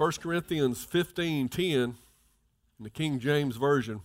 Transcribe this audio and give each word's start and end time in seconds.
Well, 0.00 0.06
in 0.06 0.12
1 0.12 0.22
Corinthians 0.22 0.84
15 0.84 1.48
10, 1.50 1.64
in 1.72 1.96
the 2.80 2.88
King 2.90 3.18
James 3.18 3.56
Version, 3.56 4.00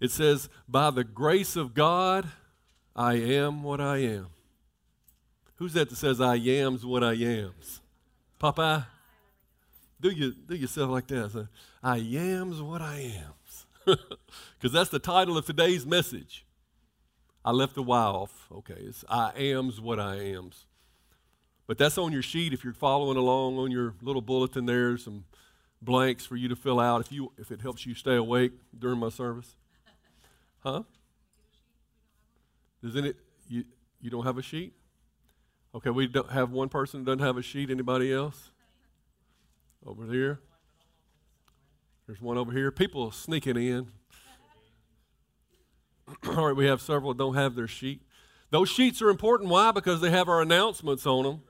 it 0.00 0.10
says, 0.10 0.48
By 0.66 0.90
the 0.90 1.04
grace 1.04 1.54
of 1.54 1.74
God, 1.74 2.26
I 2.94 3.14
am 3.14 3.62
what 3.62 3.78
I 3.80 3.98
am. 3.98 4.28
Who's 5.56 5.74
that 5.74 5.90
that 5.90 5.96
says, 5.96 6.20
I 6.20 6.36
am's 6.36 6.86
what 6.86 7.04
I 7.04 7.12
am's? 7.12 7.82
Popeye? 8.40 8.86
Do 10.00 10.10
you 10.10 10.32
do 10.32 10.54
yourself 10.54 10.90
like 10.90 11.06
that? 11.08 11.30
Say, 11.30 11.46
I 11.82 11.98
am's 11.98 12.62
what 12.62 12.80
I 12.80 12.98
am's. 13.00 13.66
Because 13.84 14.72
that's 14.72 14.90
the 14.90 14.98
title 14.98 15.36
of 15.36 15.44
today's 15.44 15.84
message. 15.84 16.46
I 17.44 17.50
left 17.52 17.74
the 17.74 17.82
Y 17.82 17.98
off. 17.98 18.48
Okay, 18.50 18.78
it's 18.78 19.04
I 19.08 19.32
am's 19.36 19.80
what 19.80 20.00
I 20.00 20.16
am's. 20.16 20.65
But 21.66 21.78
that's 21.78 21.98
on 21.98 22.12
your 22.12 22.22
sheet 22.22 22.52
if 22.52 22.62
you're 22.62 22.72
following 22.72 23.16
along 23.16 23.58
on 23.58 23.70
your 23.70 23.94
little 24.00 24.22
bulletin 24.22 24.66
there, 24.66 24.96
some 24.96 25.24
blanks 25.82 26.24
for 26.24 26.36
you 26.36 26.48
to 26.48 26.56
fill 26.56 26.78
out 26.78 27.00
if 27.00 27.12
you 27.12 27.32
if 27.38 27.50
it 27.50 27.60
helps 27.60 27.84
you 27.86 27.94
stay 27.94 28.14
awake 28.14 28.52
during 28.78 28.98
my 28.98 29.08
service. 29.08 29.56
Huh? 30.60 30.82
Does 32.82 32.94
it 32.94 33.16
you 33.48 33.64
you 34.00 34.10
don't 34.10 34.24
have 34.24 34.38
a 34.38 34.42
sheet? 34.42 34.74
Okay, 35.74 35.90
we 35.90 36.06
don't 36.06 36.30
have 36.30 36.50
one 36.50 36.68
person 36.68 37.00
that 37.00 37.06
doesn't 37.06 37.26
have 37.26 37.36
a 37.36 37.42
sheet. 37.42 37.70
Anybody 37.70 38.12
else? 38.12 38.50
Over 39.84 40.06
here. 40.12 40.40
There's 42.06 42.20
one 42.20 42.38
over 42.38 42.52
here. 42.52 42.70
People 42.70 43.10
sneaking 43.10 43.56
in. 43.56 43.88
All 46.28 46.46
right, 46.46 46.56
we 46.56 46.66
have 46.66 46.80
several 46.80 47.12
that 47.12 47.18
don't 47.18 47.34
have 47.34 47.56
their 47.56 47.68
sheet. 47.68 48.00
Those 48.50 48.68
sheets 48.68 49.02
are 49.02 49.10
important. 49.10 49.50
Why? 49.50 49.72
Because 49.72 50.00
they 50.00 50.10
have 50.10 50.28
our 50.28 50.40
announcements 50.40 51.04
on 51.04 51.24
them. 51.24 51.42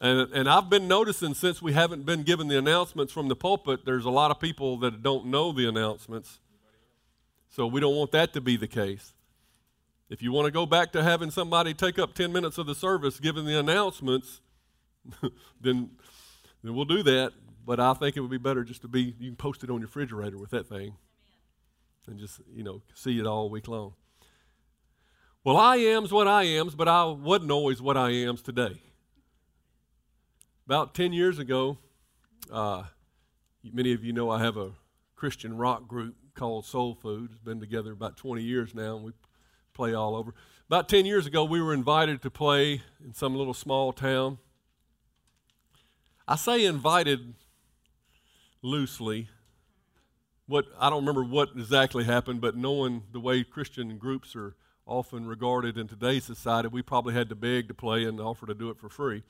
And, 0.00 0.32
and 0.32 0.48
I've 0.48 0.70
been 0.70 0.86
noticing 0.86 1.34
since 1.34 1.60
we 1.60 1.72
haven't 1.72 2.06
been 2.06 2.22
given 2.22 2.48
the 2.48 2.56
announcements 2.56 3.12
from 3.12 3.28
the 3.28 3.34
pulpit, 3.34 3.84
there's 3.84 4.04
a 4.04 4.10
lot 4.10 4.30
of 4.30 4.38
people 4.38 4.78
that 4.78 5.02
don't 5.02 5.26
know 5.26 5.50
the 5.50 5.68
announcements. 5.68 6.38
So 7.48 7.66
we 7.66 7.80
don't 7.80 7.96
want 7.96 8.12
that 8.12 8.32
to 8.34 8.40
be 8.40 8.56
the 8.56 8.68
case. 8.68 9.12
If 10.08 10.22
you 10.22 10.30
want 10.32 10.46
to 10.46 10.52
go 10.52 10.66
back 10.66 10.92
to 10.92 11.02
having 11.02 11.30
somebody 11.30 11.74
take 11.74 11.98
up 11.98 12.14
10 12.14 12.32
minutes 12.32 12.58
of 12.58 12.66
the 12.66 12.74
service 12.74 13.18
giving 13.18 13.44
the 13.44 13.58
announcements, 13.58 14.40
then, 15.60 15.90
then 16.62 16.74
we'll 16.74 16.84
do 16.84 17.02
that. 17.02 17.32
But 17.66 17.80
I 17.80 17.92
think 17.94 18.16
it 18.16 18.20
would 18.20 18.30
be 18.30 18.38
better 18.38 18.64
just 18.64 18.82
to 18.82 18.88
be, 18.88 19.14
you 19.18 19.30
can 19.30 19.36
post 19.36 19.64
it 19.64 19.70
on 19.70 19.80
your 19.80 19.86
refrigerator 19.88 20.38
with 20.38 20.50
that 20.50 20.68
thing 20.68 20.94
and 22.06 22.18
just, 22.18 22.40
you 22.54 22.62
know, 22.62 22.82
see 22.94 23.18
it 23.18 23.26
all 23.26 23.50
week 23.50 23.68
long. 23.68 23.94
Well, 25.44 25.56
I 25.56 25.76
am's 25.76 26.12
what 26.12 26.26
I 26.26 26.44
am's, 26.44 26.74
but 26.74 26.88
I 26.88 27.04
wasn't 27.04 27.50
always 27.50 27.82
what 27.82 27.96
I 27.96 28.10
am's 28.10 28.42
today. 28.42 28.80
About 30.68 30.92
10 30.92 31.14
years 31.14 31.38
ago, 31.38 31.78
uh, 32.52 32.82
many 33.64 33.94
of 33.94 34.04
you 34.04 34.12
know 34.12 34.28
I 34.28 34.42
have 34.42 34.58
a 34.58 34.72
Christian 35.16 35.56
rock 35.56 35.88
group 35.88 36.14
called 36.34 36.66
Soul 36.66 36.94
Food. 36.94 37.30
It's 37.32 37.40
been 37.40 37.58
together 37.58 37.90
about 37.90 38.18
20 38.18 38.42
years 38.42 38.74
now, 38.74 38.96
and 38.96 39.06
we 39.06 39.12
play 39.72 39.94
all 39.94 40.14
over. 40.14 40.34
About 40.66 40.86
10 40.86 41.06
years 41.06 41.24
ago, 41.24 41.42
we 41.42 41.62
were 41.62 41.72
invited 41.72 42.20
to 42.20 42.30
play 42.30 42.82
in 43.02 43.14
some 43.14 43.34
little 43.34 43.54
small 43.54 43.94
town. 43.94 44.36
I 46.28 46.36
say 46.36 46.66
invited 46.66 47.32
loosely. 48.60 49.28
What 50.48 50.66
I 50.78 50.90
don't 50.90 51.00
remember 51.00 51.24
what 51.24 51.48
exactly 51.56 52.04
happened, 52.04 52.42
but 52.42 52.58
knowing 52.58 53.04
the 53.10 53.20
way 53.20 53.42
Christian 53.42 53.96
groups 53.96 54.36
are 54.36 54.54
often 54.84 55.26
regarded 55.26 55.78
in 55.78 55.88
today's 55.88 56.24
society, 56.24 56.68
we 56.68 56.82
probably 56.82 57.14
had 57.14 57.30
to 57.30 57.34
beg 57.34 57.68
to 57.68 57.74
play 57.74 58.04
and 58.04 58.20
offer 58.20 58.44
to 58.44 58.52
do 58.52 58.68
it 58.68 58.78
for 58.78 58.90
free. 58.90 59.22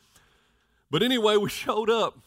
But 0.90 1.02
anyway, 1.02 1.36
we 1.36 1.50
showed 1.64 1.90
up 1.90 2.18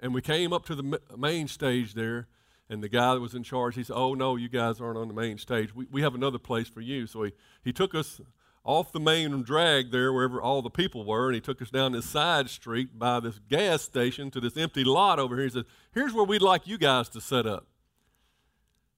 and 0.00 0.14
we 0.14 0.20
came 0.20 0.52
up 0.52 0.64
to 0.66 0.74
the 0.74 1.00
main 1.16 1.48
stage 1.48 1.94
there. 1.94 2.28
And 2.68 2.82
the 2.82 2.88
guy 2.88 3.14
that 3.14 3.20
was 3.20 3.34
in 3.34 3.44
charge, 3.44 3.76
he 3.76 3.84
said, 3.84 3.94
Oh, 3.94 4.14
no, 4.14 4.34
you 4.34 4.48
guys 4.48 4.80
aren't 4.80 4.98
on 4.98 5.06
the 5.06 5.14
main 5.14 5.38
stage. 5.38 5.72
We, 5.72 5.86
we 5.88 6.02
have 6.02 6.16
another 6.16 6.38
place 6.38 6.68
for 6.68 6.80
you. 6.80 7.06
So 7.06 7.22
he, 7.22 7.32
he 7.62 7.72
took 7.72 7.94
us 7.94 8.20
off 8.64 8.90
the 8.90 8.98
main 8.98 9.42
drag 9.42 9.92
there, 9.92 10.12
wherever 10.12 10.42
all 10.42 10.60
the 10.60 10.70
people 10.70 11.04
were, 11.04 11.26
and 11.26 11.36
he 11.36 11.40
took 11.40 11.62
us 11.62 11.70
down 11.70 11.92
this 11.92 12.06
side 12.06 12.50
street 12.50 12.98
by 12.98 13.20
this 13.20 13.38
gas 13.48 13.82
station 13.82 14.28
to 14.32 14.40
this 14.40 14.56
empty 14.56 14.82
lot 14.82 15.20
over 15.20 15.36
here. 15.36 15.44
He 15.44 15.50
said, 15.50 15.64
Here's 15.94 16.12
where 16.12 16.24
we'd 16.24 16.42
like 16.42 16.66
you 16.66 16.76
guys 16.76 17.08
to 17.10 17.20
set 17.20 17.46
up. 17.46 17.68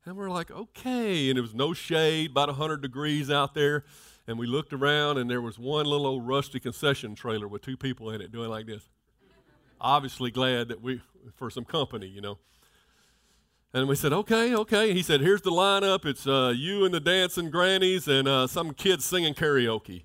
And 0.06 0.16
we're 0.16 0.30
like, 0.30 0.50
Okay. 0.50 1.28
And 1.28 1.36
there 1.36 1.42
was 1.42 1.54
no 1.54 1.74
shade, 1.74 2.30
about 2.30 2.48
100 2.48 2.80
degrees 2.80 3.30
out 3.30 3.52
there. 3.52 3.84
And 4.28 4.38
we 4.38 4.46
looked 4.46 4.74
around, 4.74 5.16
and 5.16 5.30
there 5.30 5.40
was 5.40 5.58
one 5.58 5.86
little 5.86 6.06
old 6.06 6.28
rusty 6.28 6.60
concession 6.60 7.14
trailer 7.14 7.48
with 7.48 7.62
two 7.62 7.78
people 7.78 8.10
in 8.10 8.20
it 8.20 8.30
doing 8.30 8.50
like 8.50 8.66
this. 8.66 8.86
Obviously, 9.80 10.30
glad 10.30 10.68
that 10.68 10.82
we, 10.82 11.00
for 11.34 11.48
some 11.48 11.64
company, 11.64 12.06
you 12.06 12.20
know. 12.20 12.36
And 13.72 13.88
we 13.88 13.96
said, 13.96 14.12
okay, 14.12 14.54
okay. 14.54 14.92
He 14.92 15.02
said, 15.02 15.22
here's 15.22 15.40
the 15.40 15.50
lineup. 15.50 16.04
It's 16.04 16.26
uh, 16.26 16.52
you 16.54 16.84
and 16.84 16.92
the 16.92 17.00
dancing 17.00 17.48
grannies 17.48 18.06
and 18.06 18.28
uh, 18.28 18.46
some 18.46 18.74
kids 18.74 19.06
singing 19.06 19.32
karaoke. 19.32 20.04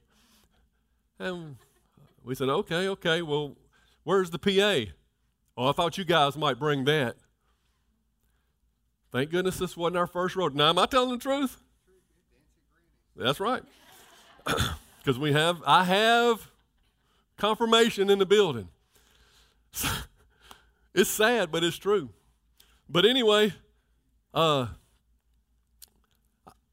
And 1.19 1.57
we 2.23 2.33
said, 2.33 2.47
okay, 2.47 2.88
okay. 2.88 3.22
Well, 3.22 3.57
where's 4.06 4.29
the 4.29 4.39
PA? 4.39 4.91
Oh, 5.57 5.67
I 5.67 5.73
thought 5.73 5.97
you 5.97 6.06
guys 6.06 6.38
might 6.38 6.57
bring 6.57 6.85
that. 6.85 7.17
Thank 9.12 9.31
goodness 9.31 9.57
this 9.57 9.75
wasn't 9.75 9.97
our 9.97 10.07
first 10.07 10.38
road. 10.38 10.56
Now, 10.56 10.69
am 10.69 10.79
I 10.79 10.85
telling 10.85 11.12
the 11.12 11.17
truth? 11.17 11.57
That's 13.17 13.41
right. 13.41 13.63
Because 15.03 15.19
we 15.19 15.33
have, 15.33 15.61
I 15.67 15.83
have 15.83 16.49
confirmation 17.37 18.09
in 18.09 18.19
the 18.19 18.25
building. 18.25 18.69
it's 20.95 21.09
sad, 21.09 21.51
but 21.51 21.61
it's 21.61 21.75
true. 21.75 22.09
But 22.87 23.05
anyway, 23.05 23.51
uh, 24.33 24.67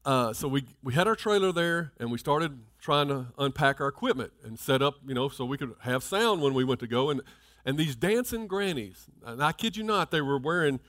uh, 0.05 0.31
so 0.31 0.47
we, 0.47 0.63
we 0.81 0.93
had 0.93 1.07
our 1.07 1.15
trailer 1.17 1.51
there 1.51 1.91
and 1.99 2.09
we 2.09 2.17
started 2.17 2.57
trying 2.79 3.09
to 3.09 3.27
unpack 3.37 3.81
our 3.81 3.89
equipment 3.89 4.31
and 4.45 4.57
set 4.57 4.81
up, 4.81 4.95
you 5.05 5.13
know, 5.13 5.27
so 5.27 5.43
we 5.43 5.57
could 5.57 5.73
have 5.81 6.01
sound 6.01 6.41
when 6.41 6.53
we 6.53 6.63
went 6.63 6.79
to 6.79 6.87
go. 6.87 7.09
And, 7.09 7.21
and 7.65 7.77
these 7.77 7.97
dancing 7.97 8.47
grannies, 8.47 9.07
and 9.25 9.43
I 9.43 9.51
kid 9.51 9.75
you 9.75 9.83
not, 9.83 10.09
they 10.09 10.21
were 10.21 10.39
wearing 10.39 10.79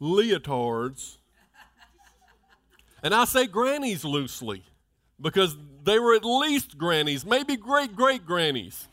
leotards. 0.00 1.18
and 3.02 3.12
I 3.12 3.24
say 3.24 3.48
grannies 3.48 4.04
loosely 4.04 4.62
because 5.20 5.56
they 5.84 5.98
were 5.98 6.14
at 6.14 6.24
least 6.24 6.78
grannies, 6.78 7.24
maybe 7.24 7.56
great 7.56 7.94
great 7.94 8.24
grannies. 8.26 8.88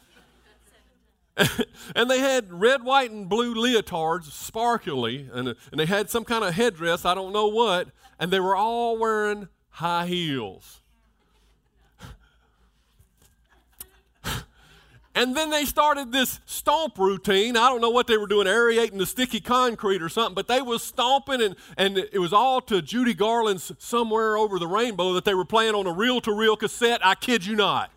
and 1.95 2.09
they 2.09 2.19
had 2.19 2.51
red, 2.51 2.83
white, 2.83 3.11
and 3.11 3.29
blue 3.29 3.55
leotards, 3.55 4.31
sparkly, 4.31 5.29
and, 5.31 5.49
and 5.71 5.79
they 5.79 5.85
had 5.85 6.09
some 6.09 6.25
kind 6.25 6.43
of 6.43 6.53
headdress, 6.53 7.05
I 7.05 7.13
don't 7.13 7.31
know 7.31 7.47
what, 7.47 7.87
and 8.19 8.31
they 8.31 8.39
were 8.39 8.55
all 8.55 8.97
wearing 8.97 9.47
high 9.69 10.05
heels. 10.05 10.78
And 15.19 15.35
then 15.35 15.49
they 15.49 15.65
started 15.65 16.13
this 16.13 16.39
stomp 16.45 16.97
routine. 16.97 17.57
I 17.57 17.67
don't 17.67 17.81
know 17.81 17.89
what 17.89 18.07
they 18.07 18.15
were 18.15 18.25
doing, 18.25 18.47
aerating 18.47 18.97
the 18.97 19.05
sticky 19.05 19.41
concrete 19.41 20.01
or 20.01 20.07
something, 20.07 20.33
but 20.33 20.47
they 20.47 20.61
was 20.61 20.81
stomping, 20.81 21.41
and, 21.41 21.55
and 21.77 21.97
it 21.97 22.19
was 22.19 22.31
all 22.31 22.61
to 22.61 22.81
Judy 22.81 23.13
Garland's 23.13 23.73
Somewhere 23.79 24.37
Over 24.37 24.59
the 24.59 24.67
Rainbow 24.67 25.13
that 25.13 25.25
they 25.25 25.33
were 25.33 25.43
playing 25.43 25.75
on 25.75 25.85
a 25.87 25.91
reel-to-reel 25.91 26.55
cassette, 26.55 27.05
I 27.05 27.15
kid 27.15 27.45
you 27.45 27.57
not 27.57 27.91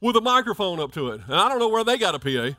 with 0.00 0.16
a 0.16 0.20
microphone 0.20 0.80
up 0.80 0.92
to 0.92 1.10
it. 1.10 1.20
And 1.26 1.34
I 1.34 1.48
don't 1.48 1.58
know 1.58 1.68
where 1.68 1.84
they 1.84 1.98
got 1.98 2.14
a 2.14 2.18
PA. 2.18 2.56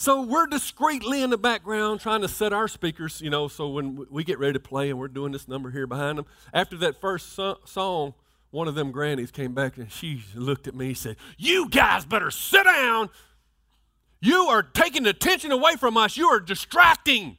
So 0.00 0.22
we're 0.22 0.46
discreetly 0.46 1.24
in 1.24 1.30
the 1.30 1.36
background 1.36 2.00
trying 2.00 2.20
to 2.20 2.28
set 2.28 2.52
our 2.52 2.68
speakers, 2.68 3.20
you 3.20 3.30
know, 3.30 3.48
so 3.48 3.68
when 3.68 4.06
we 4.08 4.22
get 4.22 4.38
ready 4.38 4.52
to 4.52 4.60
play 4.60 4.90
and 4.90 4.98
we're 4.98 5.08
doing 5.08 5.32
this 5.32 5.48
number 5.48 5.72
here 5.72 5.88
behind 5.88 6.18
them. 6.18 6.26
After 6.54 6.76
that 6.78 7.00
first 7.00 7.32
so- 7.32 7.58
song, 7.64 8.14
one 8.50 8.68
of 8.68 8.76
them 8.76 8.92
grannies 8.92 9.32
came 9.32 9.54
back 9.54 9.76
and 9.76 9.90
she 9.90 10.22
looked 10.36 10.68
at 10.68 10.76
me 10.76 10.86
and 10.86 10.96
said, 10.96 11.16
You 11.36 11.68
guys 11.68 12.04
better 12.04 12.30
sit 12.30 12.62
down. 12.62 13.10
You 14.20 14.44
are 14.44 14.62
taking 14.62 15.02
the 15.02 15.10
attention 15.10 15.50
away 15.50 15.74
from 15.74 15.96
us. 15.96 16.16
You 16.16 16.28
are 16.28 16.38
distracting. 16.38 17.36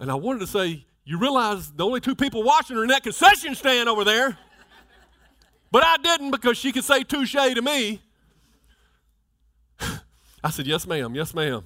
And 0.00 0.10
I 0.10 0.16
wanted 0.16 0.40
to 0.40 0.46
say, 0.48 0.84
you 1.04 1.18
realize 1.18 1.70
the 1.70 1.84
only 1.84 2.00
two 2.00 2.16
people 2.16 2.42
watching 2.42 2.76
are 2.76 2.82
in 2.82 2.88
that 2.88 3.04
concession 3.04 3.54
stand 3.54 3.88
over 3.88 4.02
there. 4.02 4.36
But 5.70 5.84
I 5.84 5.96
didn't 5.98 6.32
because 6.32 6.58
she 6.58 6.72
could 6.72 6.84
say 6.84 7.04
touche 7.04 7.34
to 7.34 7.62
me. 7.62 8.00
I 10.42 10.50
said, 10.50 10.66
Yes, 10.66 10.86
ma'am, 10.86 11.14
yes, 11.14 11.34
ma'am. 11.34 11.64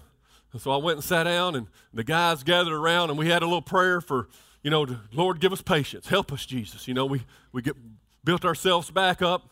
And 0.52 0.62
so 0.62 0.70
I 0.70 0.76
went 0.76 0.98
and 0.98 1.04
sat 1.04 1.24
down, 1.24 1.56
and 1.56 1.66
the 1.92 2.04
guys 2.04 2.42
gathered 2.42 2.74
around, 2.74 3.10
and 3.10 3.18
we 3.18 3.28
had 3.28 3.42
a 3.42 3.46
little 3.46 3.62
prayer 3.62 4.00
for, 4.00 4.28
you 4.62 4.70
know, 4.70 4.86
Lord, 5.12 5.40
give 5.40 5.52
us 5.52 5.60
patience. 5.60 6.06
Help 6.06 6.32
us, 6.32 6.46
Jesus. 6.46 6.86
You 6.86 6.94
know, 6.94 7.06
we, 7.06 7.22
we 7.52 7.60
get, 7.60 7.76
built 8.24 8.44
ourselves 8.44 8.90
back 8.90 9.20
up. 9.20 9.50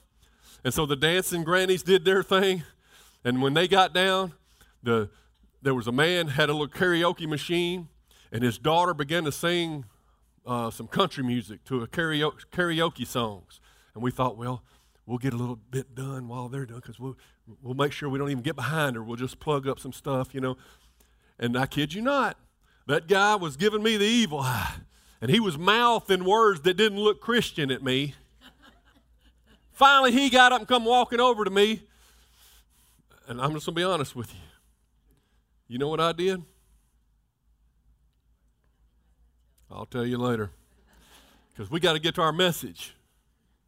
And 0.64 0.72
so 0.72 0.86
the 0.86 0.94
dancing 0.94 1.42
grannies 1.42 1.82
did 1.82 2.04
their 2.04 2.22
thing. 2.22 2.62
And 3.24 3.42
when 3.42 3.54
they 3.54 3.66
got 3.66 3.92
down, 3.92 4.34
the, 4.82 5.10
there 5.60 5.74
was 5.74 5.88
a 5.88 5.92
man 5.92 6.28
had 6.28 6.48
a 6.48 6.52
little 6.52 6.68
karaoke 6.68 7.28
machine, 7.28 7.88
and 8.30 8.44
his 8.44 8.58
daughter 8.58 8.94
began 8.94 9.24
to 9.24 9.32
sing 9.32 9.84
uh, 10.46 10.70
some 10.70 10.86
country 10.86 11.24
music 11.24 11.64
to 11.64 11.82
a 11.82 11.88
karaoke, 11.88 12.44
karaoke 12.52 13.06
songs. 13.06 13.60
And 13.94 14.02
we 14.02 14.10
thought, 14.10 14.36
well, 14.36 14.62
we'll 15.06 15.18
get 15.18 15.32
a 15.32 15.36
little 15.36 15.56
bit 15.56 15.94
done 15.94 16.28
while 16.28 16.48
they're 16.48 16.66
done 16.66 16.80
because 16.80 16.98
we'll, 16.98 17.16
we'll 17.62 17.74
make 17.74 17.92
sure 17.92 18.08
we 18.08 18.18
don't 18.18 18.30
even 18.30 18.42
get 18.42 18.56
behind 18.56 18.96
her. 18.96 19.02
We'll 19.02 19.16
just 19.16 19.40
plug 19.40 19.66
up 19.66 19.78
some 19.78 19.92
stuff, 19.92 20.34
you 20.34 20.40
know. 20.40 20.56
And 21.38 21.56
I 21.56 21.66
kid 21.66 21.94
you 21.94 22.02
not, 22.02 22.38
that 22.86 23.08
guy 23.08 23.34
was 23.34 23.56
giving 23.56 23.82
me 23.82 23.96
the 23.96 24.04
evil 24.04 24.40
eye. 24.40 24.74
And 25.20 25.30
he 25.30 25.38
was 25.38 25.56
mouthing 25.56 26.24
words 26.24 26.62
that 26.62 26.74
didn't 26.74 26.98
look 26.98 27.20
Christian 27.20 27.70
at 27.70 27.82
me. 27.82 28.14
Finally, 29.72 30.12
he 30.12 30.28
got 30.28 30.52
up 30.52 30.60
and 30.60 30.68
come 30.68 30.84
walking 30.84 31.20
over 31.20 31.44
to 31.44 31.50
me. 31.50 31.82
And 33.28 33.40
I'm 33.40 33.52
just 33.52 33.66
going 33.66 33.74
to 33.74 33.80
be 33.80 33.84
honest 33.84 34.16
with 34.16 34.32
you. 34.34 34.40
You 35.68 35.78
know 35.78 35.88
what 35.88 36.00
I 36.00 36.12
did? 36.12 36.42
I'll 39.70 39.86
tell 39.86 40.04
you 40.04 40.18
later. 40.18 40.50
Because 41.52 41.70
we 41.70 41.80
got 41.80 41.94
to 41.94 41.98
get 41.98 42.16
to 42.16 42.22
our 42.22 42.32
message. 42.32 42.94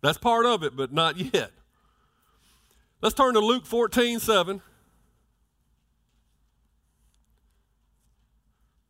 That's 0.05 0.19
part 0.19 0.45
of 0.45 0.62
it, 0.62 0.77
but 0.77 0.93
not 0.93 1.17
yet. 1.17 1.51
Let's 3.01 3.15
turn 3.15 3.33
to 3.33 3.41
Luke 3.41 3.65
14 3.65 4.21
7. 4.21 4.61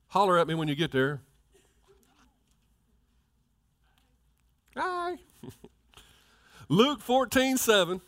Holler 0.09 0.37
at 0.41 0.49
me 0.49 0.55
when 0.55 0.67
you 0.67 0.75
get 0.75 0.91
there. 0.91 1.21
Hi. 4.77 5.19
Luke 6.69 7.01
14 7.01 7.59
7. 7.59 8.01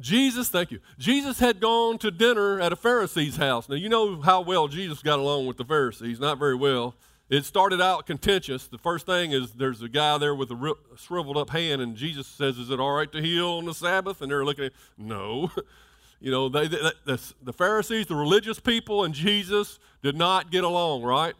Jesus, 0.00 0.48
thank 0.48 0.72
you. 0.72 0.80
Jesus 0.98 1.38
had 1.38 1.60
gone 1.60 1.96
to 1.98 2.10
dinner 2.10 2.60
at 2.60 2.72
a 2.72 2.76
Pharisee's 2.76 3.36
house. 3.36 3.68
Now, 3.68 3.76
you 3.76 3.88
know 3.88 4.20
how 4.20 4.40
well 4.40 4.66
Jesus 4.66 5.00
got 5.00 5.20
along 5.20 5.46
with 5.46 5.58
the 5.58 5.64
Pharisees, 5.64 6.18
not 6.18 6.40
very 6.40 6.56
well. 6.56 6.96
It 7.34 7.44
started 7.44 7.80
out 7.80 8.06
contentious. 8.06 8.68
The 8.68 8.78
first 8.78 9.06
thing 9.06 9.32
is 9.32 9.50
there's 9.50 9.82
a 9.82 9.88
guy 9.88 10.18
there 10.18 10.36
with 10.36 10.52
a 10.52 10.74
shriveled 10.96 11.36
up 11.36 11.50
hand, 11.50 11.82
and 11.82 11.96
Jesus 11.96 12.28
says, 12.28 12.58
Is 12.58 12.70
it 12.70 12.78
all 12.78 12.92
right 12.92 13.10
to 13.10 13.20
heal 13.20 13.54
on 13.54 13.64
the 13.64 13.74
Sabbath? 13.74 14.22
And 14.22 14.30
they're 14.30 14.44
looking 14.44 14.66
at, 14.66 14.72
No. 14.96 15.50
you 16.20 16.30
know, 16.30 16.48
they, 16.48 16.68
they, 16.68 16.78
the, 17.04 17.20
the 17.42 17.52
Pharisees, 17.52 18.06
the 18.06 18.14
religious 18.14 18.60
people, 18.60 19.02
and 19.02 19.12
Jesus 19.12 19.80
did 20.00 20.14
not 20.16 20.52
get 20.52 20.62
along, 20.62 21.02
right? 21.02 21.34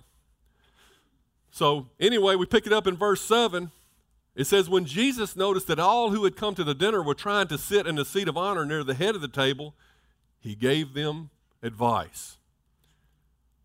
So, 1.53 1.87
anyway, 2.01 2.35
we 2.35 2.47
pick 2.47 2.67
it 2.67 2.73
up 2.73 2.89
in 2.89 2.97
verse 2.97 3.21
7. 3.21 3.71
It 4.35 4.49
says, 4.49 4.69
When 4.69 4.87
Jesus 4.87 5.37
noticed 5.37 5.69
that 5.69 5.79
all 5.79 6.11
who 6.11 6.25
had 6.25 6.35
come 6.35 6.57
to 6.57 6.65
the 6.65 6.75
dinner 6.75 7.05
were 7.05 7.15
trying 7.15 7.47
to 7.47 7.57
sit 7.57 7.87
in 7.87 7.95
the 7.95 8.05
seat 8.05 8.27
of 8.27 8.37
honor 8.37 8.67
near 8.67 8.83
the 8.83 8.95
head 8.95 9.15
of 9.15 9.21
the 9.21 9.29
table, 9.29 9.77
he 10.41 10.57
gave 10.57 10.93
them 10.93 11.31
advice. 11.63 12.39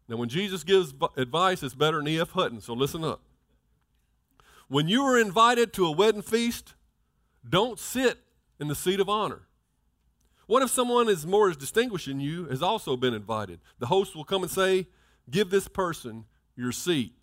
Now, 0.10 0.18
when 0.18 0.28
Jesus 0.28 0.64
gives 0.64 0.92
advice, 1.16 1.62
it's 1.62 1.76
better 1.76 1.98
than 1.98 2.08
E.F. 2.08 2.32
Hutton, 2.32 2.62
so 2.62 2.74
listen 2.74 3.04
up. 3.04 3.22
When 4.68 4.88
you 4.88 5.04
are 5.04 5.20
invited 5.20 5.72
to 5.74 5.86
a 5.86 5.92
wedding 5.92 6.24
feast, 6.24 6.74
don't 7.48 7.78
sit 7.78 8.18
in 8.60 8.68
the 8.68 8.76
seat 8.76 9.00
of 9.00 9.08
honor. 9.08 9.44
What 10.48 10.64
if 10.64 10.72
someone 10.72 11.10
is 11.10 11.28
more 11.28 11.48
as 11.48 11.58
distinguished 11.58 12.08
than 12.08 12.20
you 12.20 12.46
has 12.46 12.64
also 12.64 12.98
been 12.98 13.14
invited? 13.14 13.60
The 13.78 13.86
host 13.86 14.16
will 14.16 14.24
come 14.24 14.42
and 14.42 14.52
say, 14.52 14.88
Give 15.30 15.52
this 15.52 15.68
person 15.68 16.26
your 16.56 16.72
seat. 16.72 17.14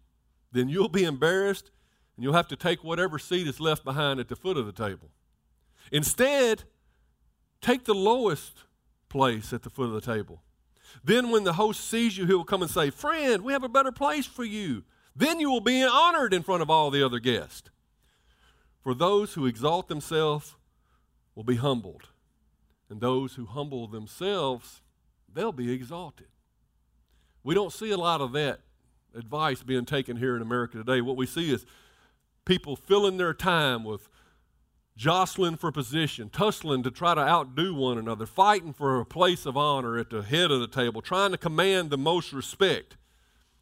Then 0.53 0.69
you'll 0.69 0.89
be 0.89 1.03
embarrassed 1.03 1.73
and 2.17 2.23
you'll 2.23 2.35
have 2.35 2.47
to 2.49 2.57
take 2.57 2.85
whatever 2.85 3.19
seat 3.19 3.49
is 3.49 3.59
left 3.59 3.85
behind 3.85 4.21
at 4.21 4.29
the 4.29 4.37
foot 4.37 4.57
of 4.57 4.65
the 4.65 4.73
table. 4.73 5.11
Instead, 5.91 6.63
take 7.61 7.85
the 7.85 7.95
lowest 7.95 8.63
place 9.09 9.53
at 9.53 9.63
the 9.63 9.71
foot 9.71 9.87
of 9.87 9.93
the 9.93 10.01
table. 10.01 10.41
Then, 11.05 11.31
when 11.31 11.45
the 11.45 11.55
host 11.55 11.89
sees 11.89 12.17
you, 12.17 12.27
he 12.27 12.35
will 12.35 12.45
come 12.45 12.63
and 12.63 12.71
say, 12.71 12.91
Friend, 12.91 13.43
we 13.43 13.53
have 13.53 13.65
a 13.65 13.69
better 13.69 13.93
place 13.93 14.27
for 14.27 14.45
you. 14.45 14.85
Then 15.15 15.41
you 15.41 15.51
will 15.51 15.61
be 15.61 15.83
honored 15.83 16.35
in 16.35 16.43
front 16.43 16.63
of 16.63 16.71
all 16.71 16.91
the 16.91 17.05
other 17.05 17.19
guests. 17.19 17.71
For 18.83 18.95
those 18.95 19.35
who 19.35 19.47
exalt 19.47 19.89
themselves 19.89 20.55
will 21.35 21.45
be 21.45 21.57
humbled, 21.57 22.09
and 22.89 23.01
those 23.01 23.35
who 23.35 23.47
humble 23.47 23.89
themselves, 23.89 24.83
they'll 25.33 25.53
be 25.53 25.73
exalted. 25.73 26.29
We 27.43 27.55
don't 27.55 27.73
see 27.73 27.91
a 27.91 27.97
lot 27.97 28.21
of 28.21 28.33
that 28.33 28.61
advice 29.15 29.63
being 29.63 29.87
taken 29.87 30.17
here 30.17 30.37
in 30.37 30.43
America 30.43 30.79
today. 30.79 31.01
What 31.01 31.17
we 31.17 31.27
see 31.27 31.53
is 31.53 31.65
people 32.45 32.77
filling 32.77 33.17
their 33.17 33.35
time 33.35 33.85
with 33.85 34.09
jostling 34.97 35.57
for 35.57 35.71
position, 35.71 36.31
tussling 36.31 36.83
to 36.83 36.91
try 36.91 37.15
to 37.15 37.21
outdo 37.21 37.75
one 37.75 37.99
another, 37.99 38.27
fighting 38.27 38.73
for 38.73 38.99
a 39.01 39.05
place 39.05 39.45
of 39.45 39.57
honor 39.57 39.99
at 39.99 40.11
the 40.11 40.23
head 40.23 40.51
of 40.51 40.61
the 40.61 40.67
table, 40.67 41.03
trying 41.03 41.31
to 41.33 41.39
command 41.39 41.91
the 41.91 41.99
most 41.99 42.33
respect, 42.33 42.97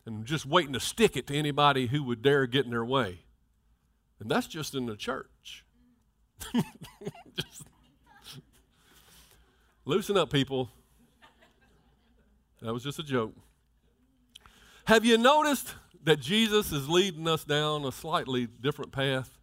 and 0.06 0.24
just 0.24 0.46
waiting 0.46 0.72
to 0.72 0.80
stick 0.80 1.16
it 1.16 1.26
to 1.26 1.34
anybody 1.34 1.88
who 1.88 2.02
would 2.04 2.22
dare 2.22 2.46
get 2.46 2.64
in 2.64 2.70
their 2.70 2.84
way. 2.84 3.20
And 4.20 4.30
that's 4.30 4.46
just 4.46 4.74
in 4.74 4.86
the 4.86 4.96
church. 4.96 5.64
just 6.54 7.64
loosen 9.84 10.16
up, 10.16 10.30
people. 10.30 10.70
That 12.62 12.72
was 12.72 12.82
just 12.82 12.98
a 12.98 13.02
joke. 13.02 13.34
Have 14.86 15.04
you 15.04 15.18
noticed 15.18 15.74
that 16.04 16.20
Jesus 16.20 16.70
is 16.70 16.88
leading 16.88 17.26
us 17.26 17.44
down 17.44 17.84
a 17.84 17.92
slightly 17.92 18.46
different 18.46 18.92
path? 18.92 19.33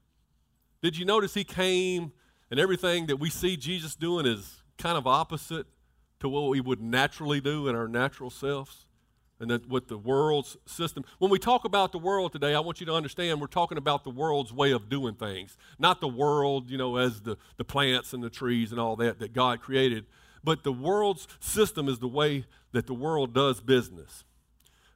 Did 0.82 0.98
you 0.98 1.06
notice 1.06 1.34
he 1.34 1.44
came 1.44 2.12
and 2.50 2.60
everything 2.60 3.06
that 3.08 3.18
we 3.18 3.30
see 3.30 3.56
Jesus 3.56 3.96
doing 3.96 4.26
is 4.26 4.64
kind 4.78 4.98
of 4.98 5.06
opposite 5.06 5.68
to 6.20 6.30
what 6.30 6.50
we 6.50 6.60
would 6.60 6.82
naturally 6.82 7.40
do 7.40 7.68
in 7.68 7.76
our 7.76 7.88
natural 7.88 8.30
selves? 8.30 8.86
And 9.40 9.50
that 9.50 9.68
what 9.68 9.88
the 9.88 9.98
world's 9.98 10.56
system. 10.68 11.04
When 11.18 11.32
we 11.32 11.40
talk 11.40 11.66
about 11.66 11.92
the 11.92 11.98
world 11.98 12.32
today, 12.32 12.54
I 12.54 12.60
want 12.60 12.80
you 12.80 12.86
to 12.86 12.94
understand 12.94 13.42
we're 13.42 13.48
talking 13.48 13.80
about 13.80 14.04
the 14.04 14.12
world's 14.12 14.54
way 14.54 14.70
of 14.70 14.88
doing 14.88 15.16
things. 15.16 15.58
Not 15.80 16.00
the 16.00 16.08
world, 16.08 16.70
you 16.70 16.78
know, 16.78 16.98
as 16.98 17.22
the, 17.22 17.38
the 17.58 17.64
plants 17.64 18.14
and 18.14 18.22
the 18.22 18.30
trees 18.30 18.70
and 18.72 18.80
all 18.80 18.96
that 18.98 19.18
that 19.18 19.34
God 19.34 19.60
created. 19.60 20.06
But 20.44 20.64
the 20.64 20.72
world's 20.72 21.28
system 21.40 21.90
is 21.90 21.98
the 21.98 22.08
way 22.08 22.46
that 22.72 22.86
the 22.86 22.94
world 22.94 23.34
does 23.34 23.62
business. 23.62 24.24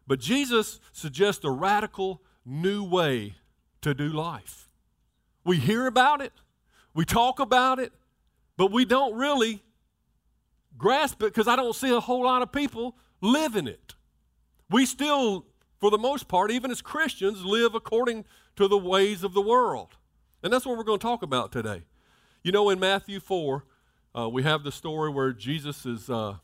But 0.05 0.19
Jesus 0.19 0.79
suggests 0.91 1.43
a 1.43 1.50
radical 1.50 2.21
new 2.45 2.83
way 2.83 3.36
to 3.81 3.95
do 3.95 4.09
life. 4.09 4.64
We 5.45 5.57
hear 5.57 5.85
about 5.85 6.21
it, 6.21 6.33
we 6.93 7.05
talk 7.05 7.39
about 7.39 7.79
it, 7.79 7.93
but 8.57 8.71
we 8.71 8.83
don't 8.83 9.15
really 9.15 9.63
grasp 10.77 11.21
it 11.21 11.27
because 11.27 11.47
I 11.47 11.55
don't 11.55 11.75
see 11.75 11.95
a 11.95 11.99
whole 11.99 12.23
lot 12.23 12.41
of 12.41 12.51
people 12.51 12.97
living 13.21 13.67
it. 13.67 13.93
We 14.69 14.85
still, 14.85 15.45
for 15.79 15.91
the 15.91 15.97
most 15.97 16.27
part, 16.27 16.51
even 16.51 16.71
as 16.71 16.81
Christians, 16.81 17.45
live 17.45 17.75
according 17.75 18.25
to 18.55 18.67
the 18.67 18.77
ways 18.77 19.23
of 19.23 19.33
the 19.33 19.41
world. 19.41 19.97
And 20.41 20.51
that's 20.51 20.65
what 20.65 20.77
we're 20.77 20.83
going 20.83 20.99
to 20.99 21.03
talk 21.03 21.21
about 21.21 21.51
today. 21.51 21.83
You 22.43 22.51
know, 22.51 22.69
in 22.69 22.79
Matthew 22.79 23.19
4, 23.19 23.65
uh, 24.17 24.29
we 24.29 24.43
have 24.43 24.63
the 24.63 24.71
story 24.71 25.09
where 25.09 25.31
Jesus 25.31 25.85
is 25.85 26.09
uh, 26.09 26.37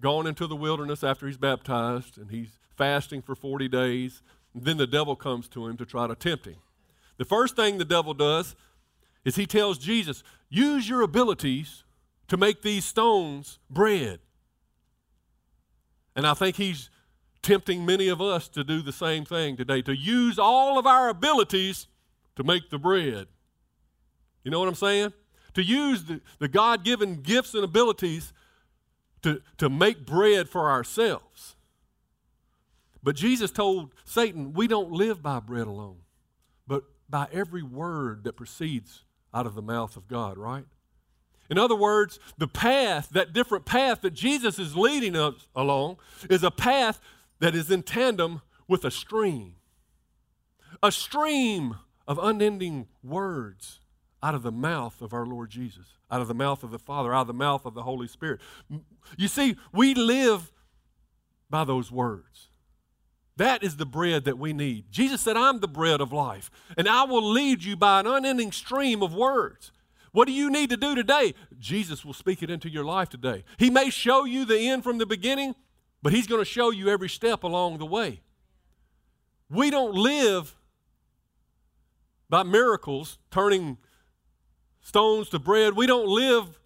gone 0.00 0.26
into 0.26 0.46
the 0.46 0.56
wilderness 0.56 1.04
after 1.04 1.26
he's 1.26 1.36
baptized, 1.36 2.18
and 2.18 2.30
he's 2.30 2.58
fasting 2.76 3.22
for 3.22 3.34
40 3.34 3.68
days. 3.68 4.22
Then 4.54 4.76
the 4.76 4.86
devil 4.86 5.16
comes 5.16 5.48
to 5.48 5.66
him 5.66 5.76
to 5.76 5.86
try 5.86 6.06
to 6.06 6.14
tempt 6.14 6.46
him. 6.46 6.56
The 7.18 7.24
first 7.24 7.56
thing 7.56 7.78
the 7.78 7.84
devil 7.84 8.14
does 8.14 8.54
is 9.24 9.36
he 9.36 9.46
tells 9.46 9.78
Jesus, 9.78 10.22
use 10.48 10.88
your 10.88 11.02
abilities 11.02 11.84
to 12.28 12.36
make 12.36 12.62
these 12.62 12.84
stones 12.84 13.58
bread. 13.70 14.20
And 16.14 16.26
I 16.26 16.34
think 16.34 16.56
he's 16.56 16.90
tempting 17.42 17.84
many 17.86 18.08
of 18.08 18.20
us 18.20 18.48
to 18.48 18.64
do 18.64 18.82
the 18.82 18.92
same 18.92 19.24
thing 19.24 19.56
today, 19.56 19.82
to 19.82 19.96
use 19.96 20.38
all 20.38 20.78
of 20.78 20.86
our 20.86 21.08
abilities 21.08 21.86
to 22.36 22.44
make 22.44 22.70
the 22.70 22.78
bread. 22.78 23.28
You 24.42 24.50
know 24.50 24.58
what 24.58 24.68
I'm 24.68 24.74
saying? 24.74 25.12
To 25.54 25.62
use 25.62 26.04
the, 26.04 26.20
the 26.38 26.48
God 26.48 26.84
given 26.84 27.22
gifts 27.22 27.54
and 27.54 27.64
abilities 27.64 28.32
to, 29.22 29.40
to 29.58 29.68
make 29.68 30.06
bread 30.06 30.48
for 30.48 30.70
ourselves. 30.70 31.56
But 33.02 33.16
Jesus 33.16 33.50
told 33.50 33.92
Satan, 34.04 34.52
We 34.52 34.66
don't 34.66 34.90
live 34.90 35.22
by 35.22 35.40
bread 35.40 35.66
alone, 35.66 35.98
by 37.08 37.28
every 37.32 37.62
word 37.62 38.24
that 38.24 38.34
proceeds 38.34 39.04
out 39.32 39.46
of 39.46 39.54
the 39.54 39.62
mouth 39.62 39.96
of 39.96 40.08
God, 40.08 40.38
right? 40.38 40.64
In 41.48 41.58
other 41.58 41.76
words, 41.76 42.18
the 42.38 42.48
path, 42.48 43.10
that 43.10 43.32
different 43.32 43.64
path 43.64 44.00
that 44.00 44.14
Jesus 44.14 44.58
is 44.58 44.76
leading 44.76 45.14
us 45.16 45.48
along, 45.54 45.98
is 46.28 46.42
a 46.42 46.50
path 46.50 47.00
that 47.38 47.54
is 47.54 47.70
in 47.70 47.82
tandem 47.82 48.42
with 48.66 48.84
a 48.84 48.90
stream. 48.90 49.54
A 50.82 50.90
stream 50.90 51.76
of 52.06 52.18
unending 52.18 52.88
words 53.02 53.80
out 54.22 54.34
of 54.34 54.42
the 54.42 54.52
mouth 54.52 55.00
of 55.00 55.12
our 55.12 55.24
Lord 55.24 55.50
Jesus, 55.50 55.86
out 56.10 56.20
of 56.20 56.28
the 56.28 56.34
mouth 56.34 56.64
of 56.64 56.70
the 56.70 56.78
Father, 56.78 57.14
out 57.14 57.22
of 57.22 57.26
the 57.28 57.34
mouth 57.34 57.64
of 57.64 57.74
the 57.74 57.82
Holy 57.82 58.08
Spirit. 58.08 58.40
You 59.16 59.28
see, 59.28 59.56
we 59.72 59.94
live 59.94 60.52
by 61.48 61.64
those 61.64 61.92
words. 61.92 62.48
That 63.36 63.62
is 63.62 63.76
the 63.76 63.86
bread 63.86 64.24
that 64.24 64.38
we 64.38 64.52
need. 64.52 64.90
Jesus 64.90 65.20
said, 65.20 65.36
I'm 65.36 65.60
the 65.60 65.68
bread 65.68 66.00
of 66.00 66.12
life, 66.12 66.50
and 66.76 66.88
I 66.88 67.04
will 67.04 67.22
lead 67.22 67.62
you 67.62 67.76
by 67.76 68.00
an 68.00 68.06
unending 68.06 68.50
stream 68.50 69.02
of 69.02 69.14
words. 69.14 69.72
What 70.12 70.26
do 70.26 70.32
you 70.32 70.50
need 70.50 70.70
to 70.70 70.78
do 70.78 70.94
today? 70.94 71.34
Jesus 71.58 72.02
will 72.02 72.14
speak 72.14 72.42
it 72.42 72.48
into 72.48 72.70
your 72.70 72.84
life 72.84 73.10
today. 73.10 73.44
He 73.58 73.68
may 73.68 73.90
show 73.90 74.24
you 74.24 74.46
the 74.46 74.58
end 74.58 74.82
from 74.82 74.96
the 74.96 75.04
beginning, 75.04 75.54
but 76.02 76.14
He's 76.14 76.26
going 76.26 76.40
to 76.40 76.50
show 76.50 76.70
you 76.70 76.88
every 76.88 77.10
step 77.10 77.42
along 77.42 77.76
the 77.76 77.84
way. 77.84 78.22
We 79.50 79.70
don't 79.70 79.94
live 79.94 80.56
by 82.30 82.42
miracles, 82.42 83.18
turning 83.30 83.76
stones 84.80 85.28
to 85.28 85.38
bread. 85.38 85.76
We 85.76 85.86
don't 85.86 86.08
live 86.08 86.58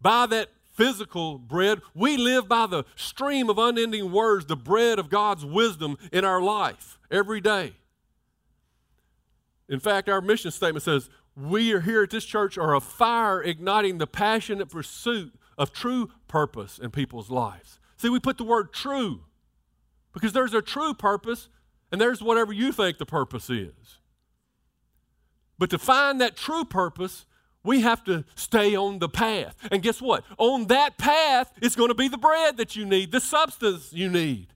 by 0.00 0.26
that 0.26 0.50
physical 0.80 1.36
bread. 1.36 1.82
We 1.94 2.16
live 2.16 2.48
by 2.48 2.66
the 2.66 2.84
stream 2.96 3.50
of 3.50 3.58
unending 3.58 4.10
words, 4.10 4.46
the 4.46 4.56
bread 4.56 4.98
of 4.98 5.10
God's 5.10 5.44
wisdom 5.44 5.98
in 6.10 6.24
our 6.24 6.40
life 6.40 6.98
every 7.10 7.42
day. 7.42 7.74
In 9.68 9.78
fact, 9.78 10.08
our 10.08 10.22
mission 10.22 10.50
statement 10.50 10.82
says, 10.82 11.10
we 11.36 11.72
are 11.72 11.82
here 11.82 12.02
at 12.02 12.08
this 12.08 12.24
church 12.24 12.56
are 12.56 12.74
a 12.74 12.80
fire 12.80 13.42
igniting 13.42 13.98
the 13.98 14.06
passionate 14.06 14.70
pursuit 14.70 15.34
of 15.58 15.70
true 15.70 16.10
purpose 16.28 16.78
in 16.78 16.90
people's 16.90 17.28
lives. 17.28 17.78
See, 17.98 18.08
we 18.08 18.18
put 18.18 18.38
the 18.38 18.44
word 18.44 18.72
true 18.72 19.24
because 20.14 20.32
there's 20.32 20.54
a 20.54 20.62
true 20.62 20.94
purpose 20.94 21.50
and 21.92 22.00
there's 22.00 22.22
whatever 22.22 22.54
you 22.54 22.72
think 22.72 22.96
the 22.96 23.04
purpose 23.04 23.50
is. 23.50 23.98
But 25.58 25.68
to 25.70 25.78
find 25.78 26.22
that 26.22 26.36
true 26.36 26.64
purpose, 26.64 27.26
we 27.62 27.80
have 27.82 28.02
to 28.04 28.24
stay 28.34 28.74
on 28.74 28.98
the 28.98 29.08
path. 29.08 29.54
And 29.70 29.82
guess 29.82 30.00
what? 30.00 30.24
On 30.38 30.66
that 30.66 30.98
path 30.98 31.52
is 31.60 31.76
going 31.76 31.88
to 31.88 31.94
be 31.94 32.08
the 32.08 32.18
bread 32.18 32.56
that 32.56 32.76
you 32.76 32.86
need, 32.86 33.12
the 33.12 33.20
substance 33.20 33.92
you 33.92 34.08
need. 34.08 34.48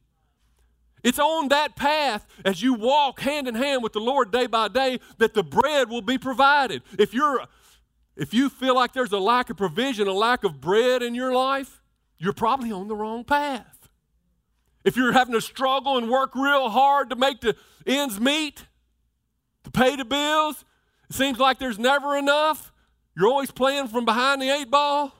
It's 1.03 1.19
on 1.19 1.49
that 1.49 1.77
path 1.77 2.27
as 2.47 2.63
you 2.63 2.73
walk 2.73 3.21
hand 3.21 3.47
in 3.47 3.55
hand 3.55 3.83
with 3.83 3.93
the 3.93 4.01
Lord 4.01 4.33
day 4.33 4.47
by 4.47 4.69
day 4.69 5.01
that 5.19 5.35
the 5.35 5.43
bread 5.43 5.91
will 5.91 6.01
be 6.01 6.17
provided. 6.17 6.83
If 6.99 7.13
you're 7.13 7.47
if 8.17 8.33
you 8.33 8.49
feel 8.49 8.75
like 8.75 8.93
there's 8.93 9.13
a 9.13 9.19
lack 9.19 9.51
of 9.51 9.57
provision, 9.57 10.07
a 10.07 10.13
lack 10.13 10.45
of 10.45 10.61
bread 10.61 11.03
in 11.03 11.15
your 11.15 11.33
life, 11.33 11.83
you're 12.17 12.33
probably 12.33 12.71
on 12.71 12.89
the 12.89 12.95
wrong 12.95 13.25
path. 13.25 13.89
If 14.85 14.97
you're 14.97 15.13
having 15.13 15.35
to 15.35 15.41
struggle 15.41 15.99
and 15.99 16.09
work 16.09 16.35
real 16.35 16.71
hard 16.71 17.11
to 17.11 17.17
make 17.17 17.41
the 17.41 17.57
ends 17.87 18.21
meet, 18.21 18.67
to 19.65 19.71
pay 19.71 19.97
the 19.97 20.05
bills, 20.05 20.65
it 21.11 21.17
seems 21.17 21.39
like 21.39 21.59
there's 21.59 21.79
never 21.79 22.17
enough, 22.17 22.73
you're 23.17 23.29
always 23.29 23.51
playing 23.51 23.89
from 23.89 24.05
behind 24.05 24.43
the 24.43 24.51
eight 24.51 24.71
ball, 24.71 25.13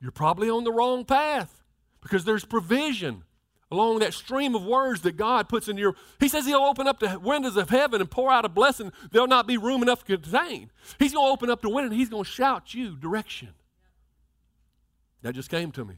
you're 0.00 0.10
probably 0.10 0.48
on 0.48 0.64
the 0.64 0.72
wrong 0.72 1.04
path 1.04 1.62
because 2.00 2.24
there's 2.24 2.44
provision 2.44 3.24
along 3.70 4.00
that 4.00 4.12
stream 4.12 4.54
of 4.54 4.64
words 4.64 5.02
that 5.02 5.16
God 5.16 5.48
puts 5.48 5.68
in 5.68 5.76
your. 5.76 5.94
He 6.18 6.28
says 6.28 6.46
He'll 6.46 6.58
open 6.58 6.88
up 6.88 6.98
the 6.98 7.18
windows 7.18 7.56
of 7.56 7.70
heaven 7.70 8.00
and 8.00 8.10
pour 8.10 8.30
out 8.30 8.44
a 8.44 8.48
blessing 8.48 8.92
there'll 9.10 9.28
not 9.28 9.46
be 9.46 9.56
room 9.56 9.82
enough 9.82 10.04
to 10.04 10.16
contain. 10.18 10.70
He's 10.98 11.12
going 11.12 11.26
to 11.26 11.32
open 11.32 11.50
up 11.50 11.62
the 11.62 11.68
window 11.68 11.90
and 11.90 11.98
He's 11.98 12.08
going 12.08 12.24
to 12.24 12.30
shout 12.30 12.74
you 12.74 12.96
direction. 12.96 13.50
That 15.22 15.34
just 15.34 15.50
came 15.50 15.70
to 15.72 15.84
me. 15.84 15.96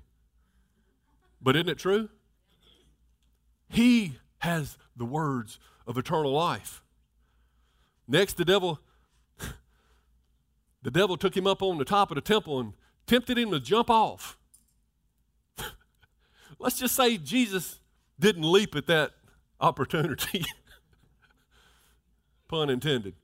But 1.40 1.57
isn't 1.57 1.69
it 1.69 1.78
true? 1.78 2.09
He 3.69 4.19
has 4.38 4.76
the 4.97 5.04
words 5.04 5.59
of 5.87 5.97
eternal 5.97 6.33
life. 6.33 6.83
Next, 8.07 8.37
the 8.37 8.45
devil. 8.45 8.81
The 10.83 10.91
devil 10.91 11.17
took 11.17 11.37
him 11.37 11.47
up 11.47 11.62
on 11.62 11.79
the 11.79 11.85
top 11.85 12.11
of 12.11 12.17
the 12.17 12.21
temple 12.21 12.59
and 12.59 12.73
tempted 13.07 13.39
him 13.39 13.51
to 13.51 13.61
jump 13.61 13.89
off. 13.89 14.37
Let's 16.59 16.79
just 16.79 16.95
say 16.95 17.17
Jesus 17.17 17.79
didn't 18.19 18.51
leap 18.51 18.75
at 18.75 18.87
that 18.87 19.12
opportunity. 19.61 20.45
Pun 22.49 22.69
intended. 22.69 23.15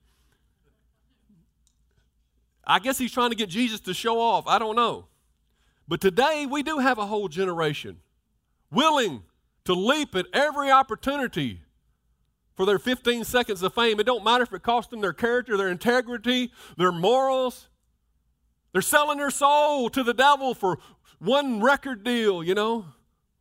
I 2.64 2.78
guess 2.78 2.98
he's 2.98 3.12
trying 3.12 3.30
to 3.30 3.36
get 3.36 3.48
Jesus 3.48 3.80
to 3.80 3.94
show 3.94 4.20
off. 4.20 4.46
I 4.46 4.58
don't 4.58 4.76
know. 4.76 5.06
But 5.88 6.00
today 6.02 6.46
we 6.48 6.62
do 6.62 6.78
have 6.78 6.98
a 6.98 7.06
whole 7.06 7.28
generation 7.28 7.98
willing 8.70 9.22
to 9.64 9.72
leap 9.72 10.14
at 10.14 10.26
every 10.34 10.70
opportunity 10.70 11.62
for 12.58 12.66
their 12.66 12.80
15 12.80 13.22
seconds 13.22 13.62
of 13.62 13.72
fame. 13.72 14.00
It 14.00 14.06
don't 14.06 14.24
matter 14.24 14.42
if 14.42 14.52
it 14.52 14.64
costs 14.64 14.90
them 14.90 15.00
their 15.00 15.12
character, 15.12 15.56
their 15.56 15.68
integrity, 15.68 16.50
their 16.76 16.90
morals. 16.90 17.68
They're 18.72 18.82
selling 18.82 19.18
their 19.18 19.30
soul 19.30 19.88
to 19.90 20.02
the 20.02 20.12
devil 20.12 20.54
for 20.54 20.80
one 21.20 21.62
record 21.62 22.02
deal, 22.02 22.42
you 22.42 22.54
know 22.54 22.86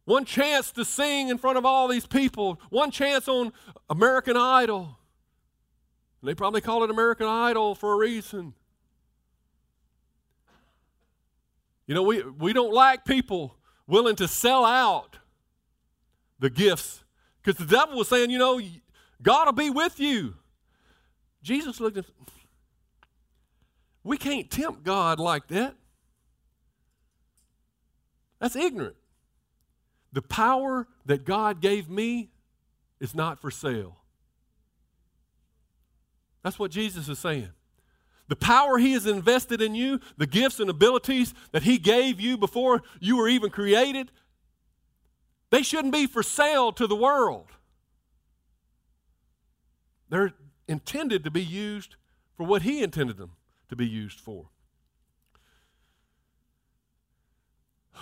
one 0.05 0.23
chance 0.23 0.71
to 0.71 0.85
sing 0.85 1.27
in 1.27 1.37
front 1.37 1.57
of 1.57 1.65
all 1.65 1.89
these 1.89 2.07
people, 2.07 2.61
one 2.69 2.91
chance 2.91 3.27
on 3.27 3.51
American 3.89 4.37
Idol. 4.37 4.97
And 6.21 6.29
they 6.29 6.33
probably 6.33 6.61
call 6.61 6.85
it 6.85 6.89
American 6.89 7.27
Idol 7.27 7.75
for 7.75 7.91
a 7.91 7.97
reason. 7.97 8.53
You 11.87 11.95
know, 11.95 12.03
we, 12.03 12.23
we 12.23 12.53
don't 12.53 12.73
like 12.73 13.03
people 13.03 13.57
willing 13.85 14.15
to 14.15 14.29
sell 14.29 14.63
out 14.63 15.17
the 16.39 16.49
gifts 16.49 17.03
because 17.43 17.59
the 17.59 17.69
devil 17.69 17.97
was 17.97 18.07
saying, 18.07 18.29
you 18.29 18.37
know, 18.37 18.61
God 19.21 19.45
will 19.45 19.53
be 19.53 19.69
with 19.69 19.99
you. 19.99 20.35
Jesus 21.41 21.79
looked 21.79 21.97
at, 21.97 22.05
we 24.03 24.17
can't 24.17 24.49
tempt 24.49 24.83
God 24.83 25.19
like 25.19 25.47
that. 25.47 25.75
That's 28.39 28.55
ignorant. 28.55 28.95
The 30.13 30.21
power 30.21 30.87
that 31.05 31.25
God 31.25 31.61
gave 31.61 31.89
me 31.89 32.29
is 32.99 33.13
not 33.13 33.39
for 33.39 33.51
sale. 33.51 33.97
That's 36.43 36.57
what 36.57 36.71
Jesus 36.71 37.09
is 37.09 37.19
saying. 37.19 37.49
The 38.29 38.35
power 38.35 38.77
He 38.77 38.93
has 38.93 39.05
invested 39.05 39.61
in 39.61 39.75
you, 39.75 39.99
the 40.17 40.27
gifts 40.27 40.59
and 40.59 40.69
abilities 40.69 41.33
that 41.51 41.63
He 41.63 41.77
gave 41.77 42.19
you 42.19 42.37
before 42.37 42.83
you 42.99 43.17
were 43.17 43.27
even 43.27 43.49
created, 43.49 44.11
they 45.49 45.63
shouldn't 45.63 45.93
be 45.93 46.07
for 46.07 46.23
sale 46.23 46.71
to 46.73 46.87
the 46.87 46.95
world. 46.95 47.47
They're 50.09 50.33
intended 50.67 51.23
to 51.23 51.31
be 51.31 51.43
used 51.43 51.95
for 52.35 52.45
what 52.45 52.61
He 52.61 52.83
intended 52.83 53.17
them 53.17 53.31
to 53.69 53.75
be 53.75 53.87
used 53.87 54.19
for. 54.19 54.49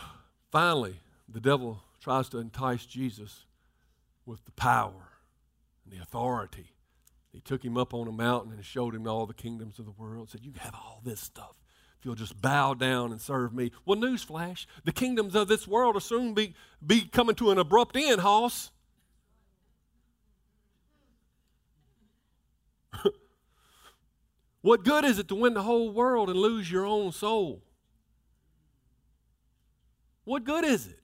Finally, 0.51 0.99
the 1.27 1.41
devil 1.41 1.81
tries 1.99 2.29
to 2.29 2.37
entice 2.37 2.85
Jesus 2.85 3.45
with 4.25 4.43
the 4.45 4.51
power 4.51 5.09
and 5.83 5.93
the 5.93 6.01
authority. 6.01 6.71
He 7.31 7.41
took 7.41 7.65
him 7.65 7.77
up 7.77 7.93
on 7.93 8.07
a 8.07 8.11
mountain 8.11 8.53
and 8.53 8.63
showed 8.63 8.95
him 8.95 9.07
all 9.07 9.25
the 9.25 9.33
kingdoms 9.33 9.77
of 9.77 9.85
the 9.85 9.91
world. 9.91 10.29
Said, 10.29 10.45
You 10.45 10.53
have 10.59 10.73
all 10.73 11.01
this 11.03 11.19
stuff. 11.19 11.57
If 11.99 12.05
you'll 12.05 12.15
just 12.15 12.41
bow 12.41 12.73
down 12.73 13.11
and 13.11 13.19
serve 13.19 13.53
me. 13.53 13.71
Well, 13.85 13.99
newsflash, 13.99 14.65
the 14.83 14.93
kingdoms 14.93 15.35
of 15.35 15.47
this 15.47 15.67
world 15.67 15.95
will 15.95 16.01
soon 16.01 16.33
be, 16.33 16.53
be 16.85 17.01
coming 17.01 17.35
to 17.35 17.51
an 17.51 17.57
abrupt 17.57 17.97
end, 17.97 18.21
Hoss. 18.21 18.71
What 24.65 24.83
good 24.83 25.05
is 25.05 25.19
it 25.19 25.27
to 25.27 25.35
win 25.35 25.53
the 25.53 25.61
whole 25.61 25.91
world 25.91 26.27
and 26.27 26.39
lose 26.39 26.71
your 26.71 26.87
own 26.87 27.11
soul? 27.11 27.61
What 30.23 30.43
good 30.43 30.65
is 30.65 30.87
it? 30.87 30.99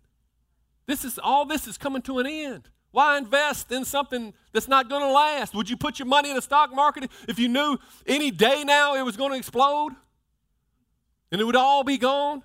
This 0.88 1.06
is 1.06 1.20
all 1.20 1.46
this 1.46 1.68
is 1.68 1.78
coming 1.78 2.02
to 2.02 2.18
an 2.18 2.26
end. 2.26 2.70
Why 2.90 3.20
invest 3.20 3.72
in 3.72 3.86
something 3.86 4.34
that's 4.52 4.68
not 4.68 4.90
going 4.90 5.04
to 5.04 5.12
last? 5.12 5.54
Would 5.54 5.70
you 5.70 5.78
put 5.78 6.00
your 6.00 6.08
money 6.08 6.32
in 6.32 6.38
the 6.38 6.42
stock 6.42 6.74
market 6.74 7.12
if 7.28 7.38
you 7.38 7.48
knew 7.48 7.78
any 8.08 8.32
day 8.32 8.64
now 8.64 8.96
it 8.96 9.04
was 9.04 9.16
going 9.16 9.30
to 9.30 9.38
explode 9.38 9.92
and 11.32 11.40
it 11.40 11.44
would 11.44 11.56
all 11.56 11.84
be 11.84 12.00
gone? 12.00 12.42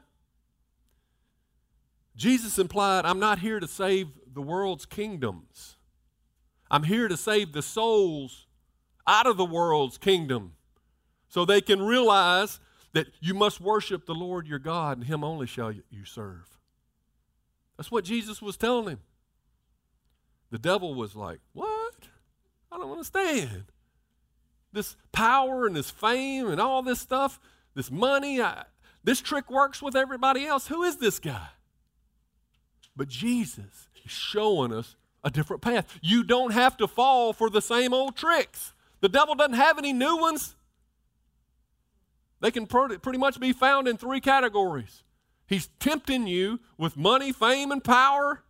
Jesus 2.14 2.58
implied, 2.58 3.06
I'm 3.06 3.20
not 3.20 3.38
here 3.38 3.58
to 3.58 3.66
save 3.66 4.08
the 4.35 4.42
world's 4.42 4.85
kingdoms. 4.85 5.78
I'm 6.70 6.82
here 6.82 7.08
to 7.08 7.16
save 7.16 7.54
the 7.54 7.62
souls 7.62 8.46
out 9.06 9.26
of 9.26 9.38
the 9.38 9.46
world's 9.46 9.96
kingdom 9.96 10.52
so 11.28 11.45
they 11.45 11.61
can 11.61 11.83
realize 11.83 12.61
that 12.92 13.09
you 13.21 13.35
must 13.35 13.61
worship 13.61 14.06
the 14.06 14.14
Lord 14.14 14.47
your 14.47 14.59
God 14.59 14.99
and 14.99 15.06
him 15.06 15.23
only 15.23 15.47
shall 15.47 15.73
you 15.73 16.04
serve. 16.04 16.59
That's 17.76 17.90
what 17.90 18.04
Jesus 18.04 18.40
was 18.40 18.56
telling 18.56 18.88
him. 18.88 19.00
The 20.50 20.59
devil 20.59 20.95
was 20.95 21.14
like, 21.14 21.40
What? 21.52 21.95
I 22.71 22.78
don't 22.78 22.90
understand. 22.90 23.64
This 24.73 24.97
power 25.12 25.66
and 25.66 25.76
this 25.76 25.90
fame 25.90 26.49
and 26.49 26.61
all 26.61 26.83
this 26.83 27.00
stuff, 27.00 27.40
this 27.75 27.90
money, 27.90 28.40
I, 28.40 28.64
this 29.04 29.21
trick 29.21 29.50
works 29.50 29.80
with 29.80 29.97
everybody 29.97 30.47
else. 30.47 30.66
Who 30.68 30.83
is 30.83 30.97
this 30.97 31.18
guy? 31.18 31.49
But 32.97 33.09
Jesus 33.09 33.88
is 34.04 34.11
showing 34.11 34.73
us 34.73 34.97
a 35.23 35.30
different 35.30 35.62
path. 35.62 35.87
You 36.02 36.23
don't 36.25 36.52
have 36.52 36.76
to 36.78 36.88
fall 36.88 37.33
for 37.33 37.50
the 37.50 37.61
same 37.61 37.92
old 37.92 38.16
tricks. 38.16 38.73
The 39.00 39.09
devil 39.09 39.35
doesn't 39.35 39.54
have 39.54 39.78
any 39.78 39.92
new 39.92 40.16
ones. 40.16 40.56
They 42.40 42.50
can 42.50 42.66
pretty 42.66 43.19
much 43.19 43.40
be 43.40 43.52
found 43.52 43.88
in 43.88 43.97
three 43.97 44.21
categories. 44.21 45.02
He's 45.47 45.69
tempting 45.78 46.26
you 46.26 46.61
with 46.76 46.97
money, 46.97 47.33
fame, 47.33 47.71
and 47.71 47.83
power. 47.83 48.43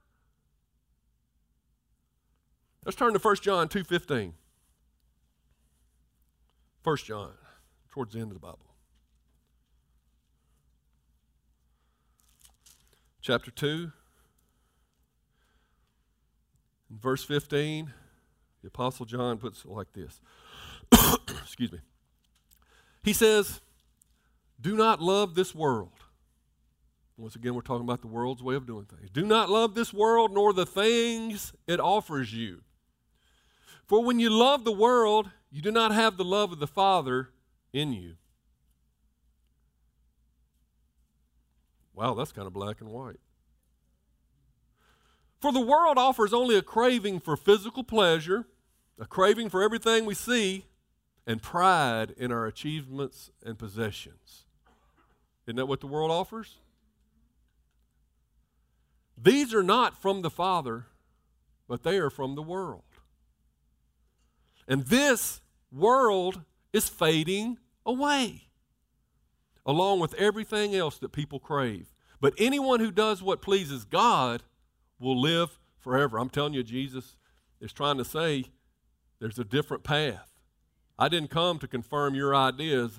Let's 2.84 2.96
turn 2.96 3.12
to 3.12 3.18
1 3.18 3.36
John 3.36 3.68
2.15. 3.68 4.32
1 6.82 6.96
John, 6.98 7.32
towards 7.90 8.14
the 8.14 8.20
end 8.20 8.30
of 8.30 8.34
the 8.34 8.40
Bible. 8.40 8.60
Chapter 13.20 13.50
2, 13.50 13.90
verse 16.90 17.24
15, 17.24 17.92
the 18.62 18.68
Apostle 18.68 19.04
John 19.04 19.38
puts 19.38 19.64
it 19.64 19.70
like 19.70 19.92
this. 19.92 20.20
Excuse 21.42 21.72
me. 21.72 21.80
He 23.02 23.12
says, 23.12 23.60
Do 24.60 24.76
not 24.76 25.00
love 25.00 25.34
this 25.34 25.54
world 25.54 25.92
once 27.18 27.34
again, 27.34 27.54
we're 27.54 27.62
talking 27.62 27.84
about 27.84 28.02
the 28.02 28.08
world's 28.08 28.42
way 28.42 28.54
of 28.54 28.66
doing 28.66 28.84
things. 28.84 29.08
Do 29.10 29.24
not 29.24 29.48
love 29.48 29.74
this 29.74 29.92
world 29.92 30.32
nor 30.32 30.52
the 30.52 30.66
things 30.66 31.54
it 31.66 31.80
offers 31.80 32.34
you. 32.34 32.62
For 33.86 34.02
when 34.02 34.20
you 34.20 34.28
love 34.28 34.64
the 34.64 34.72
world, 34.72 35.30
you 35.50 35.62
do 35.62 35.70
not 35.70 35.92
have 35.92 36.16
the 36.16 36.24
love 36.24 36.52
of 36.52 36.58
the 36.58 36.66
Father 36.66 37.30
in 37.72 37.92
you. 37.92 38.16
Wow, 41.94 42.12
that's 42.12 42.32
kind 42.32 42.46
of 42.46 42.52
black 42.52 42.82
and 42.82 42.90
white. 42.90 43.20
For 45.40 45.52
the 45.52 45.60
world 45.60 45.96
offers 45.96 46.34
only 46.34 46.56
a 46.56 46.62
craving 46.62 47.20
for 47.20 47.36
physical 47.36 47.84
pleasure, 47.84 48.46
a 48.98 49.06
craving 49.06 49.48
for 49.48 49.62
everything 49.62 50.04
we 50.04 50.14
see, 50.14 50.66
and 51.26 51.40
pride 51.40 52.14
in 52.18 52.30
our 52.30 52.46
achievements 52.46 53.30
and 53.42 53.58
possessions. 53.58 54.45
Isn't 55.46 55.56
that 55.56 55.66
what 55.66 55.80
the 55.80 55.86
world 55.86 56.10
offers? 56.10 56.56
These 59.16 59.54
are 59.54 59.62
not 59.62 60.00
from 60.00 60.22
the 60.22 60.30
Father, 60.30 60.86
but 61.68 61.82
they 61.82 61.96
are 61.98 62.10
from 62.10 62.34
the 62.34 62.42
world. 62.42 62.82
And 64.68 64.86
this 64.86 65.40
world 65.72 66.42
is 66.72 66.88
fading 66.88 67.58
away, 67.84 68.48
along 69.64 70.00
with 70.00 70.14
everything 70.14 70.74
else 70.74 70.98
that 70.98 71.12
people 71.12 71.38
crave. 71.38 71.94
But 72.20 72.34
anyone 72.38 72.80
who 72.80 72.90
does 72.90 73.22
what 73.22 73.42
pleases 73.42 73.84
God 73.84 74.42
will 74.98 75.20
live 75.20 75.58
forever. 75.78 76.18
I'm 76.18 76.30
telling 76.30 76.54
you, 76.54 76.62
Jesus 76.62 77.16
is 77.60 77.72
trying 77.72 77.98
to 77.98 78.04
say 78.04 78.46
there's 79.20 79.38
a 79.38 79.44
different 79.44 79.84
path. 79.84 80.32
I 80.98 81.08
didn't 81.08 81.30
come 81.30 81.58
to 81.60 81.68
confirm 81.68 82.14
your 82.14 82.34
ideas, 82.34 82.98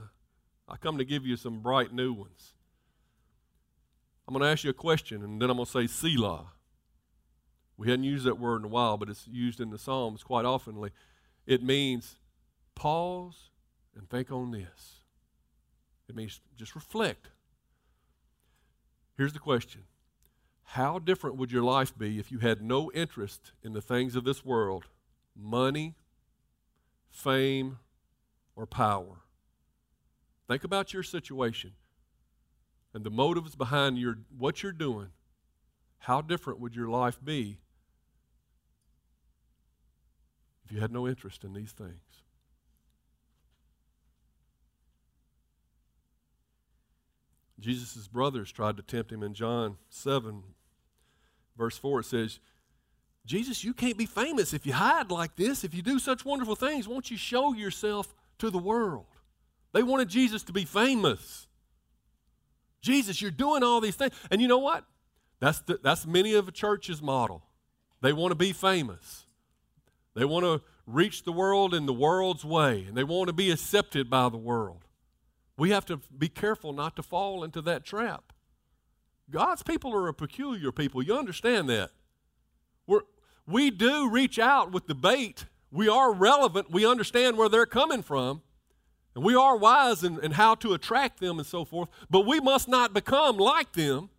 I 0.67 0.75
come 0.77 0.97
to 0.97 1.05
give 1.05 1.25
you 1.25 1.38
some 1.38 1.59
bright 1.62 1.93
new 1.93 2.13
ones. 2.13 2.53
I'm 4.27 4.33
going 4.33 4.43
to 4.43 4.50
ask 4.50 4.63
you 4.63 4.69
a 4.69 4.74
question, 4.74 5.24
and 5.24 5.41
then 5.41 5.50
I'm 5.50 5.57
going 5.57 5.65
to 5.65 5.71
say 5.71 5.88
Selah. 5.88 6.47
We 7.77 7.89
hadn't 7.89 8.03
used 8.03 8.25
that 8.25 8.39
word 8.39 8.57
in 8.57 8.65
a 8.65 8.69
while, 8.69 8.97
but 8.97 9.07
it's 9.09 9.27
used 9.27 9.62
in 9.62 9.69
the 9.69 9.77
Psalms 9.77 10.24
quite 10.24 10.45
oftenly. 10.45 10.91
It 11.45 11.63
means 11.63 12.17
pause 12.75 13.51
and 13.95 14.09
think 14.09 14.31
on 14.31 14.51
this. 14.51 15.01
It 16.09 16.15
means 16.15 16.41
just 16.57 16.75
reflect. 16.75 17.29
Here's 19.15 19.33
the 19.33 19.39
question 19.39 19.83
How 20.63 21.00
different 21.00 21.38
would 21.38 21.51
your 21.51 21.63
life 21.63 21.97
be 21.97 22.19
if 22.19 22.31
you 22.31 22.39
had 22.39 22.62
no 22.62 22.91
interest 22.91 23.51
in 23.63 23.74
the 23.74 23.81
things 23.81 24.15
of 24.15 24.25
this 24.25 24.43
world 24.43 24.86
money, 25.36 25.95
fame, 27.09 27.77
or 28.55 28.65
power? 28.65 29.21
Think 30.47 30.63
about 30.63 30.93
your 30.93 31.03
situation 31.03 31.73
and 32.93 33.03
the 33.03 33.09
motives 33.09 33.55
behind 33.55 33.97
your, 33.97 34.19
what 34.38 34.63
you're 34.63 34.71
doing, 34.71 35.10
how 35.99 36.21
different 36.21 36.60
would 36.60 36.75
your 36.75 36.88
life 36.88 37.19
be 37.23 37.60
if 40.65 40.71
you 40.71 40.79
had 40.79 40.91
no 40.91 41.07
interest 41.07 41.43
in 41.43 41.53
these 41.53 41.71
things? 41.71 42.23
Jesus' 47.60 48.07
brothers 48.07 48.51
tried 48.51 48.77
to 48.77 48.83
tempt 48.83 49.12
him 49.12 49.23
in 49.23 49.33
John 49.33 49.77
7, 49.89 50.43
verse 51.57 51.77
4. 51.77 52.01
It 52.01 52.05
says, 52.05 52.39
Jesus, 53.25 53.63
you 53.63 53.73
can't 53.73 53.97
be 53.97 54.05
famous 54.05 54.53
if 54.53 54.65
you 54.65 54.73
hide 54.73 55.12
like 55.12 55.36
this. 55.36 55.63
If 55.63 55.73
you 55.73 55.81
do 55.81 55.99
such 55.99 56.23
wonderful 56.23 56.55
things, 56.55 56.88
won't 56.88 57.12
you 57.12 57.17
show 57.17 57.53
yourself 57.53 58.15
to 58.38 58.49
the 58.49 58.60
world? 58.60 59.05
They 59.73 59.84
wanted 59.84 60.10
Jesus 60.10 60.43
to 60.43 60.53
be 60.53 60.65
famous. 60.65 61.47
Jesus, 62.82 63.21
you're 63.21 63.32
doing 63.32 63.63
all 63.63 63.82
these 63.82 63.95
things. 63.95 64.13
And 64.32 64.41
you 64.41 64.47
know 64.47 64.60
what? 64.60 64.86
That's, 65.39 65.60
the, 65.60 65.80
that's 65.84 66.06
many 66.06 66.34
of 66.34 66.47
a 66.47 66.51
church's 66.51 67.01
model. 67.01 67.43
They 68.01 68.13
want 68.13 68.32
to 68.32 68.36
be 68.36 68.53
famous. 68.53 69.25
They 70.15 70.25
want 70.25 70.45
to 70.45 70.62
reach 70.86 71.23
the 71.23 71.32
world 71.32 71.73
in 71.73 71.86
the 71.86 71.93
world's 71.93 72.45
way, 72.45 72.86
and 72.88 72.95
they 72.95 73.03
want 73.03 73.27
to 73.27 73.34
be 73.34 73.51
accepted 73.51 74.10
by 74.10 74.30
the 74.30 74.38
world. 74.38 74.86
We 75.58 75.71
have 75.71 75.86
to 75.88 75.99
be 76.17 76.30
careful 76.30 76.71
not 76.71 76.95
to 76.95 77.03
fall 77.03 77.43
into 77.43 77.62
that 77.63 77.84
trap. 77.84 78.32
God's 79.30 79.63
people 79.63 79.93
are 79.93 80.08
a 80.08 80.13
peculiar 80.13 80.71
people. 80.71 81.03
You 81.03 81.17
understand 81.17 81.69
that? 81.69 81.91
We're, 82.86 83.01
we 83.45 83.69
do 83.69 84.10
reach 84.10 84.39
out 84.39 84.71
with 84.71 84.88
the 84.88 84.95
bait. 84.95 85.45
We 85.71 85.89
are 85.89 86.13
relevant. 86.13 86.71
We 86.71 86.86
understand 86.86 87.38
where 87.38 87.49
they're 87.49 87.65
coming 87.65 88.01
from. 88.01 88.41
And 89.17 89.25
we 89.25 89.34
are 89.34 89.58
wise 89.58 90.03
in, 90.03 90.23
in 90.23 90.34
how 90.34 90.53
to 90.53 90.73
attract 90.75 91.19
them 91.19 91.39
and 91.39 91.47
so 91.47 91.65
forth, 91.65 91.89
but 92.08 92.27
we 92.27 92.39
must 92.39 92.67
not 92.67 92.93
become 92.93 93.38
like 93.38 93.73
them. 93.73 94.12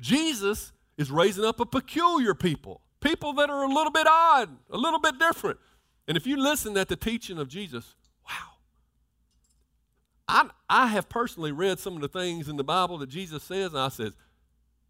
Jesus 0.00 0.70
is 0.96 1.10
raising 1.10 1.44
up 1.44 1.58
a 1.58 1.66
peculiar 1.66 2.32
people, 2.32 2.80
people 3.00 3.32
that 3.32 3.50
are 3.50 3.64
a 3.64 3.68
little 3.68 3.90
bit 3.90 4.06
odd, 4.08 4.50
a 4.70 4.76
little 4.76 5.00
bit 5.00 5.18
different. 5.18 5.58
And 6.06 6.16
if 6.16 6.28
you 6.28 6.36
listen 6.36 6.76
at 6.76 6.86
the 6.86 6.94
teaching 6.94 7.38
of 7.38 7.48
Jesus, 7.48 7.96
wow. 8.24 8.52
I, 10.28 10.48
I 10.70 10.86
have 10.86 11.08
personally 11.08 11.50
read 11.50 11.80
some 11.80 11.96
of 11.96 12.02
the 12.02 12.08
things 12.08 12.48
in 12.48 12.56
the 12.56 12.62
Bible 12.62 12.98
that 12.98 13.08
Jesus 13.08 13.42
says, 13.42 13.72
and 13.72 13.80
I 13.80 13.88
says, 13.88 14.12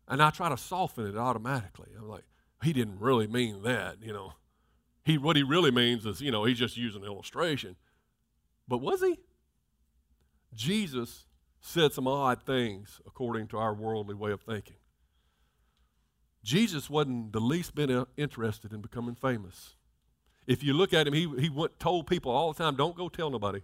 and 0.06 0.22
I 0.22 0.28
try 0.28 0.50
to 0.50 0.56
soften 0.58 1.06
it 1.06 1.16
automatically. 1.16 1.88
I'm 1.98 2.10
like, 2.10 2.24
he 2.62 2.74
didn't 2.74 3.00
really 3.00 3.26
mean 3.26 3.62
that, 3.62 4.02
you 4.02 4.12
know. 4.12 4.34
He 5.02 5.16
what 5.16 5.36
he 5.36 5.42
really 5.42 5.70
means 5.70 6.04
is, 6.04 6.20
you 6.20 6.30
know, 6.30 6.44
he's 6.44 6.58
just 6.58 6.76
using 6.76 7.04
illustration. 7.04 7.76
But 8.68 8.78
was 8.78 9.00
he? 9.00 9.18
Jesus 10.54 11.26
said 11.60 11.92
some 11.92 12.08
odd 12.08 12.42
things 12.42 13.00
according 13.06 13.48
to 13.48 13.58
our 13.58 13.74
worldly 13.74 14.14
way 14.14 14.30
of 14.30 14.40
thinking. 14.40 14.76
Jesus 16.42 16.88
wasn't 16.88 17.32
the 17.32 17.40
least 17.40 17.74
bit 17.74 17.90
interested 18.16 18.72
in 18.72 18.80
becoming 18.80 19.16
famous. 19.16 19.74
If 20.46 20.62
you 20.62 20.74
look 20.74 20.94
at 20.94 21.08
him, 21.08 21.12
he, 21.12 21.28
he 21.40 21.50
went, 21.50 21.80
told 21.80 22.06
people 22.06 22.30
all 22.30 22.52
the 22.52 22.62
time, 22.62 22.76
don't 22.76 22.96
go 22.96 23.08
tell 23.08 23.30
nobody, 23.30 23.62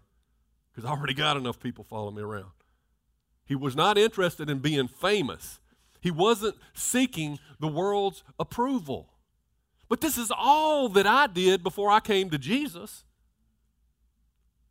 because 0.73 0.89
I 0.89 0.93
already 0.93 1.15
got 1.15 1.37
enough 1.37 1.61
people 1.61 1.85
following 1.85 2.17
me 2.17 2.23
around. 2.23 2.51
He 3.45 3.55
was 3.55 3.77
not 3.77 3.99
interested 3.99 4.51
in 4.51 4.59
being 4.59 4.89
famous. 4.89 5.61
He 6.01 6.11
wasn't 6.11 6.57
seeking 6.75 7.39
the 7.61 7.69
world's 7.69 8.25
approval. 8.39 9.11
But 9.89 10.01
this 10.01 10.19
is 10.19 10.33
all 10.37 10.89
that 10.91 11.07
I 11.07 11.29
did 11.29 11.63
before 11.63 11.91
I 11.91 12.01
came 12.01 12.31
to 12.31 12.39
Jesus. 12.39 13.05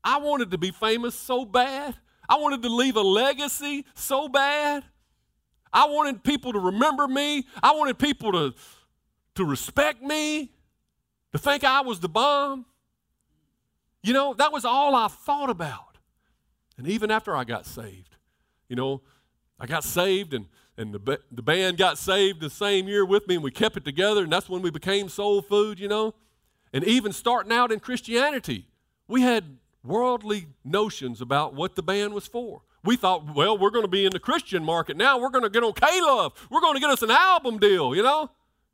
I 0.03 0.17
wanted 0.17 0.51
to 0.51 0.57
be 0.57 0.71
famous 0.71 1.15
so 1.15 1.45
bad. 1.45 1.95
I 2.27 2.35
wanted 2.35 2.61
to 2.63 2.69
leave 2.69 2.95
a 2.95 3.01
legacy 3.01 3.85
so 3.93 4.27
bad. 4.29 4.83
I 5.73 5.85
wanted 5.85 6.23
people 6.23 6.53
to 6.53 6.59
remember 6.59 7.07
me. 7.07 7.45
I 7.61 7.73
wanted 7.73 7.97
people 7.97 8.31
to, 8.31 8.53
to 9.35 9.45
respect 9.45 10.01
me, 10.01 10.51
to 11.31 11.37
think 11.37 11.63
I 11.63 11.81
was 11.81 11.99
the 11.99 12.09
bomb. 12.09 12.65
You 14.03 14.13
know, 14.13 14.33
that 14.33 14.51
was 14.51 14.65
all 14.65 14.95
I 14.95 15.07
thought 15.07 15.49
about. 15.49 15.97
And 16.77 16.87
even 16.87 17.11
after 17.11 17.35
I 17.35 17.43
got 17.43 17.65
saved, 17.65 18.15
you 18.67 18.75
know, 18.75 19.01
I 19.59 19.67
got 19.67 19.83
saved 19.83 20.33
and, 20.33 20.47
and 20.77 20.93
the, 20.93 21.19
the 21.31 21.43
band 21.43 21.77
got 21.77 21.97
saved 21.97 22.41
the 22.41 22.49
same 22.49 22.87
year 22.87 23.05
with 23.05 23.27
me 23.27 23.35
and 23.35 23.43
we 23.43 23.51
kept 23.51 23.77
it 23.77 23.85
together 23.85 24.23
and 24.23 24.33
that's 24.33 24.49
when 24.49 24.61
we 24.61 24.71
became 24.71 25.07
soul 25.07 25.41
food, 25.41 25.79
you 25.79 25.87
know. 25.87 26.15
And 26.73 26.83
even 26.85 27.11
starting 27.11 27.51
out 27.51 27.71
in 27.71 27.79
Christianity, 27.79 28.65
we 29.07 29.21
had 29.21 29.57
worldly 29.84 30.48
notions 30.63 31.22
about 31.22 31.54
what 31.54 31.76
the 31.76 31.84
band 31.84 32.13
was 32.13 32.28
for. 32.28 32.62
We 32.84 32.96
thought, 32.96 33.36
well, 33.36 33.58
we're 33.58 33.70
going 33.70 33.84
to 33.86 33.91
be 33.91 34.06
in 34.06 34.12
the 34.12 34.20
Christian 34.20 34.63
market 34.63 34.98
now. 34.98 35.20
We're 35.20 35.30
going 35.30 35.44
to 35.44 35.50
get 35.50 35.63
on 35.63 35.74
K-Love. 35.74 36.34
We're 36.50 36.62
going 36.62 36.74
to 36.74 36.80
get 36.80 36.89
us 36.89 37.02
an 37.02 37.12
album 37.12 37.60
deal, 37.60 37.96
you 37.96 38.02
know? 38.02 38.32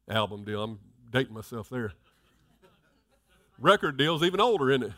Album 0.10 0.46
deal. 0.46 0.64
I'm 0.64 0.80
dating 1.12 1.34
myself 1.34 1.70
there. 1.70 1.92
Record 3.60 3.98
deal's 3.98 4.24
even 4.24 4.40
older, 4.40 4.72
isn't 4.72 4.84
it? 4.84 4.94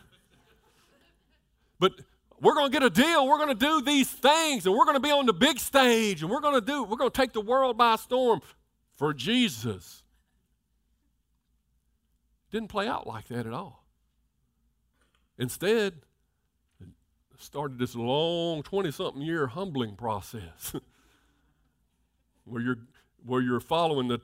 But 1.80 1.94
we're 2.40 2.54
going 2.54 2.70
to 2.70 2.72
get 2.72 2.84
a 2.84 2.90
deal. 2.90 3.26
We're 3.26 3.38
going 3.38 3.48
to 3.48 3.54
do 3.54 3.82
these 3.82 4.08
things, 4.08 4.66
and 4.66 4.74
we're 4.74 4.84
going 4.84 4.96
to 4.96 5.00
be 5.00 5.10
on 5.10 5.26
the 5.26 5.32
big 5.32 5.58
stage, 5.58 6.22
and 6.22 6.30
we're 6.30 6.40
going 6.40 6.54
to 6.54 6.60
do. 6.60 6.84
We're 6.84 6.96
going 6.96 7.10
to 7.10 7.16
take 7.16 7.32
the 7.32 7.40
world 7.40 7.76
by 7.76 7.96
storm 7.96 8.40
for 8.94 9.12
Jesus. 9.12 10.02
Didn't 12.52 12.68
play 12.68 12.86
out 12.86 13.06
like 13.06 13.28
that 13.28 13.46
at 13.46 13.52
all. 13.52 13.79
Instead, 15.40 15.94
started 17.38 17.78
this 17.78 17.94
long 17.94 18.62
20 18.62 18.90
something 18.90 19.22
year 19.22 19.46
humbling 19.46 19.96
process 19.96 20.74
where 22.44 22.60
you're, 22.60 22.80
where 23.24 23.40
you're 23.40 23.58
following 23.58 24.08
the 24.08 24.20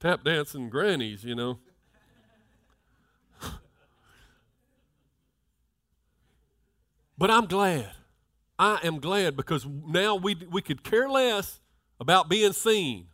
tap 0.00 0.24
dancing 0.24 0.68
grannies, 0.68 1.24
you 1.24 1.34
know. 1.34 1.58
but 7.16 7.30
I'm 7.30 7.46
glad. 7.46 7.92
I 8.58 8.80
am 8.82 9.00
glad 9.00 9.34
because 9.34 9.64
now 9.64 10.14
we, 10.14 10.34
we 10.50 10.60
could 10.60 10.84
care 10.84 11.08
less 11.08 11.60
about 11.98 12.28
being 12.28 12.52
seen. 12.52 13.06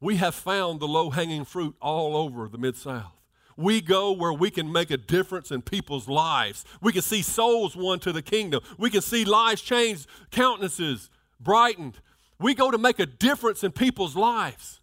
We 0.00 0.18
have 0.18 0.36
found 0.36 0.78
the 0.78 0.86
low 0.86 1.10
hanging 1.10 1.44
fruit 1.44 1.74
all 1.80 2.16
over 2.16 2.48
the 2.48 2.58
Mid 2.58 2.76
South. 2.76 3.19
We 3.60 3.82
go 3.82 4.12
where 4.12 4.32
we 4.32 4.50
can 4.50 4.72
make 4.72 4.90
a 4.90 4.96
difference 4.96 5.50
in 5.50 5.60
people's 5.60 6.08
lives. 6.08 6.64
We 6.80 6.92
can 6.92 7.02
see 7.02 7.20
souls 7.20 7.76
won 7.76 7.98
to 8.00 8.10
the 8.10 8.22
kingdom. 8.22 8.62
We 8.78 8.88
can 8.88 9.02
see 9.02 9.26
lives 9.26 9.60
changed, 9.60 10.06
countenances 10.30 11.10
brightened. 11.38 12.00
We 12.38 12.54
go 12.54 12.70
to 12.70 12.78
make 12.78 12.98
a 12.98 13.04
difference 13.04 13.62
in 13.62 13.72
people's 13.72 14.16
lives. 14.16 14.80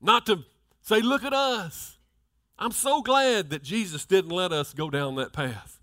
Not 0.00 0.24
to 0.26 0.44
say, 0.80 1.02
look 1.02 1.24
at 1.24 1.34
us. 1.34 1.98
I'm 2.58 2.72
so 2.72 3.02
glad 3.02 3.50
that 3.50 3.62
Jesus 3.62 4.06
didn't 4.06 4.30
let 4.30 4.50
us 4.50 4.72
go 4.72 4.88
down 4.88 5.16
that 5.16 5.34
path. 5.34 5.80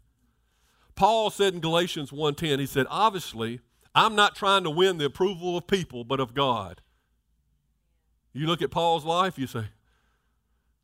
Paul 0.96 1.30
said 1.30 1.54
in 1.54 1.60
Galatians 1.60 2.10
1:10, 2.10 2.60
he 2.60 2.66
said, 2.66 2.88
obviously, 2.90 3.60
I'm 3.94 4.16
not 4.16 4.36
trying 4.36 4.64
to 4.64 4.72
win 4.72 4.98
the 4.98 5.06
approval 5.06 5.56
of 5.56 5.68
people, 5.68 6.04
but 6.04 6.20
of 6.20 6.34
God. 6.34 6.82
You 8.34 8.48
look 8.48 8.64
at 8.64 8.72
Paul's 8.72 9.06
life, 9.06 9.38
you 9.38 9.46
say, 9.46 9.66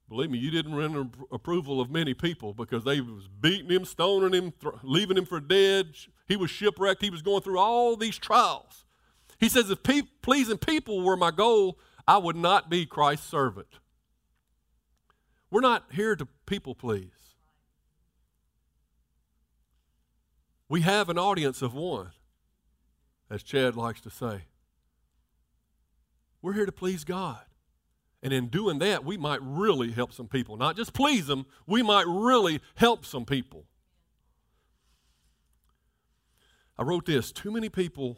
Believe 0.10 0.30
me, 0.32 0.38
you 0.38 0.52
didn't 0.52 0.76
win 0.76 1.12
approval 1.32 1.82
of 1.82 1.90
many 1.90 2.14
people 2.14 2.54
because 2.54 2.86
they 2.86 3.02
was 3.02 3.28
beating 3.28 3.70
him, 3.70 3.84
stoning 3.84 4.34
him, 4.34 4.54
th- 4.62 4.76
leaving 4.82 5.18
him 5.18 5.26
for 5.26 5.42
dead. 5.42 5.96
He 6.28 6.38
was 6.38 6.50
shipwrecked. 6.50 7.02
He 7.02 7.10
was 7.10 7.22
going 7.22 7.42
through 7.42 7.60
all 7.60 7.98
these 7.98 8.18
trials. 8.18 8.86
He 9.38 9.50
says, 9.50 9.70
if 9.70 9.84
pe- 9.84 10.04
pleasing 10.22 10.58
people 10.58 11.02
were 11.02 11.18
my 11.18 11.32
goal, 11.32 11.78
I 12.08 12.18
would 12.20 12.38
not 12.38 12.70
be 12.70 12.86
Christ's 12.86 13.28
servant. 13.28 13.68
We're 15.52 15.62
not 15.62 15.86
here 15.92 16.16
to 16.16 16.28
people 16.46 16.74
please. 16.74 17.12
We 20.70 20.82
have 20.82 21.10
an 21.10 21.18
audience 21.18 21.62
of 21.62 21.74
one, 21.74 22.12
as 23.30 23.44
Chad 23.44 23.76
likes 23.76 24.02
to 24.02 24.10
say. 24.10 24.44
We're 26.42 26.54
here 26.54 26.66
to 26.66 26.72
please 26.72 27.04
God. 27.04 27.42
And 28.24 28.34
in 28.34 28.48
doing 28.48 28.80
that, 28.80 29.06
we 29.06 29.16
might 29.18 29.40
really 29.42 29.92
help 29.92 30.12
some 30.12 30.28
people. 30.28 30.58
Not 30.58 30.76
just 30.76 30.94
please 30.94 31.28
them, 31.28 31.46
we 31.68 31.84
might 31.84 32.08
really 32.08 32.62
help 32.76 33.06
some 33.06 33.26
people. 33.26 33.66
I 36.78 36.84
wrote 36.84 37.06
this 37.06 37.32
Too 37.32 37.52
many 37.52 37.70
people 37.70 38.18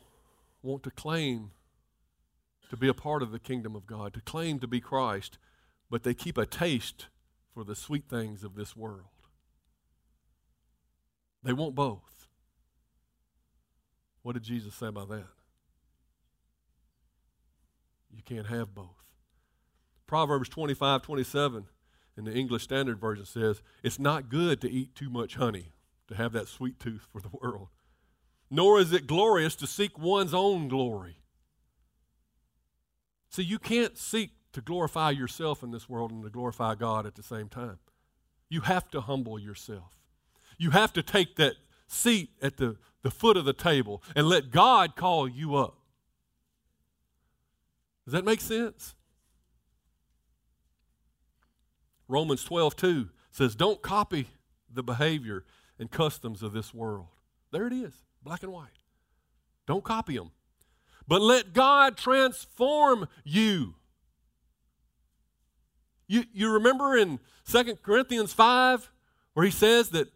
want 0.61 0.83
to 0.83 0.91
claim 0.91 1.51
to 2.69 2.77
be 2.77 2.87
a 2.87 2.93
part 2.93 3.23
of 3.23 3.31
the 3.31 3.39
kingdom 3.39 3.75
of 3.75 3.87
God, 3.87 4.13
to 4.13 4.21
claim 4.21 4.59
to 4.59 4.67
be 4.67 4.79
Christ, 4.79 5.37
but 5.89 6.03
they 6.03 6.13
keep 6.13 6.37
a 6.37 6.45
taste 6.45 7.07
for 7.53 7.63
the 7.63 7.75
sweet 7.75 8.05
things 8.09 8.43
of 8.43 8.55
this 8.55 8.75
world. 8.75 9.07
They 11.43 11.53
want 11.53 11.75
both. 11.75 12.27
What 14.21 14.33
did 14.33 14.43
Jesus 14.43 14.75
say 14.75 14.87
about 14.87 15.09
that? 15.09 15.27
You 18.11 18.21
can't 18.23 18.47
have 18.47 18.75
both. 18.75 19.08
Proverbs 20.09 20.49
25, 20.49 21.03
27 21.03 21.65
in 22.17 22.25
the 22.25 22.33
English 22.33 22.63
Standard 22.63 22.99
Version 22.99 23.25
says, 23.25 23.61
It's 23.83 23.99
not 23.99 24.27
good 24.27 24.59
to 24.61 24.69
eat 24.69 24.95
too 24.95 25.07
much 25.07 25.35
honey, 25.35 25.67
to 26.07 26.15
have 26.15 26.33
that 26.33 26.47
sweet 26.47 26.79
tooth 26.79 27.07
for 27.11 27.21
the 27.21 27.29
world. 27.31 27.67
Nor 28.49 28.79
is 28.79 28.91
it 28.91 29.05
glorious 29.05 29.55
to 29.57 29.67
seek 29.67 29.99
one's 29.99 30.33
own 30.33 30.67
glory. 30.67 31.17
See, 33.29 33.43
you 33.43 33.59
can't 33.59 33.99
seek 33.99 34.31
to 34.53 34.61
glorify 34.61 35.11
yourself 35.11 35.61
in 35.61 35.69
this 35.69 35.87
world 35.87 36.09
and 36.09 36.23
to 36.23 36.31
glorify 36.31 36.73
God 36.73 37.05
at 37.05 37.13
the 37.13 37.21
same 37.21 37.47
time. 37.47 37.77
You 38.49 38.61
have 38.61 38.89
to 38.89 39.01
humble 39.01 39.37
yourself. 39.37 39.99
You 40.57 40.71
have 40.71 40.91
to 40.93 41.03
take 41.03 41.35
that 41.35 41.53
seat 41.85 42.31
at 42.41 42.57
the, 42.57 42.77
the 43.03 43.11
foot 43.11 43.37
of 43.37 43.45
the 43.45 43.53
table 43.53 44.01
and 44.15 44.27
let 44.27 44.49
God 44.49 44.95
call 44.95 45.27
you 45.27 45.53
up. 45.53 45.77
Does 48.05 48.13
that 48.13 48.25
make 48.25 48.41
sense? 48.41 48.95
Romans 52.09 52.43
12, 52.43 52.75
2 52.75 53.09
says, 53.31 53.55
Don't 53.55 53.81
copy 53.81 54.27
the 54.73 54.83
behavior 54.83 55.45
and 55.77 55.89
customs 55.89 56.43
of 56.43 56.51
this 56.51 56.73
world. 56.73 57.07
There 57.51 57.67
it 57.67 57.73
is, 57.73 57.93
black 58.21 58.43
and 58.43 58.51
white. 58.51 58.67
Don't 59.67 59.83
copy 59.83 60.17
them. 60.17 60.31
But 61.07 61.21
let 61.21 61.53
God 61.53 61.95
transform 61.95 63.07
you. 63.23 63.75
You, 66.07 66.23
you 66.33 66.51
remember 66.51 66.97
in 66.97 67.19
2 67.49 67.75
Corinthians 67.83 68.33
5 68.33 68.91
where 69.33 69.45
he 69.45 69.51
says 69.51 69.89
that 69.89 70.11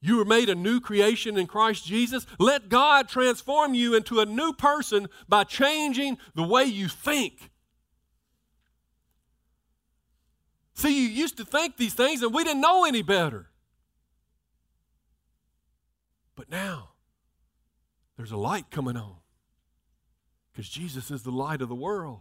you 0.00 0.16
were 0.16 0.24
made 0.24 0.48
a 0.48 0.54
new 0.54 0.80
creation 0.80 1.36
in 1.36 1.48
Christ 1.48 1.84
Jesus? 1.84 2.26
Let 2.38 2.68
God 2.68 3.08
transform 3.08 3.74
you 3.74 3.94
into 3.94 4.20
a 4.20 4.26
new 4.26 4.52
person 4.52 5.08
by 5.28 5.42
changing 5.42 6.18
the 6.36 6.44
way 6.44 6.64
you 6.64 6.86
think. 6.86 7.50
See, 10.76 10.90
you 10.90 11.08
used 11.08 11.38
to 11.38 11.44
think 11.44 11.78
these 11.78 11.94
things 11.94 12.22
and 12.22 12.34
we 12.34 12.44
didn't 12.44 12.60
know 12.60 12.84
any 12.84 13.00
better. 13.00 13.46
But 16.36 16.50
now, 16.50 16.90
there's 18.18 18.30
a 18.30 18.36
light 18.36 18.70
coming 18.70 18.94
on 18.94 19.16
because 20.52 20.68
Jesus 20.68 21.10
is 21.10 21.22
the 21.22 21.30
light 21.30 21.62
of 21.62 21.70
the 21.70 21.74
world. 21.74 22.20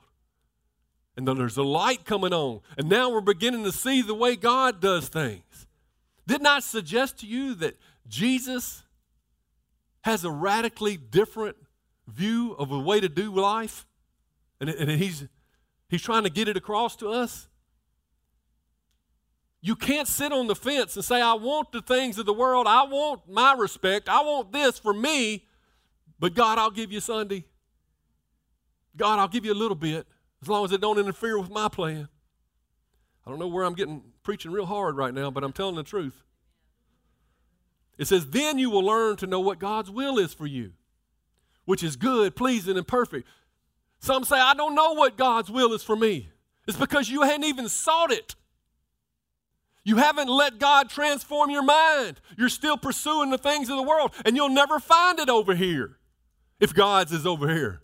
And 1.18 1.28
then 1.28 1.38
there's 1.38 1.58
a 1.58 1.64
light 1.64 2.06
coming 2.06 2.34
on. 2.34 2.62
And 2.78 2.88
now 2.88 3.10
we're 3.10 3.20
beginning 3.20 3.66
to 3.66 3.74
see 3.74 4.02
the 4.02 4.16
way 4.16 4.38
God 4.38 4.80
does 4.80 5.10
things. 5.10 5.68
Didn't 6.26 6.48
I 6.48 6.60
suggest 6.60 7.20
to 7.20 7.28
you 7.28 7.56
that 7.56 7.78
Jesus 8.08 8.84
has 10.02 10.24
a 10.24 10.32
radically 10.32 10.96
different 10.96 11.58
view 12.08 12.56
of 12.58 12.72
a 12.72 12.80
way 12.80 13.02
to 13.02 13.10
do 13.10 13.34
life? 13.34 13.86
And, 14.62 14.70
and 14.70 14.92
he's, 14.92 15.26
he's 15.90 16.02
trying 16.02 16.24
to 16.24 16.30
get 16.30 16.48
it 16.48 16.56
across 16.56 16.96
to 16.98 17.10
us? 17.10 17.50
You 19.66 19.76
can't 19.76 20.08
sit 20.08 20.32
on 20.32 20.46
the 20.46 20.54
fence 20.54 20.96
and 20.96 21.04
say, 21.04 21.20
I 21.20 21.34
want 21.34 21.72
the 21.72 21.82
things 21.82 22.20
of 22.20 22.28
the 22.28 22.34
world. 22.34 22.68
I 22.68 22.84
want 22.84 23.28
my 23.28 23.54
respect. 23.54 24.08
I 24.08 24.22
want 24.22 24.52
this 24.52 24.78
for 24.78 24.94
me. 24.94 25.48
But 26.20 26.36
God, 26.36 26.60
I'll 26.60 26.70
give 26.70 26.92
you 26.92 27.00
Sunday. 27.00 27.46
God, 28.96 29.18
I'll 29.18 29.28
give 29.28 29.44
you 29.44 29.52
a 29.52 29.56
little 29.56 29.74
bit 29.74 30.06
as 30.44 30.48
long 30.48 30.66
as 30.66 30.72
it 30.72 30.82
don't 30.82 31.00
interfere 31.00 31.40
with 31.40 31.50
my 31.50 31.68
plan. 31.68 32.08
I 33.26 33.32
don't 33.32 33.40
know 33.40 33.48
where 33.48 33.64
I'm 33.64 33.74
getting 33.74 34.04
preaching 34.22 34.52
real 34.52 34.68
hard 34.68 34.98
right 34.98 35.16
now, 35.16 35.32
but 35.32 35.44
I'm 35.44 35.52
telling 35.52 35.74
the 35.74 35.84
truth. 35.84 36.22
It 37.98 38.06
says, 38.06 38.28
Then 38.28 38.60
you 38.60 38.70
will 38.70 38.86
learn 38.86 39.16
to 39.16 39.26
know 39.26 39.40
what 39.40 39.58
God's 39.58 39.90
will 39.90 40.20
is 40.20 40.32
for 40.32 40.46
you, 40.46 40.74
which 41.66 41.82
is 41.82 41.96
good, 41.96 42.36
pleasing, 42.36 42.78
and 42.78 42.88
perfect. 42.88 43.28
Some 43.98 44.26
say, 44.26 44.40
I 44.40 44.54
don't 44.54 44.76
know 44.76 44.94
what 44.94 45.18
God's 45.18 45.50
will 45.50 45.74
is 45.74 45.82
for 45.82 45.96
me. 45.96 46.30
It's 46.68 46.78
because 46.78 47.10
you 47.10 47.24
hadn't 47.24 47.46
even 47.46 47.68
sought 47.68 48.12
it. 48.12 48.36
You 49.86 49.98
haven't 49.98 50.28
let 50.28 50.58
God 50.58 50.90
transform 50.90 51.52
your 51.52 51.64
mind. 51.64 52.20
You're 52.38 52.50
still 52.50 52.76
pursuing 52.76 53.30
the 53.30 53.38
things 53.38 53.70
of 53.70 53.78
the 53.78 53.84
world, 53.84 54.12
and 54.26 54.36
you'll 54.36 54.50
never 54.50 54.80
find 54.80 55.20
it 55.20 55.30
over 55.30 55.54
here 55.54 56.00
if 56.60 56.74
God's 56.74 57.12
is 57.12 57.26
over 57.26 57.48
here. 57.48 57.82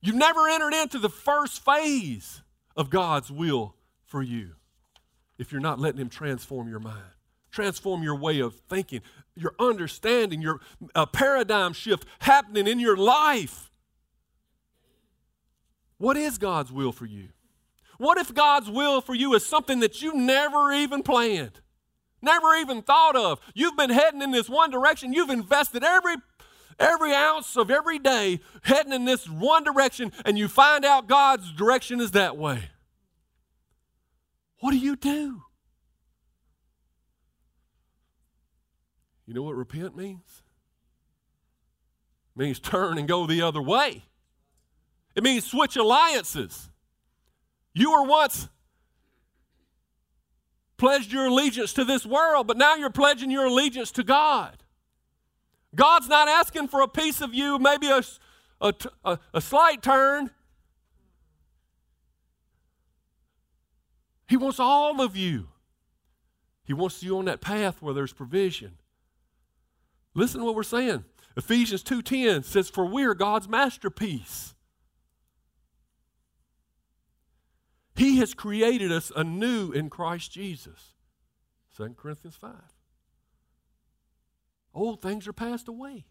You've 0.00 0.14
never 0.14 0.48
entered 0.48 0.72
into 0.72 1.00
the 1.00 1.10
first 1.10 1.64
phase 1.64 2.42
of 2.76 2.88
God's 2.88 3.32
will 3.32 3.74
for 4.04 4.22
you 4.22 4.52
if 5.38 5.50
you're 5.50 5.60
not 5.60 5.80
letting 5.80 6.00
Him 6.00 6.08
transform 6.08 6.68
your 6.68 6.78
mind, 6.78 7.02
transform 7.50 8.04
your 8.04 8.16
way 8.16 8.38
of 8.38 8.54
thinking, 8.68 9.00
your 9.34 9.54
understanding, 9.58 10.40
your 10.40 10.60
uh, 10.94 11.06
paradigm 11.06 11.72
shift 11.72 12.06
happening 12.20 12.68
in 12.68 12.78
your 12.78 12.96
life. 12.96 13.72
What 15.98 16.16
is 16.16 16.38
God's 16.38 16.70
will 16.70 16.92
for 16.92 17.06
you? 17.06 17.30
What 17.98 18.18
if 18.18 18.34
God's 18.34 18.70
will 18.70 19.00
for 19.00 19.14
you 19.14 19.34
is 19.34 19.46
something 19.46 19.80
that 19.80 20.02
you 20.02 20.14
never 20.14 20.72
even 20.72 21.02
planned, 21.02 21.60
never 22.20 22.54
even 22.56 22.82
thought 22.82 23.16
of? 23.16 23.40
You've 23.54 23.76
been 23.76 23.90
heading 23.90 24.22
in 24.22 24.30
this 24.30 24.48
one 24.48 24.70
direction, 24.70 25.12
you've 25.12 25.30
invested 25.30 25.84
every 25.84 26.16
every 26.78 27.14
ounce 27.14 27.56
of 27.56 27.70
every 27.70 27.98
day 27.98 28.40
heading 28.62 28.92
in 28.92 29.04
this 29.04 29.28
one 29.28 29.62
direction, 29.62 30.12
and 30.24 30.38
you 30.38 30.48
find 30.48 30.84
out 30.84 31.06
God's 31.06 31.52
direction 31.52 32.00
is 32.00 32.12
that 32.12 32.36
way. 32.36 32.70
What 34.60 34.72
do 34.72 34.78
you 34.78 34.96
do? 34.96 35.42
You 39.26 39.34
know 39.34 39.42
what 39.42 39.56
repent 39.56 39.96
means? 39.96 40.42
It 42.36 42.40
means 42.40 42.58
turn 42.58 42.98
and 42.98 43.06
go 43.06 43.26
the 43.26 43.42
other 43.42 43.62
way. 43.62 44.04
It 45.14 45.22
means 45.22 45.44
switch 45.44 45.76
alliances. 45.76 46.68
You 47.74 47.92
were 47.92 48.04
once 48.04 48.48
pledged 50.76 51.12
your 51.12 51.26
allegiance 51.26 51.72
to 51.74 51.84
this 51.84 52.06
world, 52.06 52.46
but 52.46 52.56
now 52.56 52.76
you're 52.76 52.90
pledging 52.90 53.30
your 53.30 53.46
allegiance 53.46 53.90
to 53.92 54.04
God. 54.04 54.62
God's 55.74 56.08
not 56.08 56.28
asking 56.28 56.68
for 56.68 56.80
a 56.82 56.88
piece 56.88 57.20
of 57.20 57.34
you, 57.34 57.58
maybe 57.58 57.88
a, 57.88 58.02
a, 58.60 58.74
a, 59.04 59.18
a 59.34 59.40
slight 59.40 59.82
turn. 59.82 60.30
He 64.28 64.36
wants 64.36 64.60
all 64.60 65.00
of 65.00 65.16
you. 65.16 65.48
He 66.64 66.72
wants 66.72 67.02
you 67.02 67.18
on 67.18 67.26
that 67.26 67.40
path 67.40 67.82
where 67.82 67.92
there's 67.92 68.12
provision. 68.12 68.78
Listen 70.14 70.40
to 70.40 70.46
what 70.46 70.54
we're 70.54 70.62
saying. 70.62 71.04
Ephesians 71.36 71.82
2:10 71.82 72.44
says 72.44 72.70
for 72.70 72.86
we 72.86 73.04
are 73.04 73.14
God's 73.14 73.48
masterpiece. 73.48 74.53
He 77.96 78.18
has 78.18 78.34
created 78.34 78.90
us 78.90 79.12
anew 79.14 79.70
in 79.72 79.88
Christ 79.88 80.32
Jesus. 80.32 80.94
2 81.76 81.94
Corinthians 81.96 82.36
5. 82.36 82.52
Old 84.74 85.00
things 85.00 85.28
are 85.28 85.32
passed 85.32 85.68
away. 85.68 86.04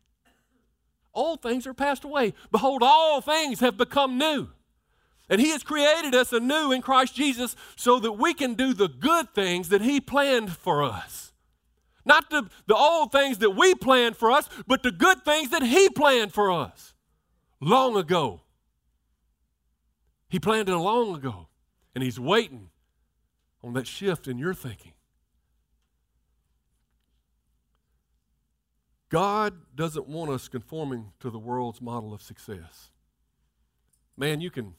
Old 1.13 1.41
things 1.41 1.67
are 1.67 1.73
passed 1.73 2.03
away. 2.03 2.33
Behold, 2.51 2.81
all 2.83 3.21
things 3.21 3.59
have 3.59 3.77
become 3.77 4.17
new. 4.17 4.49
And 5.29 5.39
He 5.39 5.49
has 5.49 5.63
created 5.63 6.15
us 6.15 6.33
anew 6.33 6.71
in 6.71 6.81
Christ 6.81 7.15
Jesus 7.15 7.55
so 7.75 7.99
that 7.99 8.13
we 8.13 8.33
can 8.33 8.55
do 8.55 8.73
the 8.73 8.87
good 8.87 9.33
things 9.33 9.69
that 9.69 9.81
He 9.81 10.01
planned 10.01 10.51
for 10.51 10.83
us. 10.83 11.33
Not 12.05 12.29
the, 12.29 12.49
the 12.67 12.75
old 12.75 13.11
things 13.11 13.37
that 13.39 13.51
we 13.51 13.75
planned 13.75 14.17
for 14.17 14.31
us, 14.31 14.49
but 14.67 14.83
the 14.83 14.91
good 14.91 15.23
things 15.23 15.51
that 15.51 15.63
He 15.63 15.89
planned 15.89 16.33
for 16.33 16.51
us 16.51 16.93
long 17.61 17.95
ago. 17.95 18.41
He 20.29 20.39
planned 20.39 20.67
it 20.67 20.75
long 20.75 21.15
ago, 21.15 21.47
and 21.95 22.03
He's 22.03 22.19
waiting 22.19 22.69
on 23.63 23.73
that 23.73 23.87
shift 23.87 24.27
in 24.27 24.37
your 24.37 24.53
thinking. 24.53 24.93
God 29.09 29.53
doesn't 29.75 30.07
want 30.07 30.31
us 30.31 30.47
conforming 30.47 31.13
to 31.19 31.29
the 31.29 31.37
world's 31.37 31.79
model 31.79 32.13
of 32.13 32.21
success. 32.21 32.89
Man, 34.17 34.41
you 34.41 34.49
can 34.49 34.73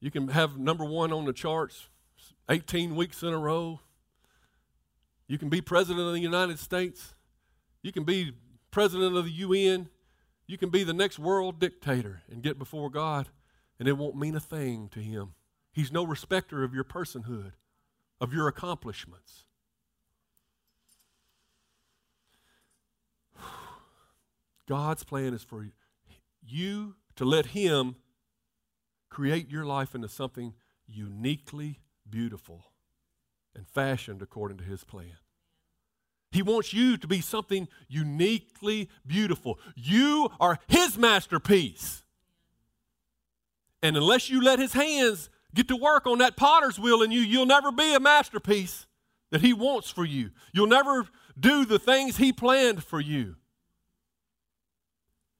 you 0.00 0.10
can 0.10 0.28
have 0.28 0.58
number 0.58 0.84
1 0.84 1.12
on 1.12 1.24
the 1.24 1.32
charts 1.32 1.88
18 2.48 2.96
weeks 2.96 3.22
in 3.22 3.28
a 3.28 3.38
row. 3.38 3.80
You 5.28 5.38
can 5.38 5.48
be 5.48 5.60
president 5.60 6.06
of 6.06 6.14
the 6.14 6.20
United 6.20 6.58
States. 6.58 7.14
You 7.82 7.92
can 7.92 8.04
be 8.04 8.32
president 8.70 9.16
of 9.16 9.24
the 9.24 9.30
UN. 9.30 9.88
You 10.46 10.58
can 10.58 10.70
be 10.70 10.82
the 10.82 10.92
next 10.92 11.18
world 11.18 11.60
dictator 11.60 12.22
and 12.28 12.42
get 12.42 12.58
before 12.58 12.90
God, 12.90 13.28
and 13.78 13.86
it 13.86 13.96
won't 13.96 14.16
mean 14.16 14.34
a 14.34 14.40
thing 14.40 14.88
to 14.88 14.98
Him. 14.98 15.34
He's 15.72 15.92
no 15.92 16.04
respecter 16.04 16.64
of 16.64 16.74
your 16.74 16.84
personhood, 16.84 17.52
of 18.20 18.34
your 18.34 18.48
accomplishments. 18.48 19.44
God's 24.68 25.04
plan 25.04 25.32
is 25.32 25.44
for 25.44 25.66
you 26.44 26.94
to 27.16 27.24
let 27.24 27.46
Him 27.46 27.96
create 29.08 29.50
your 29.50 29.64
life 29.64 29.94
into 29.94 30.08
something 30.08 30.54
uniquely 30.86 31.80
beautiful 32.08 32.64
and 33.54 33.66
fashioned 33.68 34.22
according 34.22 34.58
to 34.58 34.64
His 34.64 34.84
plan. 34.84 35.16
He 36.32 36.42
wants 36.42 36.72
you 36.72 36.96
to 36.96 37.08
be 37.08 37.20
something 37.20 37.68
uniquely 37.88 38.88
beautiful. 39.06 39.58
You 39.74 40.30
are 40.38 40.58
His 40.68 40.96
masterpiece. 40.96 42.04
And 43.82 43.96
unless 43.96 44.30
you 44.30 44.40
let 44.40 44.58
His 44.58 44.72
hands 44.72 45.28
get 45.54 45.68
to 45.68 45.76
work 45.76 46.06
on 46.06 46.18
that 46.18 46.36
potter's 46.36 46.78
wheel 46.78 47.02
in 47.02 47.10
you, 47.10 47.20
you'll 47.20 47.46
never 47.46 47.72
be 47.72 47.94
a 47.94 48.00
masterpiece 48.00 48.86
that 49.30 49.40
He 49.40 49.52
wants 49.52 49.90
for 49.90 50.04
you. 50.04 50.30
You'll 50.52 50.66
never 50.66 51.06
do 51.38 51.64
the 51.64 51.78
things 51.78 52.16
He 52.16 52.32
planned 52.32 52.84
for 52.84 53.00
you. 53.00 53.36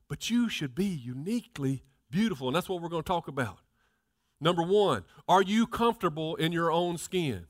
But 0.08 0.30
you 0.30 0.48
should 0.48 0.74
be 0.74 0.86
uniquely 0.86 1.84
beautiful, 2.10 2.48
and 2.48 2.56
that's 2.56 2.68
what 2.68 2.82
we're 2.82 2.88
going 2.88 3.02
to 3.02 3.06
talk 3.06 3.28
about. 3.28 3.58
Number 4.40 4.62
one, 4.62 5.04
are 5.28 5.42
you 5.42 5.66
comfortable 5.66 6.34
in 6.36 6.50
your 6.50 6.72
own 6.72 6.98
skin? 6.98 7.46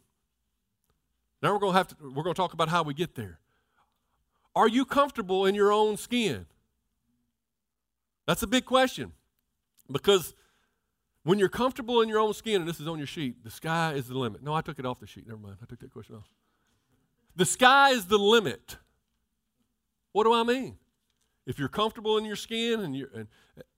Now 1.42 1.53
we're 1.53 1.61
going 1.61 1.73
to 1.73 1.79
have 1.79 1.88
to 1.88 1.96
we're 2.01 2.23
going 2.23 2.35
to 2.35 2.40
talk 2.40 2.53
about 2.53 2.68
how 2.68 2.83
we 2.83 2.92
get 2.92 3.14
there. 3.14 3.38
Are 4.55 4.68
you 4.68 4.85
comfortable 4.85 5.46
in 5.46 5.55
your 5.55 5.73
own 5.73 5.96
skin? 5.96 6.46
That's 8.27 8.42
a 8.42 8.46
big 8.46 8.64
question. 8.64 9.12
Because 9.90 10.35
when 11.22 11.38
you're 11.38 11.48
comfortable 11.48 12.00
in 12.00 12.09
your 12.09 12.18
own 12.18 12.33
skin, 12.33 12.62
and 12.62 12.68
this 12.68 12.80
is 12.80 12.88
on 12.88 12.98
your 12.98 13.06
sheet, 13.06 13.44
the 13.44 13.50
sky 13.50 13.92
is 13.92 14.09
the 14.09 14.18
limit. 14.18 14.42
No, 14.42 14.54
I 14.54 14.62
took 14.62 14.78
it 14.78 14.87
off 14.87 15.00
the 15.00 15.06
sheet. 15.06 15.26
Never 15.26 15.40
mind. 15.40 15.56
I 15.62 15.66
took 15.66 15.80
that 15.80 15.92
question 15.92 16.16
off. 16.16 16.28
The 17.37 17.44
sky 17.44 17.90
is 17.90 18.06
the 18.06 18.18
limit. 18.18 18.76
What 20.12 20.24
do 20.24 20.33
I 20.33 20.42
mean? 20.42 20.76
If 21.46 21.59
you're 21.59 21.68
comfortable 21.68 22.16
in 22.18 22.24
your 22.24 22.37
skin 22.37 22.80
and 22.80 22.96
you're, 22.96 23.09
and, 23.14 23.28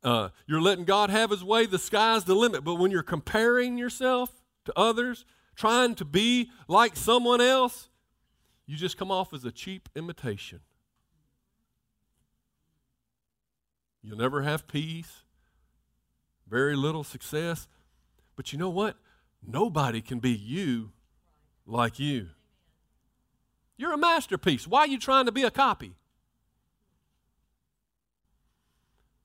uh, 0.02 0.28
you're 0.46 0.60
letting 0.60 0.84
God 0.84 1.10
have 1.10 1.30
His 1.30 1.44
way, 1.44 1.66
the 1.66 1.78
sky's 1.78 2.24
the 2.24 2.34
limit. 2.34 2.64
But 2.64 2.76
when 2.76 2.90
you're 2.90 3.02
comparing 3.02 3.78
yourself 3.78 4.30
to 4.64 4.72
others, 4.78 5.24
trying 5.54 5.94
to 5.96 6.04
be 6.04 6.50
like 6.68 6.96
someone 6.96 7.40
else, 7.40 7.88
you 8.66 8.76
just 8.76 8.96
come 8.96 9.10
off 9.10 9.32
as 9.32 9.44
a 9.44 9.52
cheap 9.52 9.88
imitation. 9.96 10.60
You'll 14.02 14.18
never 14.18 14.42
have 14.42 14.66
peace, 14.66 15.22
very 16.52 16.76
little 16.76 17.02
success. 17.02 17.66
But 18.36 18.52
you 18.52 18.58
know 18.58 18.68
what? 18.68 18.96
Nobody 19.44 20.02
can 20.02 20.18
be 20.18 20.30
you 20.30 20.90
like 21.66 21.98
you. 21.98 22.28
You're 23.78 23.94
a 23.94 23.98
masterpiece. 23.98 24.68
Why 24.68 24.80
are 24.80 24.86
you 24.86 24.98
trying 24.98 25.24
to 25.24 25.32
be 25.32 25.44
a 25.44 25.50
copy? 25.50 25.94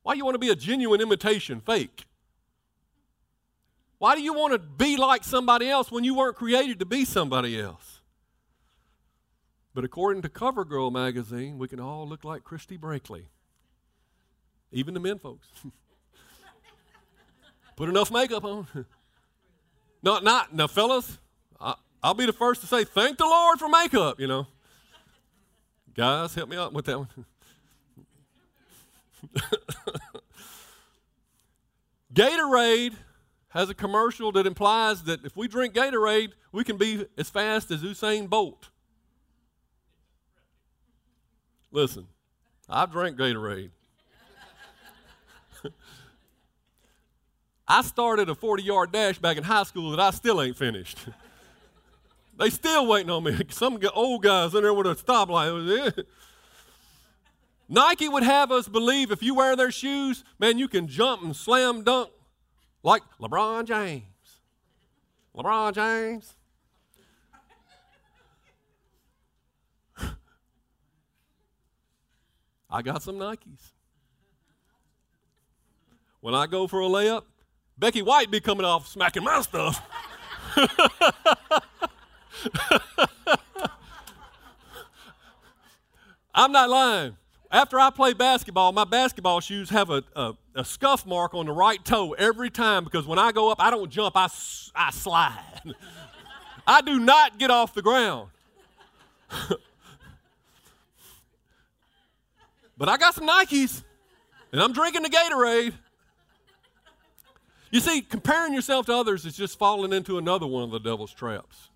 Why 0.04 0.14
do 0.14 0.20
you 0.20 0.24
want 0.24 0.36
to 0.36 0.40
be 0.40 0.50
a 0.50 0.56
genuine 0.56 1.02
imitation, 1.02 1.60
fake? 1.60 2.06
Why 3.98 4.16
do 4.16 4.22
you 4.22 4.34
want 4.34 4.54
to 4.54 4.60
be 4.60 4.96
like 4.96 5.26
somebody 5.26 5.70
else 5.70 5.92
when 5.92 6.06
you 6.06 6.16
weren't 6.16 6.38
created 6.38 6.80
to 6.80 6.86
be 6.86 7.04
somebody 7.04 7.60
else? 7.60 8.00
But 9.74 9.84
according 9.84 10.22
to 10.22 10.30
CoverGirl 10.30 10.94
magazine, 10.94 11.58
we 11.58 11.68
can 11.68 11.82
all 11.82 12.08
look 12.08 12.24
like 12.24 12.46
Christie 12.46 12.78
Brinkley. 12.78 13.26
Even 14.72 14.94
the 14.94 15.02
men 15.02 15.20
folks. 15.20 15.48
Put 17.78 17.88
enough 17.90 18.12
makeup 18.12 18.44
on. 18.44 18.68
not, 20.04 20.24
not, 20.24 20.54
now, 20.54 20.68
fellas, 20.68 21.20
I, 21.62 21.76
I'll 22.04 22.16
be 22.16 22.26
the 22.26 22.34
first 22.34 22.60
to 22.62 22.68
say, 22.68 22.84
thank 22.84 23.20
the 23.20 23.26
Lord 23.26 23.60
for 23.60 23.70
makeup, 23.70 24.20
you 24.20 24.28
know. 24.28 24.48
Guys, 25.94 26.34
help 26.36 26.50
me 26.50 26.58
out 26.58 26.74
with 26.74 26.86
that 26.86 26.98
one. 26.98 27.08
Gatorade 32.14 32.94
has 33.50 33.70
a 33.70 33.76
commercial 33.76 34.32
that 34.32 34.48
implies 34.48 35.04
that 35.04 35.24
if 35.24 35.38
we 35.38 35.48
drink 35.48 35.76
Gatorade, 35.76 36.32
we 36.52 36.64
can 36.64 36.78
be 36.78 37.06
as 37.16 37.30
fast 37.30 37.70
as 37.70 37.84
Usain 37.84 38.28
Bolt. 38.28 38.70
Listen, 41.72 42.08
I've 42.68 42.92
drank 42.92 43.18
Gatorade. 43.18 43.70
I 47.68 47.82
started 47.82 48.30
a 48.30 48.36
40 48.36 48.64
yard 48.64 48.92
dash 48.92 49.20
back 49.20 49.38
in 49.38 49.44
high 49.44 49.64
school 49.64 49.92
that 49.92 50.00
I 50.00 50.12
still 50.12 50.42
ain't 50.42 50.58
finished. 50.58 50.98
they 52.38 52.50
still 52.50 52.88
waiting 52.88 53.10
on 53.10 53.24
me. 53.24 53.38
Some 53.50 53.80
old 53.94 54.24
guys 54.24 54.56
in 54.56 54.64
there 54.64 54.74
with 54.74 54.88
a 54.88 54.96
stoplight. 54.96 56.06
Nike 57.70 58.08
would 58.08 58.24
have 58.24 58.52
us 58.52 58.70
believe 58.70 59.12
if 59.12 59.22
you 59.22 59.36
wear 59.36 59.58
their 59.58 59.72
shoes, 59.72 60.24
man, 60.40 60.58
you 60.58 60.70
can 60.70 60.88
jump 60.88 61.22
and 61.24 61.36
slam 61.36 61.84
dunk 61.84 62.10
like 62.82 63.04
LeBron 63.20 63.66
James. 63.66 64.04
LeBron 65.36 65.74
James. 65.74 66.34
I 72.70 72.82
got 72.82 73.02
some 73.02 73.16
Nikes. 73.16 73.72
When 76.20 76.34
I 76.36 76.48
go 76.48 76.68
for 76.68 76.82
a 76.82 76.86
layup, 76.86 77.24
Becky 77.78 78.02
White 78.02 78.32
be 78.32 78.40
coming 78.40 78.66
off 78.66 78.88
smacking 78.88 79.24
my 79.24 79.42
stuff. 79.42 79.82
I'm 86.34 86.52
not 86.52 86.70
lying. 86.70 87.18
After 87.52 87.80
I 87.80 87.90
play 87.92 88.14
basketball, 88.14 88.72
my 88.72 88.84
basketball 88.84 89.40
shoes 89.40 89.70
have 89.70 89.90
a, 89.90 90.04
a, 90.16 90.34
a, 90.56 90.66
scuff 90.66 91.06
mark 91.06 91.34
on 91.34 91.46
the 91.46 91.52
right 91.52 91.84
toe 91.84 92.12
every 92.14 92.50
time 92.50 92.84
because 92.84 93.08
when 93.08 93.18
I 93.18 93.32
go 93.32 93.50
up, 93.52 93.62
I 93.62 93.72
don't 93.72 93.90
jump, 93.90 94.18
I, 94.18 94.28
I 94.76 94.92
slide. 94.92 95.62
I 96.68 96.82
do 96.82 97.00
not 97.00 97.38
get 97.38 97.50
off 97.50 97.74
the 97.74 97.82
ground. 97.82 98.30
but 102.78 102.90
I 102.90 102.98
got 102.98 103.16
some 103.16 103.28
Nikes, 103.28 103.84
and 104.52 104.62
I'm 104.62 104.74
drinking 104.74 105.04
the 105.04 105.10
Gatorade. 105.10 105.74
You 107.72 107.80
see, 107.80 108.02
comparing 108.02 108.54
yourself 108.54 108.86
to 108.86 108.94
others 108.94 109.26
is 109.26 109.36
just 109.36 109.60
falling 109.60 109.94
into 109.94 110.18
another 110.18 110.48
one 110.48 110.64
of 110.64 110.72
the 110.72 110.80
devil's 110.80 111.14
traps. 111.14 111.70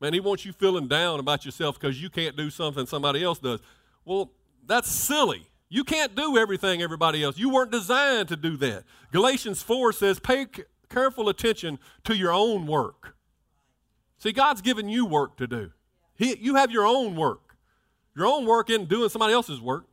Man, 0.00 0.12
he 0.12 0.20
wants 0.20 0.44
you 0.44 0.52
feeling 0.52 0.88
down 0.88 1.20
about 1.20 1.44
yourself 1.44 1.78
because 1.78 2.00
you 2.02 2.10
can't 2.10 2.36
do 2.36 2.50
something 2.50 2.86
somebody 2.86 3.22
else 3.22 3.38
does. 3.38 3.60
Well, 4.04 4.32
that's 4.66 4.90
silly. 4.90 5.46
You 5.68 5.84
can't 5.84 6.14
do 6.14 6.36
everything 6.36 6.82
everybody 6.82 7.22
else. 7.22 7.38
You 7.38 7.50
weren't 7.50 7.70
designed 7.70 8.28
to 8.28 8.36
do 8.36 8.56
that. 8.58 8.84
Galatians 9.10 9.62
4 9.62 9.92
says, 9.92 10.20
pay 10.20 10.46
c- 10.54 10.64
careful 10.90 11.28
attention 11.28 11.78
to 12.04 12.16
your 12.16 12.32
own 12.32 12.66
work. 12.66 13.16
See, 14.18 14.32
God's 14.32 14.60
given 14.60 14.88
you 14.88 15.06
work 15.06 15.36
to 15.38 15.46
do. 15.46 15.70
He, 16.14 16.36
you 16.36 16.56
have 16.56 16.70
your 16.70 16.86
own 16.86 17.16
work. 17.16 17.56
Your 18.14 18.26
own 18.26 18.44
work 18.44 18.70
in 18.70 18.84
doing 18.84 19.08
somebody 19.08 19.32
else's 19.32 19.60
work. 19.60 19.86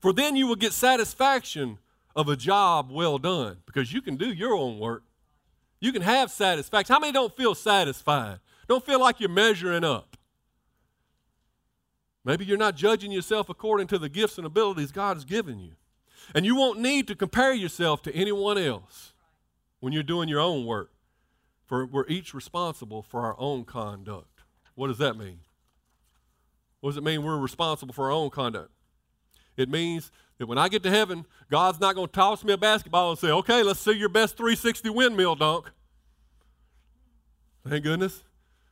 For 0.00 0.12
then 0.12 0.34
you 0.34 0.46
will 0.46 0.56
get 0.56 0.72
satisfaction 0.72 1.78
of 2.16 2.28
a 2.28 2.36
job 2.36 2.90
well 2.90 3.18
done 3.18 3.58
because 3.66 3.92
you 3.92 4.00
can 4.00 4.16
do 4.16 4.32
your 4.32 4.54
own 4.54 4.78
work. 4.78 5.02
You 5.80 5.92
can 5.92 6.02
have 6.02 6.30
satisfaction. 6.30 6.92
How 6.92 7.00
many 7.00 7.12
don't 7.12 7.36
feel 7.36 7.54
satisfied? 7.54 8.38
Don't 8.68 8.84
feel 8.84 9.00
like 9.00 9.20
you're 9.20 9.28
measuring 9.28 9.84
up? 9.84 10.16
Maybe 12.24 12.44
you're 12.44 12.56
not 12.56 12.76
judging 12.76 13.12
yourself 13.12 13.48
according 13.48 13.88
to 13.88 13.98
the 13.98 14.08
gifts 14.08 14.38
and 14.38 14.46
abilities 14.46 14.92
God 14.92 15.16
has 15.16 15.24
given 15.24 15.58
you. 15.58 15.72
And 16.34 16.46
you 16.46 16.56
won't 16.56 16.80
need 16.80 17.06
to 17.08 17.14
compare 17.14 17.52
yourself 17.52 18.00
to 18.02 18.14
anyone 18.14 18.56
else 18.56 19.12
when 19.80 19.92
you're 19.92 20.02
doing 20.02 20.28
your 20.28 20.40
own 20.40 20.64
work. 20.64 20.90
For 21.66 21.84
we're 21.84 22.06
each 22.08 22.32
responsible 22.32 23.02
for 23.02 23.20
our 23.20 23.36
own 23.38 23.64
conduct. 23.64 24.42
What 24.74 24.88
does 24.88 24.98
that 24.98 25.16
mean? 25.16 25.40
What 26.80 26.90
does 26.90 26.96
it 26.96 27.04
mean 27.04 27.22
we're 27.22 27.38
responsible 27.38 27.92
for 27.92 28.06
our 28.06 28.10
own 28.10 28.30
conduct? 28.30 28.70
It 29.56 29.68
means 29.68 30.10
that 30.38 30.46
when 30.46 30.58
I 30.58 30.68
get 30.68 30.82
to 30.82 30.90
heaven, 30.90 31.26
God's 31.50 31.80
not 31.80 31.94
going 31.94 32.08
to 32.08 32.12
toss 32.12 32.42
me 32.42 32.52
a 32.52 32.58
basketball 32.58 33.10
and 33.10 33.18
say, 33.18 33.30
okay, 33.30 33.62
let's 33.62 33.80
see 33.80 33.92
your 33.92 34.08
best 34.08 34.36
360 34.36 34.90
windmill 34.90 35.36
dunk. 35.36 35.70
Thank 37.66 37.84
goodness. 37.84 38.22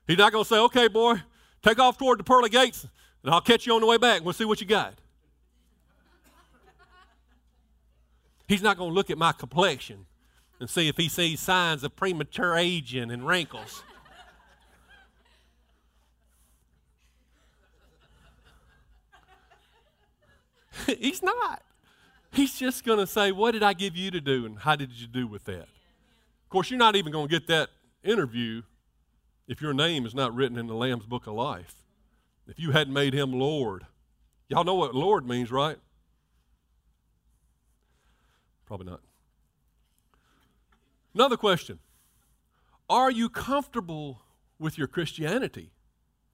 He's 0.06 0.18
not 0.18 0.32
going 0.32 0.44
to 0.44 0.48
say, 0.48 0.58
okay, 0.58 0.88
boy, 0.88 1.22
take 1.62 1.78
off 1.78 1.96
toward 1.96 2.18
the 2.18 2.24
pearly 2.24 2.50
gates 2.50 2.86
and 3.22 3.32
I'll 3.32 3.40
catch 3.40 3.66
you 3.66 3.74
on 3.74 3.80
the 3.80 3.86
way 3.86 3.96
back. 3.96 4.24
We'll 4.24 4.34
see 4.34 4.44
what 4.44 4.60
you 4.60 4.66
got. 4.66 4.94
He's 8.48 8.62
not 8.62 8.76
going 8.76 8.90
to 8.90 8.94
look 8.94 9.10
at 9.10 9.16
my 9.16 9.32
complexion 9.32 10.06
and 10.60 10.68
see 10.68 10.88
if 10.88 10.96
he 10.96 11.08
sees 11.08 11.40
signs 11.40 11.84
of 11.84 11.96
premature 11.96 12.56
aging 12.56 13.10
and 13.10 13.26
wrinkles. 13.26 13.82
He's 20.86 21.22
not. 21.22 21.62
He's 22.30 22.58
just 22.58 22.84
going 22.84 22.98
to 22.98 23.06
say, 23.06 23.32
What 23.32 23.52
did 23.52 23.62
I 23.62 23.72
give 23.72 23.96
you 23.96 24.10
to 24.10 24.20
do 24.20 24.46
and 24.46 24.58
how 24.58 24.76
did 24.76 24.92
you 24.92 25.06
do 25.06 25.26
with 25.26 25.44
that? 25.44 25.62
Of 25.62 26.48
course, 26.48 26.70
you're 26.70 26.78
not 26.78 26.96
even 26.96 27.12
going 27.12 27.28
to 27.28 27.30
get 27.30 27.46
that 27.48 27.70
interview 28.02 28.62
if 29.48 29.60
your 29.60 29.74
name 29.74 30.06
is 30.06 30.14
not 30.14 30.34
written 30.34 30.56
in 30.58 30.66
the 30.66 30.74
Lamb's 30.74 31.06
Book 31.06 31.26
of 31.26 31.34
Life. 31.34 31.74
If 32.46 32.58
you 32.58 32.72
hadn't 32.72 32.92
made 32.92 33.14
him 33.14 33.32
Lord. 33.32 33.86
Y'all 34.48 34.64
know 34.64 34.74
what 34.74 34.94
Lord 34.94 35.26
means, 35.26 35.50
right? 35.50 35.78
Probably 38.66 38.86
not. 38.86 39.00
Another 41.14 41.36
question 41.36 41.78
Are 42.88 43.10
you 43.10 43.28
comfortable 43.28 44.22
with 44.58 44.78
your 44.78 44.86
Christianity? 44.86 45.70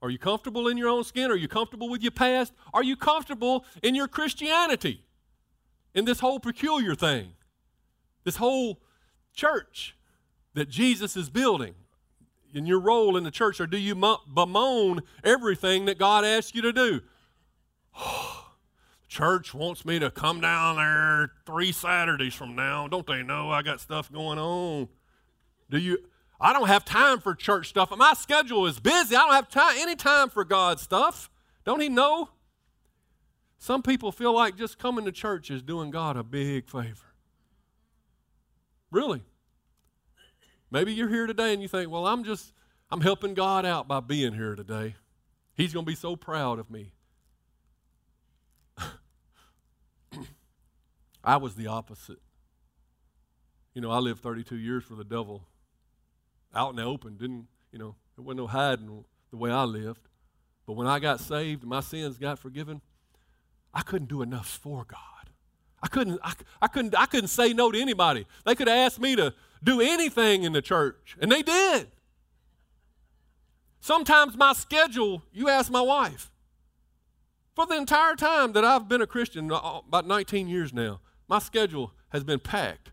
Are 0.01 0.11
you 0.11 0.19
comfortable 0.19 0.69
in 0.69 0.77
your 0.77 0.89
own 0.89 1.05
skin? 1.05 1.31
Are 1.31 1.37
you 1.37 1.49
comfortable 1.49 1.89
with 1.89 2.03
your 2.03 2.13
past? 2.13 2.53
Are 2.73 2.85
you 2.85 2.97
comfortable 2.97 3.65
in 3.83 3.95
your 3.95 4.07
Christianity? 4.07 5.03
In 5.95 6.05
this 6.05 6.21
whole 6.21 6.39
peculiar 6.39 6.95
thing? 6.95 7.33
This 8.25 8.37
whole 8.37 8.81
church 9.35 9.97
that 10.55 10.69
Jesus 10.69 11.17
is 11.17 11.31
building? 11.31 11.75
In 12.55 12.65
your 12.65 12.81
role 12.81 13.17
in 13.17 13.25
the 13.25 13.31
church, 13.31 13.61
or 13.61 13.67
do 13.67 13.77
you 13.77 13.95
bemoan 13.95 15.03
everything 15.23 15.85
that 15.87 15.99
God 15.99 16.25
asks 16.25 16.55
you 16.55 16.63
to 16.63 16.73
do? 16.73 17.01
church 19.09 19.53
wants 19.53 19.85
me 19.85 19.99
to 19.99 20.11
come 20.11 20.41
down 20.41 20.77
there 20.77 21.33
three 21.45 21.73
Saturdays 21.73 22.35
from 22.35 22.55
now. 22.55 22.87
Don't 22.87 23.07
they 23.07 23.23
know 23.23 23.51
I 23.51 23.63
got 23.63 23.81
stuff 23.81 24.13
going 24.13 24.39
on? 24.39 24.89
Do 25.71 25.79
you 25.79 25.99
I 26.41 26.53
don't 26.53 26.69
have 26.69 26.85
time 26.85 27.21
for 27.21 27.35
church 27.35 27.69
stuff. 27.69 27.91
My 27.97 28.15
schedule 28.15 28.67
is 28.67 28.79
busy. 28.79 29.17
I 29.17 29.21
don't 29.21 29.35
have 29.35 29.49
time, 29.49 29.75
any 29.79 29.97
time 29.97 30.31
for 30.31 30.45
God 30.45 30.79
stuff. 30.79 31.31
Don't 31.65 31.81
He 31.81 31.89
know? 31.89 32.31
Some 33.59 33.83
people 33.83 34.13
feel 34.13 34.33
like 34.33 34.57
just 34.57 34.79
coming 34.79 35.05
to 35.05 35.13
church 35.13 35.51
is 35.51 35.63
doing 35.63 35.91
God 35.91 36.17
a 36.17 36.23
big 36.23 36.71
favor. 36.71 37.15
Really? 38.93 39.23
Maybe 40.71 40.93
you're 40.95 41.09
here 41.09 41.27
today 41.27 41.53
and 41.53 41.61
you 41.61 41.67
think, 41.67 41.91
well, 41.91 42.07
I'm 42.07 42.23
just, 42.23 42.53
I'm 42.91 43.01
helping 43.01 43.35
God 43.35 43.67
out 43.67 43.89
by 43.89 43.99
being 44.01 44.35
here 44.35 44.55
today. 44.55 44.95
He's 45.55 45.73
going 45.73 45.85
to 45.85 45.91
be 45.91 45.97
so 45.97 46.15
proud 46.15 46.61
of 46.61 46.71
me. 46.71 46.93
I 51.25 51.37
was 51.37 51.57
the 51.57 51.67
opposite. 51.67 52.21
You 53.75 53.81
know, 53.81 53.91
I 53.91 53.99
lived 53.99 54.23
32 54.23 54.57
years 54.57 54.85
for 54.85 54.95
the 54.95 55.05
devil 55.05 55.43
out 56.55 56.71
in 56.71 56.77
the 56.77 56.85
open. 56.85 57.17
Didn't, 57.17 57.47
you 57.73 57.79
know, 57.79 57.97
there 58.17 58.25
wasn't 58.25 58.39
no 58.39 58.47
hiding 58.47 59.05
the 59.31 59.37
way 59.37 59.51
I 59.51 59.65
lived. 59.65 60.09
But 60.67 60.75
when 60.75 60.87
I 60.87 60.99
got 60.99 61.21
saved, 61.21 61.65
my 61.65 61.81
sins 61.81 62.19
got 62.19 62.39
forgiven, 62.39 62.83
I 63.73 63.83
couldn't 63.83 64.09
do 64.09 64.23
enough 64.23 64.49
for 64.49 64.85
God. 64.85 64.99
I 65.83 65.89
couldn't, 65.89 66.19
I, 66.23 66.33
I, 66.61 66.69
couldn't, 66.69 66.99
I 66.99 67.07
couldn't 67.07 67.29
say 67.29 67.53
no 67.53 67.71
to 67.71 67.81
anybody. 67.81 68.27
They 68.45 68.55
could 68.55 68.69
ask 68.69 69.01
me 69.01 69.17
to 69.17 69.33
do 69.63 69.81
anything 69.81 70.43
in 70.43 70.53
the 70.53 70.63
church, 70.63 71.17
and 71.21 71.31
they 71.31 71.43
did. 71.43 71.89
Sometimes 73.81 74.37
my 74.37 74.53
schedule, 74.53 75.23
you 75.33 75.49
ask 75.49 75.71
my 75.71 75.81
wife, 75.81 76.31
for 77.55 77.67
the 77.67 77.77
entire 77.77 78.15
time 78.15 78.53
that 78.53 78.65
I've 78.65 78.89
been 78.89 79.03
a 79.03 79.07
Christian, 79.07 79.51
uh, 79.51 79.81
about 79.87 80.07
19 80.07 80.49
years 80.49 80.73
now, 80.73 81.01
my 81.29 81.39
schedule 81.39 81.93
has 82.11 82.25
been 82.25 82.41
packed. 82.41 82.91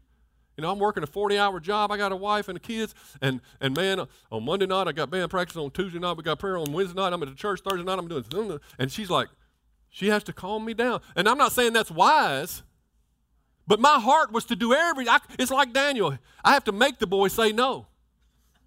You 0.58 0.62
know, 0.62 0.72
I'm 0.72 0.80
working 0.80 1.04
a 1.04 1.08
40 1.08 1.38
hour 1.38 1.60
job. 1.60 1.92
I 1.92 1.98
got 1.98 2.12
a 2.12 2.16
wife 2.16 2.48
and 2.48 2.62
kids. 2.62 2.96
And, 3.22 3.42
and 3.60 3.76
man, 3.76 4.06
on 4.32 4.46
Monday 4.46 4.66
night, 4.66 4.88
I 4.88 4.94
got 4.94 5.10
band 5.10 5.30
practice. 5.30 5.58
On 5.58 5.70
Tuesday 5.70 6.00
night, 6.00 6.16
we 6.16 6.24
got 6.24 6.40
prayer. 6.40 6.58
On 6.58 6.72
Wednesday 6.72 6.96
night, 6.96 7.12
I'm 7.12 7.22
at 7.24 7.30
the 7.30 7.36
church. 7.36 7.62
Thursday 7.62 7.84
night, 7.84 8.00
I'm 8.00 8.08
doing. 8.08 8.60
And 8.80 8.92
she's 8.92 9.10
like, 9.10 9.28
she 9.90 10.08
has 10.10 10.24
to 10.24 10.34
calm 10.34 10.66
me 10.66 10.74
down. 10.74 11.02
And 11.16 11.28
I'm 11.28 11.38
not 11.38 11.52
saying 11.52 11.74
that's 11.74 11.92
wise, 11.92 12.64
but 13.68 13.80
my 13.80 14.00
heart 14.00 14.32
was 14.32 14.46
to 14.46 14.56
do 14.56 14.74
every. 14.74 15.08
I, 15.10 15.20
it's 15.38 15.52
like 15.52 15.74
Daniel. 15.74 16.18
I 16.44 16.54
have 16.54 16.64
to 16.66 16.72
make 16.72 17.00
the 17.00 17.08
boy 17.08 17.28
say 17.28 17.52
no. 17.52 17.88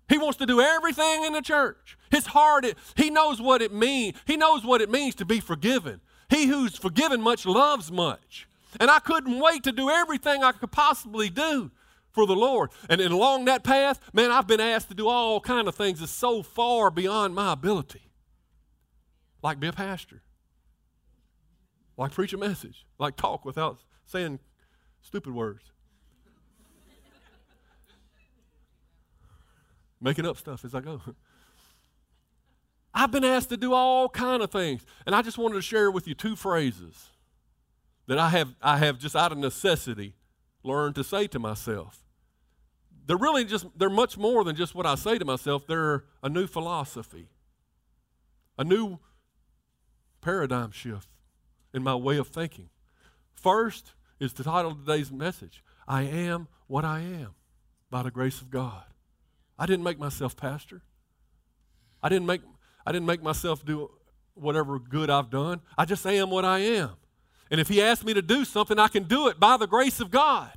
He 0.09 0.17
wants 0.17 0.39
to 0.39 0.47
do 0.47 0.61
everything 0.61 1.25
in 1.25 1.35
the 1.35 1.43
church. 1.43 1.99
His 2.11 2.27
heart, 2.27 2.65
it, 2.65 2.79
he 2.97 3.11
knows 3.11 3.41
what 3.43 3.61
it 3.61 3.73
means. 3.73 4.17
He 4.27 4.37
knows 4.37 4.65
what 4.65 4.81
it 4.81 4.91
means 4.91 5.15
to 5.17 5.27
be 5.27 5.41
forgiven. 5.41 6.01
He 6.31 6.47
who's 6.47 6.77
forgiven 6.77 7.21
much 7.21 7.47
loves 7.47 7.93
much. 7.93 8.49
And 8.81 8.91
I 8.91 8.99
couldn't 8.99 9.39
wait 9.39 9.65
to 9.65 9.73
do 9.73 9.91
everything 9.91 10.43
I 10.43 10.53
could 10.53 10.71
possibly 10.71 11.29
do 11.31 11.71
for 12.11 12.27
the 12.27 12.35
Lord. 12.35 12.71
And, 12.89 13.01
and 13.01 13.13
along 13.13 13.45
that 13.47 13.63
path, 13.65 14.01
man, 14.13 14.31
I've 14.31 14.47
been 14.47 14.61
asked 14.61 14.89
to 14.89 14.95
do 14.95 15.09
all 15.09 15.41
kind 15.41 15.69
of 15.69 15.75
things 15.75 16.01
that's 16.01 16.13
so 16.13 16.43
far 16.43 16.91
beyond 16.91 17.35
my 17.35 17.53
ability. 17.53 18.11
Like 19.43 19.61
be 19.61 19.69
a 19.69 19.73
pastor. 19.73 20.23
Like 21.97 22.13
preach 22.13 22.33
a 22.33 22.39
message. 22.39 22.87
Like 22.99 23.17
talk 23.17 23.45
without 23.45 23.79
saying 24.07 24.39
stupid 25.01 25.35
words. 25.35 25.73
Making 30.01 30.27
up 30.27 30.37
stuff 30.37 30.65
as 30.65 30.75
I 30.75 30.81
go. 30.81 31.01
I've 32.95 33.11
been 33.11 33.25
asked 33.25 33.49
to 33.51 33.57
do 33.57 33.75
all 33.75 34.09
kind 34.09 34.43
of 34.43 34.51
things. 34.51 34.85
And 35.07 35.15
I 35.15 35.23
just 35.23 35.39
wanted 35.39 35.55
to 35.55 35.63
share 35.63 35.91
with 35.91 36.09
you 36.09 36.15
two 36.15 36.37
phrases 36.37 37.11
that 38.07 38.19
I 38.19 38.31
have, 38.31 38.55
I 38.63 38.79
have 38.79 38.99
just 38.99 39.15
out 39.15 39.33
of 39.33 39.39
necessity 39.39 40.15
learned 40.63 40.95
to 40.97 41.05
say 41.05 41.27
to 41.29 41.39
myself. 41.39 42.05
They're 43.07 43.17
really 43.17 43.45
just, 43.45 43.67
they're 43.77 43.89
much 43.89 44.19
more 44.19 44.45
than 44.45 44.55
just 44.55 44.75
what 44.75 44.85
I 44.85 44.95
say 44.95 45.19
to 45.19 45.25
myself. 45.25 45.67
They're 45.67 46.05
a 46.23 46.29
new 46.29 46.47
philosophy, 46.47 47.29
a 48.59 48.65
new 48.65 48.99
paradigm 50.21 50.73
shift 50.73 51.09
in 51.73 51.83
my 51.83 51.95
way 51.95 52.19
of 52.19 52.29
thinking. 52.29 52.69
First 53.33 53.93
is 54.21 54.35
the 54.35 54.45
title 54.45 54.73
of 54.73 54.85
today's 54.85 55.11
message 55.11 55.63
I 55.87 56.03
am 56.03 56.49
what 56.67 56.85
I 56.85 57.01
am 57.01 57.35
by 57.91 58.03
the 58.03 58.11
grace 58.11 58.43
of 58.43 58.51
God. 58.51 58.85
I 59.59 59.65
didn't 59.65 59.85
make 59.85 59.99
myself 59.99 60.37
pastor. 60.37 60.83
I 62.03 62.09
didn't 62.09 62.27
make, 62.27 62.43
I 62.87 62.93
didn't 62.93 63.07
make 63.07 63.23
myself 63.23 63.65
do 63.65 63.91
whatever 64.35 64.79
good 64.79 65.09
I've 65.09 65.31
done. 65.31 65.61
I 65.77 65.85
just 65.85 66.07
am 66.07 66.31
what 66.31 66.45
I 66.45 66.59
am. 66.59 66.91
And 67.51 67.61
if 67.61 67.69
He 67.69 67.83
asks 67.83 68.05
me 68.05 68.15
to 68.15 68.23
do 68.23 68.45
something, 68.45 68.79
I 68.79 68.89
can 68.89 69.05
do 69.05 69.29
it 69.29 69.41
by 69.41 69.57
the 69.57 69.67
grace 69.67 70.01
of 70.01 70.11
God. 70.11 70.53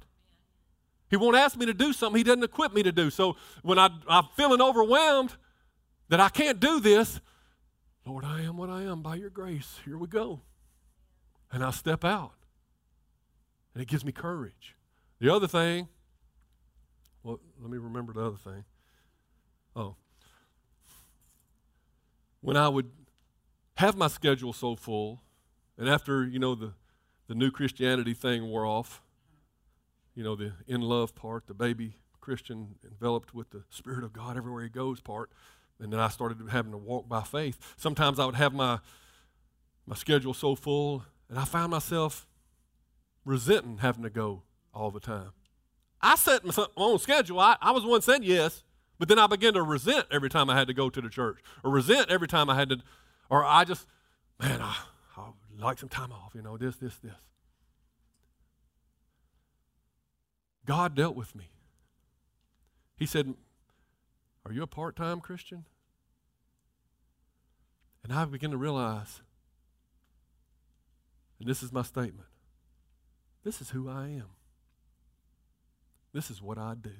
He 1.09 1.17
won't 1.17 1.35
ask 1.35 1.57
me 1.57 1.65
to 1.65 1.73
do 1.73 1.93
something 1.93 2.17
He 2.17 2.23
doesn't 2.23 2.43
equip 2.43 2.73
me 2.73 2.83
to 2.83 2.91
do. 2.91 3.09
So 3.09 3.35
when 3.61 3.77
I, 3.77 3.89
I'm 4.07 4.27
feeling 4.35 4.61
overwhelmed 4.61 5.35
that 6.09 6.19
I 6.19 6.29
can't 6.29 6.59
do 6.59 6.79
this, 6.79 7.19
Lord, 8.05 8.25
I 8.25 8.41
am 8.41 8.57
what 8.57 8.69
I 8.69 8.83
am 8.83 9.01
by 9.01 9.15
your 9.15 9.29
grace. 9.29 9.79
Here 9.85 9.97
we 9.97 10.07
go. 10.07 10.41
And 11.51 11.63
I 11.63 11.71
step 11.71 12.03
out. 12.03 12.33
And 13.73 13.81
it 13.81 13.87
gives 13.87 14.03
me 14.03 14.11
courage. 14.11 14.75
The 15.19 15.33
other 15.33 15.47
thing, 15.47 15.87
well, 17.23 17.39
let 17.61 17.69
me 17.69 17.77
remember 17.77 18.13
the 18.13 18.25
other 18.25 18.37
thing. 18.37 18.63
Oh. 19.75 19.95
when 22.41 22.57
I 22.57 22.67
would 22.67 22.91
have 23.75 23.95
my 23.95 24.07
schedule 24.07 24.51
so 24.51 24.75
full, 24.75 25.21
and 25.77 25.87
after, 25.87 26.25
you 26.25 26.39
know, 26.39 26.55
the, 26.55 26.73
the 27.31 27.35
new 27.35 27.49
Christianity 27.49 28.13
thing 28.13 28.45
wore 28.49 28.65
off, 28.65 29.01
you 30.13 30.21
know, 30.21 30.35
the 30.35 30.51
in 30.67 30.81
love 30.81 31.15
part, 31.15 31.47
the 31.47 31.53
baby 31.53 31.95
Christian 32.19 32.75
enveloped 32.83 33.33
with 33.33 33.51
the 33.51 33.63
Spirit 33.69 34.03
of 34.03 34.11
God 34.11 34.35
everywhere 34.35 34.63
he 34.63 34.69
goes 34.69 34.99
part, 34.99 35.31
and 35.79 35.93
then 35.93 35.99
I 36.01 36.09
started 36.09 36.45
having 36.49 36.73
to 36.73 36.77
walk 36.77 37.07
by 37.07 37.21
faith. 37.21 37.57
Sometimes 37.77 38.19
I 38.19 38.25
would 38.25 38.35
have 38.35 38.53
my, 38.53 38.79
my 39.87 39.95
schedule 39.95 40.33
so 40.33 40.55
full, 40.55 41.05
and 41.29 41.39
I 41.39 41.45
found 41.45 41.71
myself 41.71 42.27
resenting 43.23 43.77
having 43.77 44.03
to 44.03 44.09
go 44.09 44.43
all 44.73 44.91
the 44.91 44.99
time. 44.99 45.31
I 46.01 46.17
set 46.17 46.43
my 46.43 46.65
own 46.75 46.99
schedule. 46.99 47.39
I, 47.39 47.55
I 47.61 47.71
was 47.71 47.85
one 47.85 48.01
saying 48.01 48.23
yes, 48.23 48.65
but 48.99 49.07
then 49.07 49.19
I 49.19 49.27
began 49.27 49.53
to 49.53 49.63
resent 49.63 50.05
every 50.11 50.29
time 50.29 50.49
I 50.49 50.57
had 50.57 50.67
to 50.67 50.73
go 50.73 50.89
to 50.89 50.99
the 50.99 51.07
church, 51.07 51.39
or 51.63 51.71
resent 51.71 52.09
every 52.09 52.27
time 52.27 52.49
I 52.49 52.55
had 52.55 52.67
to, 52.71 52.79
or 53.29 53.45
I 53.45 53.63
just, 53.63 53.87
man, 54.37 54.59
I, 54.61 54.75
like 55.63 55.79
some 55.79 55.89
time 55.89 56.11
off, 56.11 56.33
you 56.33 56.41
know, 56.41 56.57
this, 56.57 56.75
this, 56.77 56.95
this. 56.97 57.13
God 60.65 60.95
dealt 60.95 61.15
with 61.15 61.35
me. 61.35 61.49
He 62.97 63.05
said, 63.05 63.33
Are 64.45 64.53
you 64.53 64.63
a 64.63 64.67
part 64.67 64.95
time 64.95 65.19
Christian? 65.19 65.65
And 68.03 68.13
I 68.13 68.25
began 68.25 68.51
to 68.51 68.57
realize, 68.57 69.21
and 71.39 71.47
this 71.47 71.61
is 71.61 71.71
my 71.71 71.83
statement 71.83 72.27
this 73.43 73.61
is 73.61 73.71
who 73.71 73.89
I 73.89 74.07
am. 74.07 74.29
This 76.13 76.29
is 76.29 76.41
what 76.41 76.57
I 76.57 76.75
do. 76.79 76.91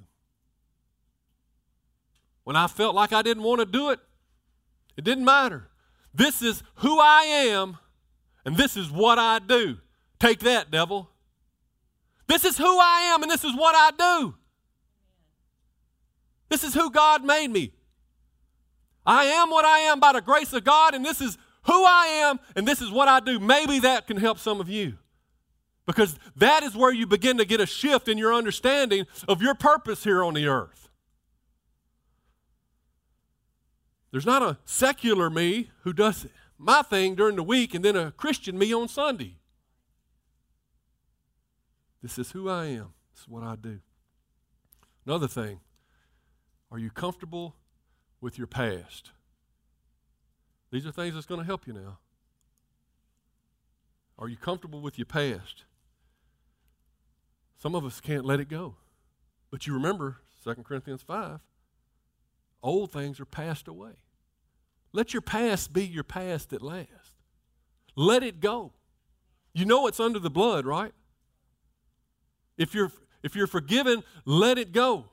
When 2.43 2.55
I 2.55 2.68
felt 2.68 2.95
like 2.95 3.14
I 3.14 3.22
didn't 3.22 3.43
want 3.43 3.59
to 3.59 3.66
do 3.66 3.91
it, 3.91 3.99
it 4.97 5.03
didn't 5.03 5.26
matter. 5.26 5.70
This 6.14 6.41
is 6.41 6.64
who 6.76 6.99
I 6.99 7.24
am, 7.24 7.78
and 8.45 8.57
this 8.57 8.77
is 8.77 8.89
what 8.91 9.19
I 9.19 9.39
do. 9.39 9.77
Take 10.19 10.39
that, 10.41 10.71
devil. 10.71 11.09
This 12.27 12.45
is 12.45 12.57
who 12.57 12.79
I 12.79 13.11
am, 13.13 13.23
and 13.23 13.31
this 13.31 13.43
is 13.43 13.55
what 13.55 13.75
I 13.75 13.91
do. 13.97 14.35
This 16.49 16.63
is 16.63 16.73
who 16.73 16.91
God 16.91 17.23
made 17.23 17.49
me. 17.49 17.73
I 19.05 19.25
am 19.25 19.49
what 19.49 19.65
I 19.65 19.79
am 19.79 19.99
by 19.99 20.13
the 20.13 20.21
grace 20.21 20.53
of 20.53 20.63
God, 20.63 20.93
and 20.93 21.03
this 21.03 21.21
is 21.21 21.37
who 21.63 21.85
I 21.85 22.07
am, 22.29 22.39
and 22.55 22.67
this 22.67 22.81
is 22.81 22.91
what 22.91 23.07
I 23.07 23.19
do. 23.19 23.39
Maybe 23.39 23.79
that 23.79 24.07
can 24.07 24.17
help 24.17 24.39
some 24.39 24.59
of 24.59 24.69
you. 24.69 24.97
Because 25.85 26.17
that 26.35 26.63
is 26.63 26.75
where 26.75 26.93
you 26.93 27.07
begin 27.07 27.37
to 27.37 27.45
get 27.45 27.59
a 27.59 27.65
shift 27.65 28.07
in 28.07 28.17
your 28.17 28.33
understanding 28.33 29.07
of 29.27 29.41
your 29.41 29.55
purpose 29.55 30.03
here 30.03 30.23
on 30.23 30.33
the 30.33 30.47
earth. 30.47 30.89
There's 34.11 34.25
not 34.25 34.43
a 34.43 34.57
secular 34.65 35.29
me 35.29 35.71
who 35.83 35.93
does 35.93 36.27
my 36.62 36.82
thing 36.84 37.16
during 37.16 37.36
the 37.36 37.43
week 37.43 37.74
and 37.74 37.84
then 37.84 37.95
a 37.95 38.12
Christian 38.12 38.57
me 38.57 38.74
on 38.74 38.88
Sunday. 38.88 39.38
This 42.01 42.18
is 42.18 42.32
who 42.32 42.49
I 42.49 42.66
am. 42.66 42.93
This 43.14 43.24
is 43.24 43.28
what 43.28 43.43
I 43.43 43.55
do. 43.55 43.80
Another 45.05 45.28
thing, 45.28 45.59
are 46.72 46.78
you 46.78 46.89
comfortable 46.89 47.55
with 48.20 48.38
your 48.38 48.47
past? 48.47 49.12
These 50.72 50.86
are 50.86 50.91
things 50.91 51.16
that's 51.16 51.26
going 51.26 51.41
to 51.41 51.45
help 51.45 51.68
you 51.68 51.74
now. 51.74 51.97
Are 54.18 54.30
you 54.30 54.38
comfortable 54.38 54.82
with 54.82 54.97
your 54.97 55.05
past? 55.05 55.66
Some 57.57 57.76
of 57.76 57.84
us 57.84 57.99
can't 57.99 58.26
let 58.26 58.39
it 58.39 58.49
go. 58.49 58.76
But 59.49 59.68
you 59.68 59.74
remember 59.74 60.18
2 60.43 60.55
Corinthians 60.64 61.01
5 61.01 61.39
old 62.64 62.91
things 62.91 63.20
are 63.20 63.26
passed 63.26 63.68
away. 63.68 63.93
Let 64.93 65.13
your 65.13 65.21
past 65.21 65.73
be 65.73 65.85
your 65.85 66.03
past 66.03 66.53
at 66.53 66.61
last. 66.61 66.89
Let 67.95 68.23
it 68.23 68.39
go. 68.39 68.73
You 69.53 69.65
know 69.65 69.87
it's 69.87 69.99
under 69.99 70.19
the 70.19 70.29
blood, 70.29 70.65
right? 70.65 70.93
If 72.57 72.73
you're 72.73 72.91
if 73.23 73.35
you're 73.35 73.47
forgiven, 73.47 74.03
let 74.25 74.57
it 74.57 74.71
go. 74.71 75.05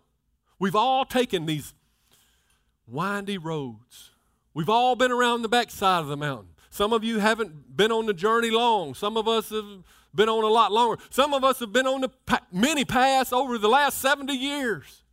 We've 0.58 0.76
all 0.76 1.04
taken 1.04 1.46
these 1.46 1.74
windy 2.86 3.38
roads. 3.38 4.10
We've 4.54 4.68
all 4.68 4.96
been 4.96 5.12
around 5.12 5.42
the 5.42 5.48
backside 5.48 6.00
of 6.00 6.08
the 6.08 6.16
mountain. 6.16 6.50
Some 6.70 6.92
of 6.92 7.04
you 7.04 7.18
haven't 7.18 7.76
been 7.76 7.92
on 7.92 8.06
the 8.06 8.14
journey 8.14 8.50
long. 8.50 8.94
Some 8.94 9.16
of 9.16 9.28
us 9.28 9.50
have 9.50 9.84
been 10.14 10.28
on 10.28 10.44
a 10.44 10.48
lot 10.48 10.72
longer. 10.72 11.02
Some 11.10 11.34
of 11.34 11.44
us 11.44 11.60
have 11.60 11.72
been 11.72 11.86
on 11.86 12.00
the 12.00 12.40
many 12.52 12.84
paths 12.84 13.32
over 13.32 13.58
the 13.58 13.68
last 13.68 13.98
70 13.98 14.32
years. 14.32 15.04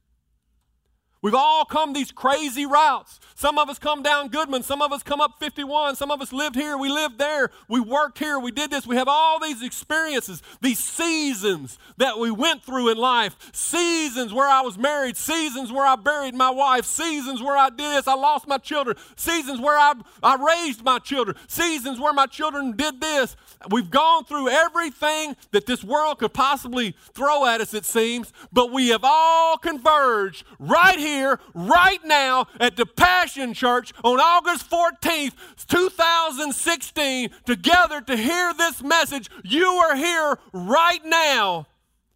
We've 1.21 1.33
all 1.33 1.65
come 1.65 1.93
these 1.93 2.11
crazy 2.11 2.67
routes. 2.67 3.19
Some 3.33 3.57
of 3.57 3.67
us 3.67 3.79
come 3.79 4.03
down 4.03 4.29
Goodman. 4.29 4.61
Some 4.61 4.81
of 4.81 4.93
us 4.93 5.01
come 5.01 5.19
up 5.19 5.39
51. 5.39 5.95
Some 5.95 6.11
of 6.11 6.21
us 6.21 6.31
lived 6.31 6.55
here. 6.55 6.77
We 6.77 6.87
lived 6.87 7.17
there. 7.17 7.49
We 7.67 7.79
worked 7.79 8.19
here. 8.19 8.37
We 8.37 8.51
did 8.51 8.69
this. 8.69 8.85
We 8.85 8.95
have 8.95 9.07
all 9.07 9.39
these 9.39 9.63
experiences, 9.63 10.43
these 10.61 10.77
seasons 10.77 11.79
that 11.97 12.19
we 12.19 12.29
went 12.29 12.63
through 12.63 12.89
in 12.89 12.97
life. 12.97 13.35
Seasons 13.53 14.33
where 14.33 14.47
I 14.47 14.61
was 14.61 14.77
married. 14.77 15.17
Seasons 15.17 15.71
where 15.71 15.85
I 15.85 15.95
buried 15.95 16.35
my 16.35 16.51
wife. 16.51 16.85
Seasons 16.85 17.41
where 17.41 17.57
I 17.57 17.69
did 17.69 17.79
this. 17.79 18.07
I 18.07 18.13
lost 18.13 18.47
my 18.47 18.59
children. 18.59 18.95
Seasons 19.15 19.59
where 19.59 19.77
I, 19.77 19.93
I 20.21 20.35
raised 20.35 20.83
my 20.83 20.99
children. 20.99 21.35
Seasons 21.47 21.99
where 21.99 22.13
my 22.13 22.27
children 22.27 22.73
did 22.73 23.01
this. 23.01 23.35
We've 23.71 23.89
gone 23.89 24.25
through 24.25 24.49
everything 24.49 25.35
that 25.51 25.65
this 25.65 25.83
world 25.83 26.19
could 26.19 26.33
possibly 26.33 26.95
throw 27.13 27.45
at 27.47 27.61
us, 27.61 27.73
it 27.73 27.85
seems, 27.85 28.31
but 28.53 28.71
we 28.71 28.89
have 28.89 29.01
all 29.03 29.57
converged 29.57 30.45
right 30.59 30.99
here 30.99 31.14
here 31.15 31.39
right 31.53 32.03
now 32.05 32.47
at 32.59 32.75
the 32.75 32.85
Passion 32.85 33.53
Church 33.53 33.93
on 34.03 34.19
August 34.19 34.69
14th, 34.69 35.33
2016, 35.67 37.29
together 37.45 38.01
to 38.01 38.15
hear 38.15 38.53
this 38.53 38.83
message. 38.83 39.29
You 39.43 39.65
are 39.65 39.95
here 39.95 40.37
right 40.53 41.03
now, 41.05 41.67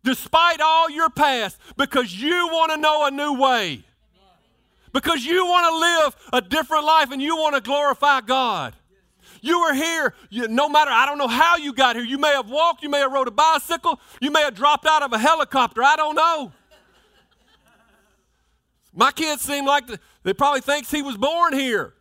despite 0.04 0.62
all 0.62 0.90
your 0.90 1.10
past, 1.10 1.58
because 1.78 2.14
you 2.14 2.50
want 2.52 2.72
to 2.72 2.78
know 2.78 3.06
a 3.06 3.12
new 3.12 3.34
way. 3.40 3.84
Because 4.92 5.24
you 5.24 5.46
want 5.46 5.68
to 5.72 5.78
live 5.80 6.44
a 6.44 6.48
different 6.48 6.86
life 6.86 7.12
and 7.12 7.22
you 7.22 7.38
want 7.38 7.56
to 7.56 7.62
glorify 7.62 8.22
God. 8.22 8.74
You 9.42 9.60
are 9.60 9.74
here, 9.74 10.14
you, 10.30 10.48
no 10.48 10.68
matter, 10.68 10.92
I 10.92 11.06
don't 11.06 11.18
know 11.18 11.28
how 11.28 11.58
you 11.58 11.74
got 11.74 11.96
here. 11.96 12.04
You 12.04 12.18
may 12.18 12.34
have 12.34 12.50
walked, 12.50 12.84
you 12.84 12.90
may 12.90 13.00
have 13.00 13.12
rode 13.12 13.28
a 13.28 13.32
bicycle, 13.32 14.00
you 14.20 14.32
may 14.32 14.42
have 14.42 14.56
dropped 14.56 14.86
out 14.86 15.02
of 15.04 15.14
a 15.14 15.18
helicopter. 15.18 15.84
I 15.84 15.96
don't 15.96 16.16
know. 16.16 16.52
My 19.00 19.14
kids 19.14 19.44
seem 19.44 19.66
like 19.66 19.88
the, 19.88 19.98
they 20.24 20.34
probably 20.34 20.60
thinks 20.60 20.92
he 20.92 21.02
was 21.02 21.16
born 21.16 21.54
here. 21.54 21.94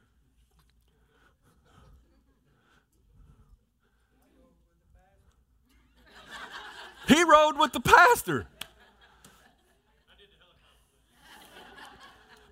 He 7.07 7.23
rode 7.23 7.57
with 7.57 7.73
the 7.73 7.79
pastor. 7.79 8.49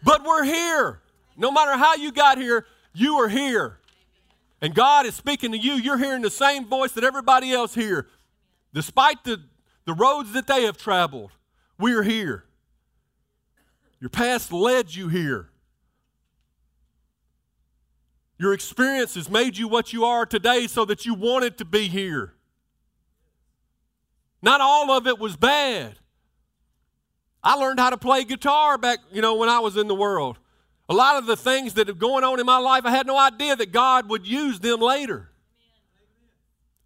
But 0.05 0.25
we're 0.25 0.45
here. 0.45 1.01
No 1.37 1.51
matter 1.51 1.77
how 1.77 1.97
you 1.97 2.13
got 2.13 2.39
here, 2.39 2.67
you 2.95 3.17
are 3.17 3.29
here. 3.29 3.81
And 4.63 4.77
God 4.77 5.07
is 5.07 5.17
speaking 5.17 5.51
to 5.51 5.59
you. 5.59 5.73
You're 5.73 5.99
hearing 5.99 6.23
the 6.23 6.31
same 6.31 6.67
voice 6.67 6.93
that 6.93 7.03
everybody 7.03 7.51
else 7.51 7.75
here. 7.75 8.07
Despite 8.73 9.25
the, 9.25 9.43
the 9.87 9.93
roads 9.93 10.33
that 10.35 10.47
they 10.47 10.63
have 10.63 10.79
traveled, 10.79 11.33
we're 11.81 12.05
here. 12.05 12.46
Your 14.07 14.11
past 14.11 14.53
led 14.53 14.95
you 14.95 15.09
here. 15.09 15.49
Your 18.39 18.53
experiences 18.53 19.29
made 19.29 19.59
you 19.59 19.67
what 19.67 19.93
you 19.93 20.05
are 20.05 20.25
today 20.25 20.69
so 20.69 20.85
that 20.85 21.05
you 21.05 21.15
wanted 21.15 21.59
to 21.59 21.65
be 21.65 21.89
here. 21.89 22.35
Not 24.41 24.61
all 24.61 24.93
of 24.93 25.09
it 25.09 25.19
was 25.19 25.37
bad. 25.37 25.97
I 27.43 27.57
learned 27.57 27.81
how 27.81 27.91
to 27.91 27.97
play 27.97 28.23
guitar 28.23 28.79
back, 28.79 29.01
you 29.11 29.21
know, 29.21 29.35
when 29.35 29.49
I 29.49 29.59
was 29.59 29.77
in 29.77 29.89
the 29.89 29.95
world. 29.97 30.39
A 30.89 30.95
lot 30.95 31.17
of 31.17 31.27
the 31.27 31.37
things 31.37 31.75
that 31.75 31.91
are 31.91 31.93
going 31.93 32.23
on 32.23 32.39
in 32.39 32.47
my 32.47 32.59
life, 32.59 32.87
I 32.87 32.93
had 32.93 33.09
no 33.09 33.19
idea 33.19 33.57
that 33.57 33.73
God 33.73 34.09
would 34.09 34.25
use 34.25 34.61
them 34.61 34.79
later. 34.79 35.31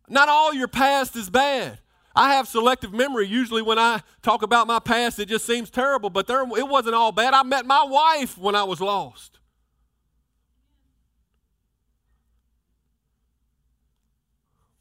Not 0.08 0.30
all 0.30 0.54
your 0.54 0.68
past 0.68 1.14
is 1.16 1.28
bad. 1.28 1.80
I 2.14 2.34
have 2.34 2.48
selective 2.48 2.92
memory. 2.92 3.26
Usually, 3.26 3.62
when 3.62 3.78
I 3.78 4.02
talk 4.22 4.42
about 4.42 4.66
my 4.66 4.78
past, 4.78 5.18
it 5.18 5.26
just 5.26 5.46
seems 5.46 5.70
terrible, 5.70 6.10
but 6.10 6.26
there, 6.26 6.42
it 6.42 6.68
wasn't 6.68 6.94
all 6.94 7.12
bad. 7.12 7.34
I 7.34 7.42
met 7.42 7.66
my 7.66 7.84
wife 7.84 8.36
when 8.36 8.54
I 8.54 8.64
was 8.64 8.80
lost. 8.80 9.38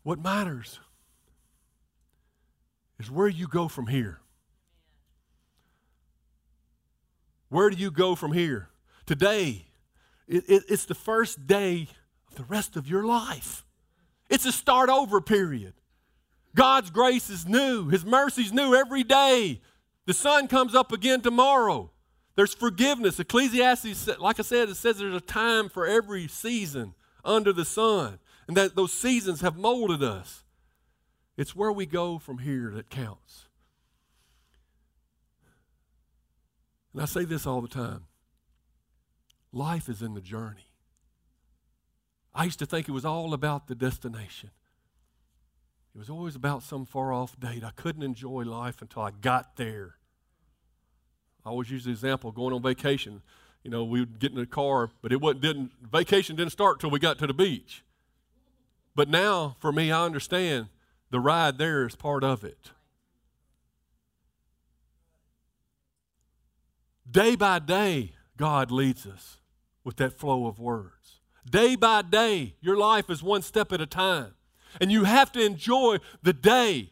What 0.04 0.20
matters 0.20 0.80
is 3.00 3.12
where 3.12 3.28
you 3.28 3.48
go 3.48 3.68
from 3.68 3.88
here. 3.88 4.20
Where 7.50 7.70
do 7.70 7.78
you 7.78 7.92
go 7.92 8.16
from 8.16 8.32
here? 8.32 8.70
Today, 9.06 9.66
it, 10.28 10.44
it, 10.48 10.64
it's 10.68 10.86
the 10.86 10.96
first 10.96 11.48
day 11.48 11.88
of 12.28 12.36
the 12.36 12.44
rest 12.44 12.76
of 12.76 12.88
your 12.88 13.04
life. 13.04 13.66
It's 14.30 14.46
a 14.46 14.52
start 14.52 14.90
over 14.90 15.22
period. 15.22 15.74
God's 16.56 16.90
grace 16.90 17.30
is 17.30 17.48
new, 17.48 17.90
His 17.90 18.06
mercy's 18.06 18.52
new 18.52 18.74
every 18.76 19.04
day. 19.04 19.62
The 20.06 20.14
sun 20.14 20.48
comes 20.48 20.74
up 20.74 20.92
again 20.92 21.22
tomorrow. 21.22 21.92
There's 22.36 22.54
forgiveness. 22.54 23.20
Ecclesiastes, 23.20 24.08
like 24.20 24.40
I 24.40 24.44
said, 24.44 24.70
it 24.70 24.76
says 24.76 24.98
there's 24.98 25.14
a 25.14 25.22
time 25.22 25.70
for 25.70 25.86
every 25.86 26.28
season 26.28 26.96
under 27.24 27.52
the 27.52 27.66
sun, 27.66 28.20
and 28.48 28.56
that 28.58 28.76
those 28.76 28.94
seasons 28.94 29.42
have 29.42 29.58
molded 29.58 30.02
us. 30.02 30.44
It's 31.38 31.56
where 31.56 31.72
we 31.72 31.86
go 31.86 32.18
from 32.18 32.40
here 32.40 32.72
that 32.76 32.90
counts. 32.90 33.46
And 36.94 37.02
I 37.02 37.06
say 37.06 37.26
this 37.26 37.46
all 37.46 37.62
the 37.62 37.68
time 37.68 38.06
life 39.52 39.90
is 39.90 40.02
in 40.02 40.14
the 40.14 40.22
journey. 40.22 40.72
I 42.34 42.44
used 42.46 42.60
to 42.60 42.66
think 42.66 42.88
it 42.88 42.94
was 42.94 43.06
all 43.06 43.34
about 43.34 43.68
the 43.68 43.76
destination. 43.76 44.52
It 45.94 45.98
was 45.98 46.10
always 46.10 46.36
about 46.36 46.64
some 46.64 46.86
far 46.86 47.12
off 47.12 47.40
date. 47.40 47.64
I 47.64 47.72
couldn't 47.72 48.04
enjoy 48.04 48.44
life 48.44 48.82
until 48.82 49.02
I 49.02 49.12
got 49.12 49.56
there. 49.56 49.96
I 51.46 51.50
always 51.50 51.72
use 51.72 51.86
the 51.86 51.92
example 51.92 52.32
going 52.32 52.54
on 52.54 52.62
vacation. 52.62 53.22
You 53.64 53.72
know, 53.72 53.84
we 53.84 54.00
would 54.02 54.20
get 54.20 54.32
in 54.32 54.38
the 54.38 54.46
car, 54.46 54.92
but 55.02 55.12
it 55.12 55.20
wasn't, 55.20 55.42
didn't, 55.42 55.72
vacation 55.92 56.36
didn't 56.36 56.52
start 56.52 56.80
till 56.80 56.90
we 56.90 57.00
got 57.00 57.18
to 57.20 57.28
the 57.28 57.34
beach. 57.34 57.84
But 58.96 59.10
now, 59.10 59.56
for 59.60 59.72
me, 59.72 59.92
I 59.92 60.06
understand 60.06 60.68
the 61.10 61.20
ride 61.20 61.58
there 61.58 61.86
is 61.86 61.96
part 61.96 62.24
of 62.24 62.44
it. 62.44 62.72
Day 67.10 67.36
by 67.36 67.60
day, 67.60 68.14
God 68.38 68.72
leads 68.72 69.08
us 69.08 69.38
with 69.84 69.98
that 69.98 70.18
flow 70.18 70.46
of 70.46 70.60
words. 70.60 71.22
Day 71.50 71.76
by 71.76 72.04
day, 72.04 72.56
your 72.62 72.78
life 72.78 73.10
is 73.10 73.24
one 73.24 73.42
step 73.42 73.72
at 73.74 73.82
a 73.82 73.88
time. 73.88 74.36
And 74.80 74.92
you 74.92 75.04
have 75.04 75.32
to 75.34 75.46
enjoy 75.46 75.98
the 76.22 76.34
day. 76.34 76.92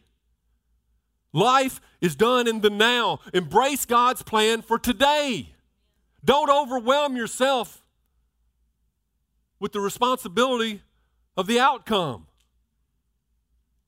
Life 1.32 1.80
is 2.00 2.16
done 2.16 2.46
in 2.48 2.60
the 2.60 2.70
now. 2.70 3.20
Embrace 3.34 3.84
God's 3.84 4.22
plan 4.22 4.62
for 4.62 4.78
today. 4.78 5.50
Don't 6.24 6.50
overwhelm 6.50 7.16
yourself 7.16 7.84
with 9.60 9.72
the 9.72 9.80
responsibility 9.80 10.82
of 11.36 11.46
the 11.46 11.60
outcome. 11.60 12.26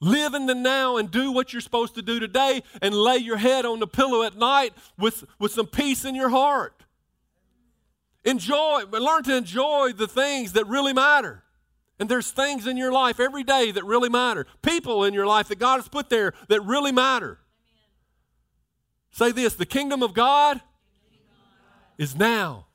Live 0.01 0.33
in 0.33 0.47
the 0.47 0.55
now 0.55 0.97
and 0.97 1.11
do 1.11 1.31
what 1.31 1.53
you're 1.53 1.61
supposed 1.61 1.95
to 1.95 2.03
do 2.03 2.19
today 2.19 2.63
and 2.81 2.95
lay 2.95 3.19
your 3.19 3.37
head 3.37 3.67
on 3.67 3.81
the 3.81 3.87
pillow 3.87 4.23
at 4.23 4.37
night 4.37 4.73
with, 4.99 5.25
with 5.39 5.53
some 5.53 5.67
peace 5.67 6.05
in 6.05 6.15
your 6.15 6.31
heart. 6.31 6.85
Enjoy, 8.25 8.85
learn 8.91 9.23
to 9.25 9.37
enjoy 9.37 9.93
the 9.93 10.09
things 10.09 10.53
that 10.53 10.67
really 10.67 10.93
matter. 10.93 11.43
And 12.01 12.09
there's 12.09 12.31
things 12.31 12.67
in 12.67 12.79
your 12.79 12.91
life 12.91 13.21
every 13.21 13.45
day 13.45 13.71
that 13.73 13.85
really 13.85 14.09
matter. 14.09 14.47
People 14.63 15.05
in 15.05 15.13
your 15.13 15.27
life 15.27 15.49
that 15.49 15.59
God 15.59 15.77
has 15.77 15.87
put 15.87 16.09
there 16.09 16.33
that 16.49 16.63
really 16.63 16.93
matter. 16.93 17.39
Say 19.11 19.33
this 19.33 19.55
the 19.55 19.67
kingdom 19.67 20.03
of 20.03 20.15
God 20.15 20.63
is 21.99 22.17
now. 22.17 22.67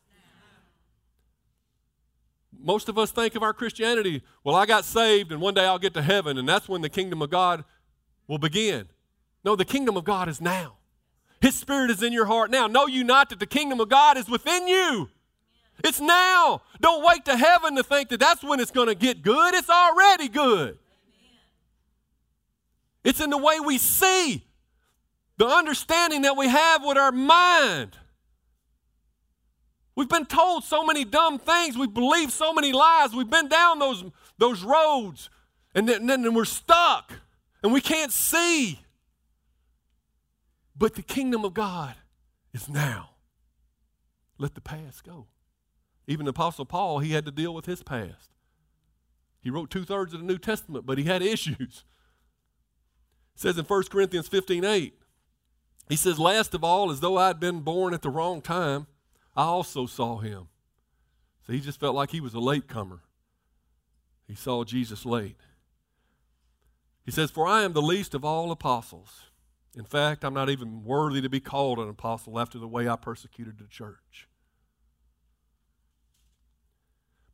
Most 2.57 2.87
of 2.87 2.99
us 2.99 3.11
think 3.11 3.35
of 3.35 3.41
our 3.41 3.53
Christianity, 3.53 4.21
well, 4.43 4.55
I 4.55 4.67
got 4.67 4.85
saved 4.85 5.31
and 5.31 5.41
one 5.41 5.55
day 5.55 5.65
I'll 5.65 5.79
get 5.79 5.95
to 5.95 6.03
heaven 6.03 6.37
and 6.37 6.47
that's 6.47 6.69
when 6.69 6.81
the 6.81 6.89
kingdom 6.89 7.23
of 7.23 7.31
God 7.31 7.63
will 8.27 8.37
begin. 8.37 8.87
No, 9.43 9.55
the 9.55 9.65
kingdom 9.65 9.97
of 9.97 10.03
God 10.03 10.29
is 10.29 10.39
now. 10.39 10.77
His 11.41 11.55
spirit 11.55 11.89
is 11.89 12.03
in 12.03 12.13
your 12.13 12.25
heart 12.25 12.51
now. 12.51 12.67
Know 12.67 12.85
you 12.85 13.03
not 13.03 13.29
that 13.29 13.39
the 13.39 13.45
kingdom 13.47 13.79
of 13.79 13.89
God 13.89 14.17
is 14.17 14.29
within 14.29 14.67
you. 14.67 15.09
It's 15.83 15.99
now. 15.99 16.61
Don't 16.79 17.05
wait 17.05 17.25
to 17.25 17.37
heaven 17.37 17.75
to 17.75 17.83
think 17.83 18.09
that 18.09 18.19
that's 18.19 18.43
when 18.43 18.59
it's 18.59 18.71
going 18.71 18.87
to 18.87 18.95
get 18.95 19.21
good. 19.21 19.53
It's 19.53 19.69
already 19.69 20.29
good. 20.29 20.77
It's 23.03 23.19
in 23.19 23.29
the 23.29 23.37
way 23.37 23.59
we 23.59 23.77
see, 23.77 24.43
the 25.37 25.45
understanding 25.45 26.23
that 26.23 26.35
we 26.35 26.47
have 26.47 26.83
with 26.83 26.97
our 26.97 27.11
mind. 27.11 27.97
We've 29.95 30.09
been 30.09 30.25
told 30.25 30.63
so 30.63 30.83
many 30.83 31.05
dumb 31.05 31.39
things. 31.39 31.77
We've 31.77 31.93
believed 31.93 32.31
so 32.31 32.51
many 32.51 32.73
lies. 32.73 33.13
We've 33.13 33.29
been 33.29 33.47
down 33.47 33.79
those, 33.79 34.03
those 34.37 34.63
roads, 34.63 35.29
and 35.73 35.87
then, 35.87 36.09
and 36.09 36.25
then 36.25 36.33
we're 36.33 36.45
stuck, 36.45 37.13
and 37.63 37.71
we 37.71 37.79
can't 37.79 38.11
see. 38.11 38.79
But 40.75 40.95
the 40.95 41.03
kingdom 41.03 41.45
of 41.45 41.53
God 41.53 41.95
is 42.53 42.67
now. 42.67 43.11
Let 44.37 44.55
the 44.55 44.61
past 44.61 45.03
go. 45.03 45.27
Even 46.07 46.27
Apostle 46.27 46.65
Paul, 46.65 46.99
he 46.99 47.11
had 47.11 47.25
to 47.25 47.31
deal 47.31 47.53
with 47.53 47.65
his 47.65 47.83
past. 47.83 48.31
He 49.41 49.49
wrote 49.49 49.69
two 49.69 49.83
thirds 49.83 50.13
of 50.13 50.19
the 50.19 50.25
New 50.25 50.37
Testament, 50.37 50.85
but 50.85 50.97
he 50.97 51.05
had 51.05 51.21
issues. 51.21 51.83
It 53.35 53.41
says 53.41 53.57
in 53.57 53.65
1 53.65 53.83
Corinthians 53.85 54.27
15 54.27 54.63
8, 54.63 54.93
he 55.89 55.95
says, 55.95 56.17
Last 56.17 56.53
of 56.53 56.63
all, 56.63 56.89
as 56.89 56.99
though 56.99 57.17
I 57.17 57.27
had 57.27 57.39
been 57.39 57.61
born 57.61 57.93
at 57.93 58.01
the 58.01 58.09
wrong 58.09 58.41
time, 58.41 58.87
I 59.35 59.43
also 59.43 59.85
saw 59.85 60.19
him. 60.19 60.47
So 61.45 61.53
he 61.53 61.59
just 61.59 61.79
felt 61.79 61.95
like 61.95 62.11
he 62.11 62.21
was 62.21 62.33
a 62.33 62.39
latecomer. 62.39 63.01
He 64.27 64.35
saw 64.35 64.63
Jesus 64.63 65.05
late. 65.05 65.37
He 67.03 67.11
says, 67.11 67.29
For 67.29 67.45
I 67.45 67.63
am 67.63 67.73
the 67.73 67.81
least 67.81 68.15
of 68.15 68.25
all 68.25 68.51
apostles. 68.51 69.25
In 69.77 69.83
fact, 69.83 70.23
I'm 70.23 70.33
not 70.33 70.49
even 70.49 70.83
worthy 70.83 71.21
to 71.21 71.29
be 71.29 71.39
called 71.39 71.77
an 71.77 71.89
apostle 71.89 72.39
after 72.39 72.57
the 72.57 72.67
way 72.67 72.87
I 72.87 72.95
persecuted 72.95 73.59
the 73.59 73.67
church. 73.67 74.27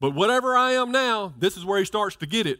But 0.01 0.15
whatever 0.15 0.57
I 0.57 0.71
am 0.71 0.91
now, 0.91 1.35
this 1.37 1.55
is 1.55 1.63
where 1.63 1.77
he 1.77 1.85
starts 1.85 2.15
to 2.17 2.25
get 2.25 2.47
it. 2.47 2.59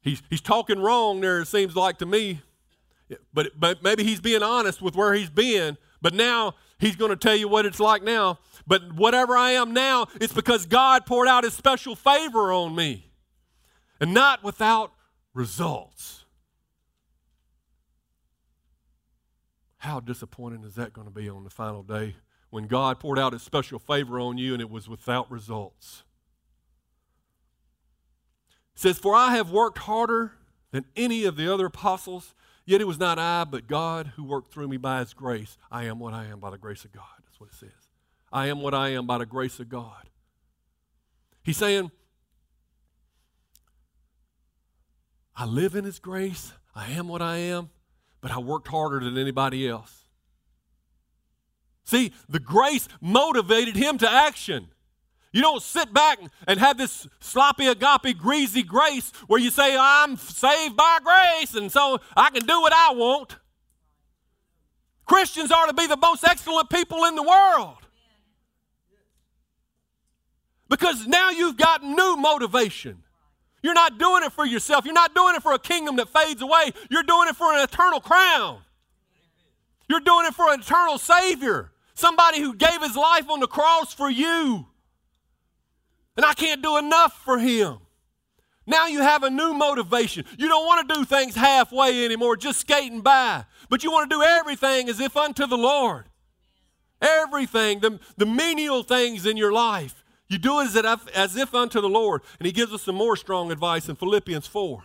He's, 0.00 0.22
he's 0.30 0.40
talking 0.40 0.78
wrong 0.78 1.20
there, 1.20 1.40
it 1.40 1.48
seems 1.48 1.74
like 1.74 1.98
to 1.98 2.06
me. 2.06 2.40
But, 3.34 3.58
but 3.58 3.82
maybe 3.82 4.04
he's 4.04 4.20
being 4.20 4.44
honest 4.44 4.80
with 4.80 4.94
where 4.94 5.14
he's 5.14 5.30
been. 5.30 5.76
But 6.00 6.14
now 6.14 6.54
he's 6.78 6.94
going 6.94 7.10
to 7.10 7.16
tell 7.16 7.34
you 7.34 7.48
what 7.48 7.66
it's 7.66 7.80
like 7.80 8.04
now. 8.04 8.38
But 8.68 8.92
whatever 8.92 9.36
I 9.36 9.52
am 9.52 9.72
now, 9.72 10.06
it's 10.20 10.32
because 10.32 10.64
God 10.64 11.04
poured 11.06 11.26
out 11.26 11.42
his 11.42 11.54
special 11.54 11.96
favor 11.96 12.52
on 12.52 12.76
me. 12.76 13.10
And 14.00 14.14
not 14.14 14.44
without 14.44 14.92
results. 15.34 16.24
How 19.78 19.98
disappointing 19.98 20.62
is 20.62 20.76
that 20.76 20.92
going 20.92 21.08
to 21.08 21.12
be 21.12 21.28
on 21.28 21.42
the 21.42 21.50
final 21.50 21.82
day 21.82 22.14
when 22.50 22.66
God 22.66 22.98
poured 22.98 23.18
out 23.18 23.32
his 23.32 23.42
special 23.42 23.78
favor 23.78 24.18
on 24.18 24.38
you 24.38 24.52
and 24.52 24.60
it 24.60 24.70
was 24.70 24.88
without 24.88 25.30
results. 25.30 26.02
It 28.74 28.80
says, 28.80 28.98
For 28.98 29.14
I 29.14 29.36
have 29.36 29.50
worked 29.50 29.78
harder 29.78 30.32
than 30.70 30.84
any 30.96 31.24
of 31.24 31.36
the 31.36 31.52
other 31.52 31.66
apostles, 31.66 32.34
yet 32.64 32.80
it 32.80 32.86
was 32.86 32.98
not 32.98 33.18
I, 33.18 33.44
but 33.44 33.66
God 33.66 34.12
who 34.16 34.24
worked 34.24 34.52
through 34.52 34.68
me 34.68 34.76
by 34.76 35.00
his 35.00 35.14
grace. 35.14 35.56
I 35.70 35.84
am 35.84 35.98
what 35.98 36.14
I 36.14 36.26
am 36.26 36.40
by 36.40 36.50
the 36.50 36.58
grace 36.58 36.84
of 36.84 36.92
God. 36.92 37.04
That's 37.24 37.40
what 37.40 37.50
it 37.50 37.56
says. 37.56 37.70
I 38.32 38.46
am 38.46 38.60
what 38.60 38.74
I 38.74 38.90
am 38.90 39.06
by 39.06 39.18
the 39.18 39.26
grace 39.26 39.58
of 39.58 39.68
God. 39.68 40.08
He's 41.42 41.56
saying, 41.56 41.90
I 45.34 45.44
live 45.44 45.74
in 45.74 45.84
his 45.84 45.98
grace. 45.98 46.52
I 46.74 46.90
am 46.90 47.08
what 47.08 47.22
I 47.22 47.36
am, 47.36 47.70
but 48.20 48.30
I 48.30 48.38
worked 48.38 48.68
harder 48.68 49.00
than 49.00 49.16
anybody 49.16 49.68
else. 49.68 50.07
See, 51.88 52.12
the 52.28 52.38
grace 52.38 52.86
motivated 53.00 53.74
him 53.74 53.96
to 53.96 54.10
action. 54.10 54.68
You 55.32 55.40
don't 55.40 55.62
sit 55.62 55.90
back 55.90 56.18
and 56.46 56.60
have 56.60 56.76
this 56.76 57.08
sloppy, 57.18 57.66
agape, 57.66 58.18
greasy 58.18 58.62
grace 58.62 59.10
where 59.26 59.40
you 59.40 59.48
say, 59.48 59.74
I'm 59.74 60.18
saved 60.18 60.76
by 60.76 60.98
grace, 61.02 61.54
and 61.54 61.72
so 61.72 61.98
I 62.14 62.28
can 62.28 62.44
do 62.44 62.60
what 62.60 62.74
I 62.74 62.92
want. 62.92 63.38
Christians 65.06 65.50
are 65.50 65.66
to 65.66 65.72
be 65.72 65.86
the 65.86 65.96
most 65.96 66.24
excellent 66.24 66.68
people 66.68 67.06
in 67.06 67.14
the 67.14 67.22
world. 67.22 67.78
Because 70.68 71.06
now 71.06 71.30
you've 71.30 71.56
got 71.56 71.82
new 71.82 72.16
motivation. 72.16 73.02
You're 73.62 73.72
not 73.72 73.96
doing 73.96 74.24
it 74.24 74.32
for 74.34 74.44
yourself. 74.44 74.84
You're 74.84 74.92
not 74.92 75.14
doing 75.14 75.36
it 75.36 75.42
for 75.42 75.54
a 75.54 75.58
kingdom 75.58 75.96
that 75.96 76.10
fades 76.10 76.42
away. 76.42 76.72
You're 76.90 77.02
doing 77.02 77.28
it 77.28 77.36
for 77.36 77.50
an 77.54 77.62
eternal 77.62 78.00
crown. 78.00 78.58
You're 79.88 80.00
doing 80.00 80.26
it 80.26 80.34
for 80.34 80.52
an 80.52 80.60
eternal 80.60 80.98
Savior. 80.98 81.72
Somebody 81.98 82.38
who 82.38 82.54
gave 82.54 82.80
his 82.80 82.94
life 82.94 83.28
on 83.28 83.40
the 83.40 83.48
cross 83.48 83.92
for 83.92 84.08
you. 84.08 84.66
And 86.16 86.24
I 86.24 86.32
can't 86.32 86.62
do 86.62 86.76
enough 86.76 87.24
for 87.24 87.40
him. 87.40 87.78
Now 88.68 88.86
you 88.86 89.00
have 89.00 89.24
a 89.24 89.30
new 89.30 89.52
motivation. 89.52 90.24
You 90.38 90.46
don't 90.46 90.64
want 90.64 90.88
to 90.88 90.94
do 90.94 91.04
things 91.04 91.34
halfway 91.34 92.04
anymore, 92.04 92.36
just 92.36 92.60
skating 92.60 93.00
by. 93.00 93.46
But 93.68 93.82
you 93.82 93.90
want 93.90 94.08
to 94.08 94.16
do 94.16 94.22
everything 94.22 94.88
as 94.88 95.00
if 95.00 95.16
unto 95.16 95.44
the 95.48 95.58
Lord. 95.58 96.04
Everything, 97.02 97.80
the, 97.80 97.98
the 98.16 98.26
menial 98.26 98.84
things 98.84 99.26
in 99.26 99.36
your 99.36 99.50
life. 99.50 100.04
You 100.28 100.38
do 100.38 100.60
it 100.60 100.66
as 100.66 100.76
if, 100.76 101.08
as 101.16 101.36
if 101.36 101.52
unto 101.52 101.80
the 101.80 101.88
Lord. 101.88 102.22
And 102.38 102.46
he 102.46 102.52
gives 102.52 102.72
us 102.72 102.82
some 102.82 102.94
more 102.94 103.16
strong 103.16 103.50
advice 103.50 103.88
in 103.88 103.96
Philippians 103.96 104.46
4. 104.46 104.84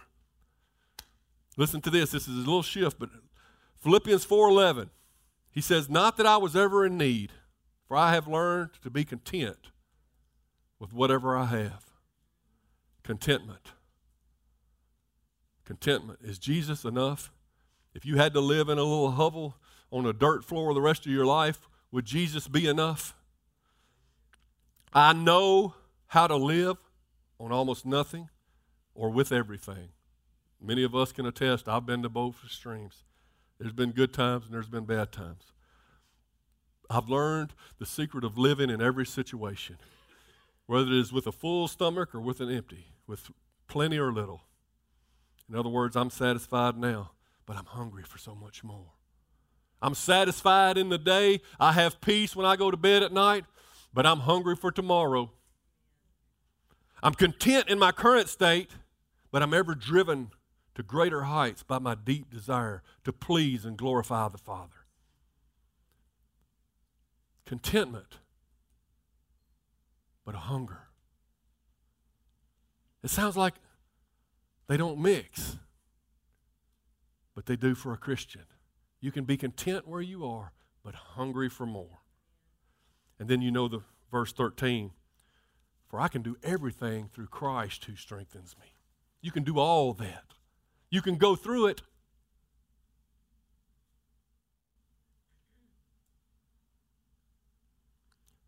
Listen 1.57 1.79
to 1.81 1.91
this. 1.91 2.09
This 2.09 2.27
is 2.27 2.37
a 2.37 2.39
little 2.39 2.63
shift, 2.63 2.97
but 2.97 3.09
Philippians 3.83 4.25
4:11. 4.25 4.89
He 5.53 5.61
says, 5.61 5.89
Not 5.89 6.17
that 6.17 6.25
I 6.25 6.37
was 6.37 6.55
ever 6.55 6.85
in 6.85 6.97
need, 6.97 7.31
for 7.87 7.95
I 7.95 8.13
have 8.13 8.27
learned 8.27 8.71
to 8.81 8.89
be 8.89 9.05
content 9.05 9.69
with 10.79 10.93
whatever 10.93 11.37
I 11.37 11.45
have. 11.45 11.85
Contentment. 13.03 13.71
Contentment. 15.63 16.19
Is 16.23 16.39
Jesus 16.39 16.83
enough? 16.83 17.31
If 17.93 18.03
you 18.05 18.17
had 18.17 18.33
to 18.33 18.39
live 18.39 18.67
in 18.67 18.79
a 18.79 18.83
little 18.83 19.11
hovel 19.11 19.55
on 19.91 20.07
a 20.07 20.13
dirt 20.13 20.43
floor 20.43 20.73
the 20.73 20.81
rest 20.81 21.05
of 21.05 21.11
your 21.11 21.25
life 21.25 21.69
Would 21.91 22.05
Jesus 22.05 22.47
be 22.47 22.67
enough? 22.67 23.15
I 24.91 25.13
know 25.13 25.75
how 26.07 26.25
to 26.25 26.35
live 26.35 26.77
on 27.39 27.51
almost 27.51 27.85
nothing 27.85 28.29
or 28.95 29.11
with 29.11 29.31
everything. 29.31 29.89
Many 30.59 30.83
of 30.83 30.95
us 30.95 31.11
can 31.11 31.27
attest, 31.27 31.67
I've 31.67 31.85
been 31.85 32.01
to 32.01 32.09
both 32.09 32.37
extremes. 32.43 33.03
There's 33.59 33.73
been 33.73 33.91
good 33.91 34.13
times 34.13 34.45
and 34.45 34.53
there's 34.53 34.69
been 34.69 34.85
bad 34.85 35.11
times. 35.11 35.53
I've 36.89 37.09
learned 37.09 37.53
the 37.79 37.85
secret 37.85 38.23
of 38.23 38.37
living 38.37 38.69
in 38.69 38.81
every 38.81 39.05
situation, 39.05 39.77
whether 40.65 40.87
it 40.87 40.99
is 40.99 41.13
with 41.13 41.27
a 41.27 41.31
full 41.31 41.67
stomach 41.67 42.13
or 42.13 42.21
with 42.21 42.39
an 42.39 42.51
empty, 42.51 42.87
with 43.07 43.31
plenty 43.67 43.97
or 43.97 44.11
little. 44.11 44.43
In 45.49 45.55
other 45.55 45.69
words, 45.69 45.95
I'm 45.95 46.09
satisfied 46.09 46.77
now, 46.77 47.11
but 47.45 47.57
I'm 47.57 47.65
hungry 47.65 48.03
for 48.03 48.17
so 48.17 48.35
much 48.35 48.63
more. 48.63 48.91
I'm 49.81 49.95
satisfied 49.95 50.77
in 50.77 50.89
the 50.89 50.97
day. 50.97 51.41
I 51.59 51.73
have 51.73 51.99
peace 51.99 52.35
when 52.35 52.45
I 52.45 52.55
go 52.55 52.71
to 52.71 52.77
bed 52.77 53.03
at 53.03 53.11
night, 53.11 53.45
but 53.93 54.05
I'm 54.05 54.19
hungry 54.19 54.55
for 54.55 54.71
tomorrow. 54.71 55.31
I'm 57.01 57.13
content 57.13 57.67
in 57.67 57.79
my 57.79 57.91
current 57.91 58.29
state, 58.29 58.71
but 59.31 59.43
I'm 59.43 59.53
ever 59.53 59.75
driven 59.75 60.31
to 60.75 60.83
greater 60.83 61.23
heights 61.23 61.63
by 61.63 61.79
my 61.79 61.95
deep 61.95 62.29
desire 62.31 62.81
to 63.03 63.13
please 63.13 63.65
and 63.65 63.77
glorify 63.77 64.27
the 64.27 64.37
Father. 64.37 64.85
Contentment, 67.45 68.17
but 70.25 70.35
a 70.35 70.39
hunger. 70.39 70.87
It 73.03 73.09
sounds 73.09 73.35
like 73.35 73.55
they 74.67 74.77
don't 74.77 74.99
mix, 74.99 75.57
but 77.35 77.45
they 77.45 77.55
do 77.55 77.75
for 77.75 77.93
a 77.93 77.97
Christian. 77.97 78.43
You 79.01 79.11
can 79.11 79.25
be 79.25 79.35
content 79.35 79.87
where 79.87 80.01
you 80.01 80.25
are, 80.25 80.53
but 80.83 80.95
hungry 80.95 81.49
for 81.49 81.65
more. 81.65 81.99
And 83.19 83.27
then 83.27 83.41
you 83.41 83.51
know 83.51 83.67
the 83.67 83.81
verse 84.09 84.31
13 84.31 84.91
For 85.87 85.99
I 85.99 86.07
can 86.07 86.21
do 86.21 86.37
everything 86.41 87.09
through 87.13 87.27
Christ 87.27 87.85
who 87.85 87.95
strengthens 87.95 88.55
me. 88.59 88.67
You 89.21 89.31
can 89.31 89.43
do 89.43 89.59
all 89.59 89.93
that. 89.93 90.33
You 90.93 91.01
can 91.01 91.15
go 91.15 91.35
through 91.35 91.65
it. 91.65 91.81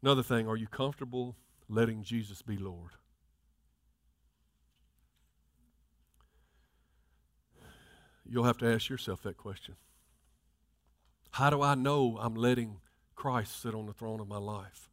Another 0.04 0.22
thing, 0.22 0.48
are 0.48 0.56
you 0.56 0.68
comfortable 0.68 1.38
letting 1.68 2.04
Jesus 2.04 2.44
be 2.44 2.56
Lord? 2.56 2.92
You'll 8.30 8.44
have 8.44 8.60
to 8.60 8.72
ask 8.72 8.90
yourself 8.90 9.24
that 9.24 9.38
question. 9.38 9.74
How 11.32 11.50
do 11.50 11.64
I 11.64 11.74
know 11.74 12.20
I'm 12.22 12.36
letting 12.36 12.78
Christ 13.16 13.60
sit 13.60 13.74
on 13.74 13.88
the 13.88 13.94
throne 13.94 14.20
of 14.20 14.28
my 14.28 14.38
life? 14.38 14.88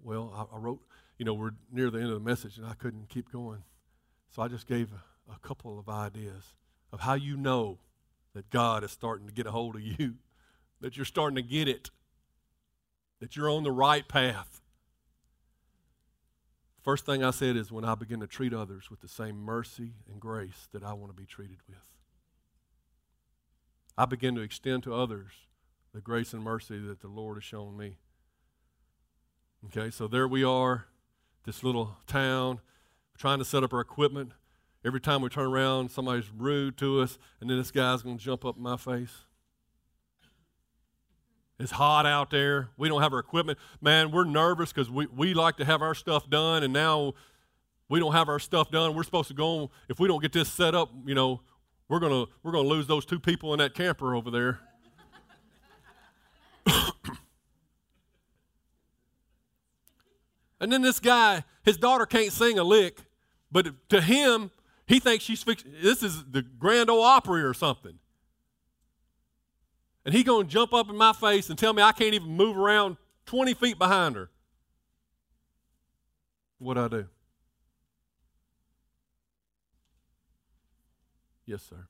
Well, 0.00 0.32
I, 0.32 0.54
I 0.54 0.58
wrote, 0.60 0.82
you 1.18 1.24
know, 1.24 1.34
we're 1.34 1.50
near 1.72 1.90
the 1.90 1.98
end 1.98 2.10
of 2.10 2.14
the 2.14 2.20
message 2.20 2.58
and 2.58 2.66
I 2.66 2.74
couldn't 2.74 3.08
keep 3.08 3.32
going. 3.32 3.64
So 4.28 4.40
I 4.40 4.46
just 4.46 4.68
gave 4.68 4.92
a, 4.92 5.32
a 5.32 5.38
couple 5.40 5.76
of 5.76 5.88
ideas 5.88 6.54
of 6.92 7.00
how 7.00 7.14
you 7.14 7.36
know 7.36 7.78
that 8.34 8.50
God 8.50 8.84
is 8.84 8.90
starting 8.90 9.26
to 9.26 9.32
get 9.32 9.46
a 9.46 9.50
hold 9.50 9.76
of 9.76 9.82
you, 9.82 10.14
that 10.80 10.96
you're 10.96 11.04
starting 11.04 11.36
to 11.36 11.42
get 11.42 11.68
it, 11.68 11.90
that 13.20 13.36
you're 13.36 13.50
on 13.50 13.62
the 13.62 13.72
right 13.72 14.06
path. 14.06 14.60
First 16.82 17.04
thing 17.04 17.22
I 17.22 17.30
said 17.30 17.56
is 17.56 17.70
when 17.70 17.84
I 17.84 17.94
begin 17.94 18.20
to 18.20 18.26
treat 18.26 18.54
others 18.54 18.90
with 18.90 19.00
the 19.00 19.08
same 19.08 19.36
mercy 19.36 19.92
and 20.10 20.18
grace 20.18 20.68
that 20.72 20.82
I 20.82 20.94
want 20.94 21.14
to 21.14 21.16
be 21.16 21.26
treated 21.26 21.58
with. 21.68 21.76
I 23.98 24.06
begin 24.06 24.34
to 24.36 24.40
extend 24.40 24.82
to 24.84 24.94
others 24.94 25.32
the 25.92 26.00
grace 26.00 26.32
and 26.32 26.42
mercy 26.42 26.78
that 26.78 27.00
the 27.00 27.08
Lord 27.08 27.36
has 27.36 27.44
shown 27.44 27.76
me. 27.76 27.98
Okay, 29.66 29.90
so 29.90 30.08
there 30.08 30.26
we 30.26 30.42
are, 30.42 30.86
this 31.44 31.62
little 31.62 31.98
town, 32.06 32.60
trying 33.18 33.38
to 33.40 33.44
set 33.44 33.62
up 33.62 33.74
our 33.74 33.80
equipment. 33.80 34.32
Every 34.84 35.00
time 35.00 35.20
we 35.20 35.28
turn 35.28 35.46
around, 35.46 35.90
somebody's 35.90 36.30
rude 36.34 36.78
to 36.78 37.00
us, 37.00 37.18
and 37.40 37.50
then 37.50 37.58
this 37.58 37.70
guy's 37.70 38.02
going 38.02 38.16
to 38.16 38.24
jump 38.24 38.44
up 38.46 38.56
in 38.56 38.62
my 38.62 38.78
face. 38.78 39.24
It's 41.58 41.72
hot 41.72 42.06
out 42.06 42.30
there. 42.30 42.70
We 42.78 42.88
don't 42.88 43.02
have 43.02 43.12
our 43.12 43.18
equipment. 43.18 43.58
Man, 43.82 44.10
we're 44.10 44.24
nervous 44.24 44.72
because 44.72 44.90
we, 44.90 45.06
we 45.14 45.34
like 45.34 45.58
to 45.58 45.66
have 45.66 45.82
our 45.82 45.94
stuff 45.94 46.30
done, 46.30 46.62
and 46.62 46.72
now 46.72 47.12
we 47.90 48.00
don't 48.00 48.14
have 48.14 48.30
our 48.30 48.38
stuff 48.38 48.70
done. 48.70 48.94
We're 48.94 49.02
supposed 49.02 49.28
to 49.28 49.34
go 49.34 49.58
on, 49.58 49.68
if 49.90 50.00
we 50.00 50.08
don't 50.08 50.22
get 50.22 50.32
this 50.32 50.50
set 50.50 50.74
up, 50.74 50.90
you 51.04 51.14
know, 51.14 51.42
we're 51.88 52.00
going 52.00 52.24
to 52.24 52.32
we're 52.42 52.52
to 52.52 52.60
lose 52.60 52.86
those 52.86 53.04
two 53.04 53.20
people 53.20 53.52
in 53.52 53.58
that 53.58 53.74
camper 53.74 54.14
over 54.14 54.30
there. 54.30 54.60
and 60.60 60.72
then 60.72 60.80
this 60.80 61.00
guy, 61.00 61.44
his 61.62 61.76
daughter 61.76 62.06
can't 62.06 62.32
sing 62.32 62.58
a 62.58 62.64
lick, 62.64 63.00
but 63.52 63.88
to 63.90 64.00
him, 64.00 64.50
he 64.90 64.98
thinks 64.98 65.24
she's. 65.24 65.44
This 65.44 66.02
is 66.02 66.24
the 66.24 66.42
Grand 66.42 66.90
Ole 66.90 67.02
Opry 67.02 67.42
or 67.42 67.54
something. 67.54 68.00
And 70.04 70.12
he 70.12 70.24
going 70.24 70.48
to 70.48 70.52
jump 70.52 70.74
up 70.74 70.90
in 70.90 70.96
my 70.96 71.12
face 71.12 71.48
and 71.48 71.56
tell 71.56 71.72
me 71.72 71.80
I 71.80 71.92
can't 71.92 72.12
even 72.12 72.36
move 72.36 72.56
around 72.56 72.96
20 73.26 73.54
feet 73.54 73.78
behind 73.78 74.16
her. 74.16 74.30
What 76.58 76.76
I 76.76 76.88
do? 76.88 77.06
Yes, 81.46 81.62
sir. 81.62 81.86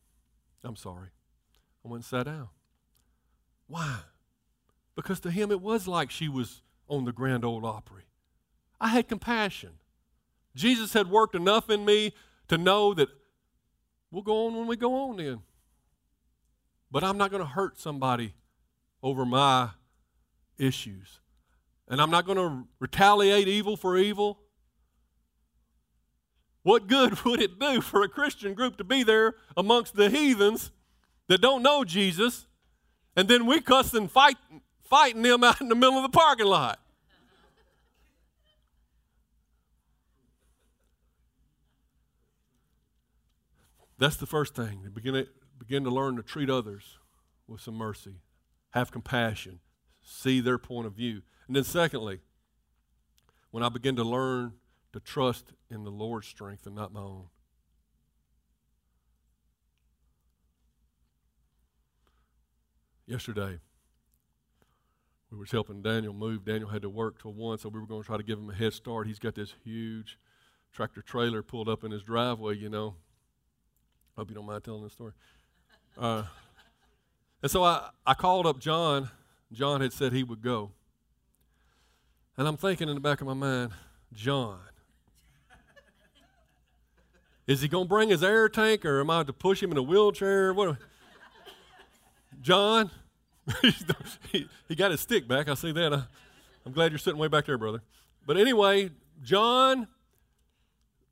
I'm 0.62 0.76
sorry. 0.76 1.08
I 1.82 1.88
went 1.88 2.00
and 2.00 2.04
sat 2.04 2.26
down. 2.26 2.48
Why? 3.66 4.00
Because 4.94 5.20
to 5.20 5.30
him 5.30 5.50
it 5.50 5.62
was 5.62 5.88
like 5.88 6.10
she 6.10 6.28
was 6.28 6.60
on 6.86 7.06
the 7.06 7.12
Grand 7.12 7.46
Ole 7.46 7.64
Opry. 7.64 8.04
I 8.78 8.88
had 8.88 9.08
compassion. 9.08 9.70
Jesus 10.54 10.92
had 10.92 11.08
worked 11.08 11.34
enough 11.34 11.70
in 11.70 11.86
me 11.86 12.12
to 12.50 12.58
know 12.58 12.92
that 12.92 13.08
we'll 14.10 14.24
go 14.24 14.46
on 14.46 14.56
when 14.56 14.66
we 14.66 14.76
go 14.76 14.92
on 15.08 15.18
then. 15.18 15.38
But 16.90 17.04
I'm 17.04 17.16
not 17.16 17.30
going 17.30 17.42
to 17.44 17.48
hurt 17.48 17.78
somebody 17.78 18.34
over 19.04 19.24
my 19.24 19.70
issues. 20.58 21.20
And 21.86 22.02
I'm 22.02 22.10
not 22.10 22.26
going 22.26 22.38
to 22.38 22.68
retaliate 22.80 23.46
evil 23.46 23.76
for 23.76 23.96
evil. 23.96 24.40
What 26.64 26.88
good 26.88 27.20
would 27.24 27.40
it 27.40 27.60
do 27.60 27.80
for 27.80 28.02
a 28.02 28.08
Christian 28.08 28.54
group 28.54 28.76
to 28.78 28.84
be 28.84 29.04
there 29.04 29.36
amongst 29.56 29.94
the 29.94 30.10
heathens 30.10 30.72
that 31.28 31.40
don't 31.40 31.62
know 31.62 31.84
Jesus, 31.84 32.48
and 33.14 33.28
then 33.28 33.46
we 33.46 33.60
cuss 33.60 33.94
and 33.94 34.10
fight, 34.10 34.36
fighting 34.82 35.22
them 35.22 35.44
out 35.44 35.60
in 35.60 35.68
the 35.68 35.76
middle 35.76 35.98
of 35.98 36.02
the 36.02 36.18
parking 36.18 36.46
lot? 36.46 36.80
That's 44.00 44.16
the 44.16 44.26
first 44.26 44.56
thing. 44.56 44.88
Begin 44.94 45.12
to, 45.12 45.28
begin 45.58 45.84
to 45.84 45.90
learn 45.90 46.16
to 46.16 46.22
treat 46.22 46.48
others 46.48 46.98
with 47.46 47.60
some 47.60 47.74
mercy, 47.74 48.22
have 48.70 48.90
compassion, 48.90 49.60
see 50.02 50.40
their 50.40 50.56
point 50.56 50.86
of 50.86 50.94
view. 50.94 51.20
And 51.46 51.54
then, 51.54 51.64
secondly, 51.64 52.20
when 53.50 53.62
I 53.62 53.68
begin 53.68 53.96
to 53.96 54.02
learn 54.02 54.54
to 54.94 55.00
trust 55.00 55.52
in 55.70 55.84
the 55.84 55.90
Lord's 55.90 56.26
strength 56.26 56.66
and 56.66 56.74
not 56.74 56.94
my 56.94 57.00
own. 57.00 57.26
Yesterday, 63.06 63.58
we 65.30 65.36
was 65.36 65.50
helping 65.50 65.82
Daniel 65.82 66.14
move. 66.14 66.44
Daniel 66.44 66.70
had 66.70 66.82
to 66.82 66.88
work 66.88 67.20
till 67.20 67.34
one, 67.34 67.58
so 67.58 67.68
we 67.68 67.78
were 67.78 67.86
going 67.86 68.02
to 68.02 68.06
try 68.06 68.16
to 68.16 68.22
give 68.22 68.38
him 68.38 68.48
a 68.48 68.54
head 68.54 68.72
start. 68.72 69.06
He's 69.06 69.18
got 69.18 69.34
this 69.34 69.54
huge 69.62 70.18
tractor 70.72 71.02
trailer 71.02 71.42
pulled 71.42 71.68
up 71.68 71.84
in 71.84 71.90
his 71.90 72.02
driveway, 72.02 72.56
you 72.56 72.70
know. 72.70 72.96
Hope 74.16 74.28
you 74.28 74.34
don't 74.34 74.46
mind 74.46 74.64
telling 74.64 74.82
this 74.82 74.92
story. 74.92 75.12
Uh, 75.96 76.24
and 77.42 77.50
so 77.50 77.62
I, 77.62 77.90
I 78.06 78.14
called 78.14 78.46
up 78.46 78.58
John. 78.58 79.10
John 79.52 79.80
had 79.80 79.92
said 79.92 80.12
he 80.12 80.22
would 80.22 80.42
go. 80.42 80.72
And 82.36 82.46
I'm 82.46 82.56
thinking 82.56 82.88
in 82.88 82.94
the 82.94 83.00
back 83.00 83.20
of 83.20 83.26
my 83.26 83.34
mind, 83.34 83.72
John, 84.12 84.58
is 87.46 87.60
he 87.60 87.68
going 87.68 87.84
to 87.84 87.88
bring 87.88 88.10
his 88.10 88.22
air 88.22 88.48
tank 88.48 88.84
or 88.84 89.00
am 89.00 89.10
I 89.10 89.24
to 89.24 89.32
push 89.32 89.62
him 89.62 89.72
in 89.72 89.76
a 89.76 89.82
wheelchair? 89.82 90.54
What? 90.54 90.76
John, 92.40 92.90
he, 94.32 94.48
he, 94.68 94.74
got 94.74 94.90
his 94.90 95.00
stick 95.00 95.26
back. 95.26 95.48
I 95.48 95.54
see 95.54 95.72
that. 95.72 95.92
I, 95.92 96.02
I'm 96.64 96.72
glad 96.72 96.92
you're 96.92 96.98
sitting 96.98 97.18
way 97.18 97.28
back 97.28 97.46
there, 97.46 97.58
brother. 97.58 97.82
But 98.26 98.36
anyway, 98.36 98.90
John 99.22 99.88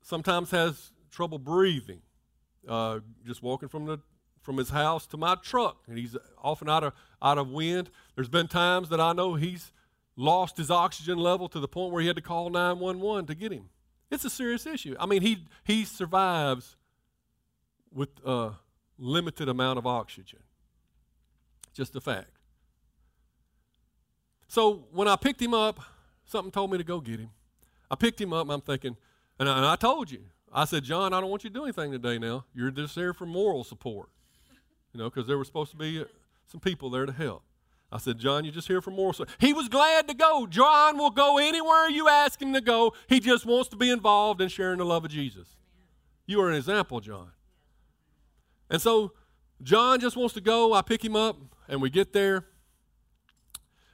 sometimes 0.03 0.51
has 0.53 0.93
trouble 1.11 1.39
breathing. 1.39 2.01
Uh, 2.67 3.01
just 3.27 3.43
walking 3.43 3.69
from 3.69 3.87
the 3.87 3.99
from 4.43 4.57
his 4.57 4.71
house 4.71 5.07
to 5.07 5.17
my 5.17 5.35
truck, 5.35 5.83
and 5.87 5.99
he's 5.99 6.17
often 6.43 6.69
out 6.69 6.85
of 6.85 6.93
out 7.21 7.39
of 7.39 7.49
wind. 7.51 7.91
There's 8.15 8.29
been 8.29 8.49
times 8.49 8.89
that 8.89 9.01
I 9.01 9.13
know 9.13 9.35
he's 9.35 9.73
lost 10.17 10.57
his 10.57 10.71
oxygen 10.71 11.19
level 11.19 11.49
to 11.49 11.61
the 11.61 11.69
point 11.69 11.93
where 11.93 12.01
he 12.01 12.09
had 12.09 12.17
to 12.17 12.23
call 12.23 12.51
911 12.51 13.27
to 13.27 13.35
get 13.35 13.53
him. 13.53 13.69
It's 14.11 14.25
a 14.25 14.31
serious 14.31 14.67
issue. 14.67 14.97
I 14.99 15.07
mean, 15.07 15.23
he, 15.23 15.45
he 15.65 15.85
survives 15.85 16.77
with 17.93 18.09
a 18.25 18.53
limited 18.99 19.49
amount 19.49 19.79
of 19.79 19.87
oxygen. 19.87 20.41
Just 21.73 21.95
a 21.95 22.01
fact. 22.01 22.33
So 24.49 24.87
when 24.93 25.07
I 25.07 25.17
picked 25.17 25.41
him 25.41 25.55
up, 25.55 25.79
something 26.25 26.51
told 26.51 26.73
me 26.73 26.79
to 26.79 26.85
go 26.85 27.01
get 27.01 27.21
him. 27.21 27.31
I 27.91 27.95
picked 27.95 28.21
him 28.21 28.33
up, 28.33 28.43
and 28.43 28.53
I'm 28.53 28.61
thinking, 28.61 28.97
and 29.39 29.49
I, 29.49 29.57
and 29.59 29.67
I 29.67 29.77
told 29.77 30.11
you, 30.11 30.23
I 30.53 30.65
said, 30.65 30.85
John, 30.85 31.13
I 31.13 31.21
don't 31.21 31.31
want 31.31 31.45
you 31.45 31.51
to 31.51 31.55
do 31.55 31.65
anything 31.65 31.93
today 31.93 32.19
now. 32.19 32.45
You're 32.55 32.71
just 32.71 32.95
there 32.95 33.13
for 33.13 33.27
moral 33.27 33.65
support, 33.65 34.09
you 34.93 34.99
know, 34.99 35.11
because 35.11 35.27
there 35.27 35.39
were 35.39 35.45
supposed 35.45 35.71
to 35.73 35.77
be 35.77 36.05
some 36.47 36.61
people 36.61 36.91
there 36.91 37.07
to 37.07 37.13
help. 37.13 37.43
I 37.91 37.99
said, 37.99 38.19
John, 38.19 38.45
you're 38.45 38.53
just 38.53 38.69
here 38.69 38.83
for 38.83 38.91
moral 38.91 39.15
support. 39.15 39.37
He 39.39 39.53
was 39.53 39.69
glad 39.69 40.09
to 40.09 40.15
go. 40.15 40.47
John 40.47 40.99
will 40.99 41.11
go 41.11 41.39
anywhere 41.39 41.89
you 41.89 42.09
ask 42.09 42.41
him 42.41 42.53
to 42.53 42.61
go. 42.61 42.93
He 43.09 43.19
just 43.19 43.47
wants 43.47 43.69
to 43.71 43.77
be 43.77 43.91
involved 43.91 44.41
in 44.41 44.49
sharing 44.49 44.79
the 44.79 44.85
love 44.85 45.05
of 45.05 45.11
Jesus. 45.11 45.57
You 46.27 46.41
are 46.43 46.51
an 46.51 46.57
example, 46.57 47.01
John. 47.01 47.31
And 48.69 48.83
so 48.83 49.13
John 49.63 50.01
just 50.01 50.17
wants 50.17 50.35
to 50.35 50.43
go. 50.43 50.75
I 50.75 50.83
pick 50.83 51.03
him 51.03 51.17
up, 51.17 51.39
and 51.67 51.81
we 51.81 51.89
get 51.89 52.13
there, 52.13 52.45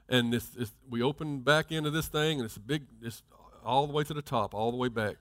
and 0.09 0.33
this, 0.33 0.47
this, 0.49 0.73
we 0.89 1.01
open 1.03 1.41
back 1.41 1.71
into 1.73 1.91
this 1.91 2.09
thing, 2.09 2.39
and 2.39 2.47
it's 2.47 2.57
a 2.57 2.61
big, 2.61 2.83
it's 3.01 3.23
all 3.65 3.87
the 3.87 3.93
way 3.93 4.05
to 4.05 4.15
the 4.15 4.23
top, 4.23 4.55
all 4.55 4.71
the 4.71 4.77
way 4.77 4.89
back. 4.89 5.17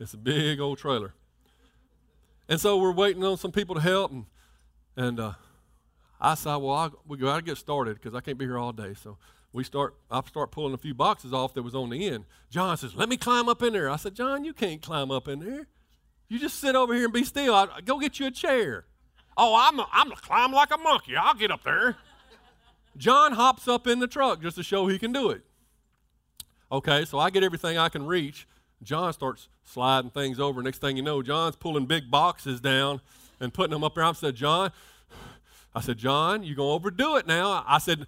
It's 0.00 0.14
a 0.14 0.18
big 0.18 0.58
old 0.58 0.78
trailer. 0.78 1.14
And 2.48 2.60
so 2.60 2.78
we're 2.78 2.92
waiting 2.92 3.22
on 3.22 3.36
some 3.36 3.52
people 3.52 3.76
to 3.76 3.80
help, 3.80 4.10
and 4.10 4.24
and 4.96 5.20
uh, 5.20 5.32
I 6.20 6.34
said, 6.34 6.56
well, 6.56 6.74
I, 6.74 6.90
we 7.06 7.16
got 7.16 7.36
to 7.36 7.42
get 7.42 7.56
started 7.56 7.94
because 7.94 8.14
I 8.14 8.20
can't 8.20 8.36
be 8.36 8.44
here 8.44 8.58
all 8.58 8.72
day. 8.72 8.94
So 8.94 9.16
we 9.52 9.64
start, 9.64 9.94
I 10.10 10.20
start 10.26 10.50
pulling 10.50 10.74
a 10.74 10.78
few 10.78 10.94
boxes 10.94 11.32
off 11.32 11.54
that 11.54 11.62
was 11.62 11.74
on 11.74 11.90
the 11.90 12.06
end. 12.06 12.24
John 12.50 12.76
says, 12.76 12.94
let 12.94 13.08
me 13.08 13.16
climb 13.16 13.48
up 13.48 13.62
in 13.62 13.72
there. 13.72 13.88
I 13.88 13.96
said, 13.96 14.14
John, 14.14 14.44
you 14.44 14.52
can't 14.52 14.82
climb 14.82 15.10
up 15.10 15.28
in 15.28 15.40
there. 15.40 15.68
You 16.28 16.38
just 16.38 16.60
sit 16.60 16.74
over 16.74 16.94
here 16.94 17.04
and 17.04 17.12
be 17.12 17.24
still. 17.24 17.54
I, 17.54 17.80
go 17.84 17.98
get 17.98 18.20
you 18.20 18.26
a 18.26 18.30
chair. 18.30 18.84
Oh, 19.36 19.54
I'm, 19.56 19.80
I'm 19.92 20.08
going 20.08 20.16
to 20.16 20.22
climb 20.22 20.52
like 20.52 20.74
a 20.74 20.78
monkey. 20.78 21.16
I'll 21.16 21.34
get 21.34 21.50
up 21.50 21.62
there. 21.64 21.96
John 22.96 23.32
hops 23.32 23.66
up 23.66 23.86
in 23.86 24.00
the 24.00 24.06
truck 24.06 24.42
just 24.42 24.56
to 24.56 24.62
show 24.62 24.86
he 24.86 24.98
can 24.98 25.12
do 25.12 25.30
it. 25.30 25.42
Okay, 26.70 27.04
so 27.04 27.18
I 27.18 27.30
get 27.30 27.42
everything 27.42 27.78
I 27.78 27.88
can 27.88 28.06
reach. 28.06 28.46
John 28.82 29.12
starts 29.12 29.48
sliding 29.64 30.10
things 30.10 30.40
over. 30.40 30.62
Next 30.62 30.78
thing 30.78 30.96
you 30.96 31.02
know, 31.02 31.22
John's 31.22 31.56
pulling 31.56 31.86
big 31.86 32.10
boxes 32.10 32.60
down 32.60 33.00
and 33.38 33.52
putting 33.52 33.72
them 33.72 33.84
up 33.84 33.94
there. 33.94 34.04
I 34.04 34.12
said, 34.12 34.34
John, 34.34 34.72
I 35.74 35.80
said, 35.80 35.98
John, 35.98 36.42
you're 36.42 36.56
going 36.56 36.68
to 36.68 36.74
overdo 36.74 37.16
it 37.16 37.26
now. 37.26 37.64
I 37.66 37.78
said, 37.78 38.06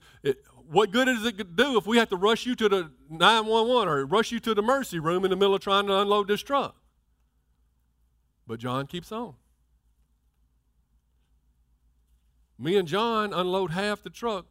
what 0.70 0.90
good 0.90 1.08
is 1.08 1.24
it 1.26 1.56
do 1.56 1.76
if 1.76 1.86
we 1.86 1.98
have 1.98 2.08
to 2.08 2.16
rush 2.16 2.46
you 2.46 2.54
to 2.56 2.68
the 2.68 2.90
911 3.10 3.88
or 3.88 4.06
rush 4.06 4.32
you 4.32 4.40
to 4.40 4.54
the 4.54 4.62
mercy 4.62 4.98
room 4.98 5.24
in 5.24 5.30
the 5.30 5.36
middle 5.36 5.54
of 5.54 5.60
trying 5.60 5.86
to 5.86 5.98
unload 5.98 6.28
this 6.28 6.42
truck? 6.42 6.76
But 8.46 8.58
John 8.58 8.86
keeps 8.86 9.12
on. 9.12 9.34
Me 12.58 12.76
and 12.76 12.88
John 12.88 13.32
unload 13.32 13.72
half 13.72 14.02
the 14.02 14.10
truck, 14.10 14.46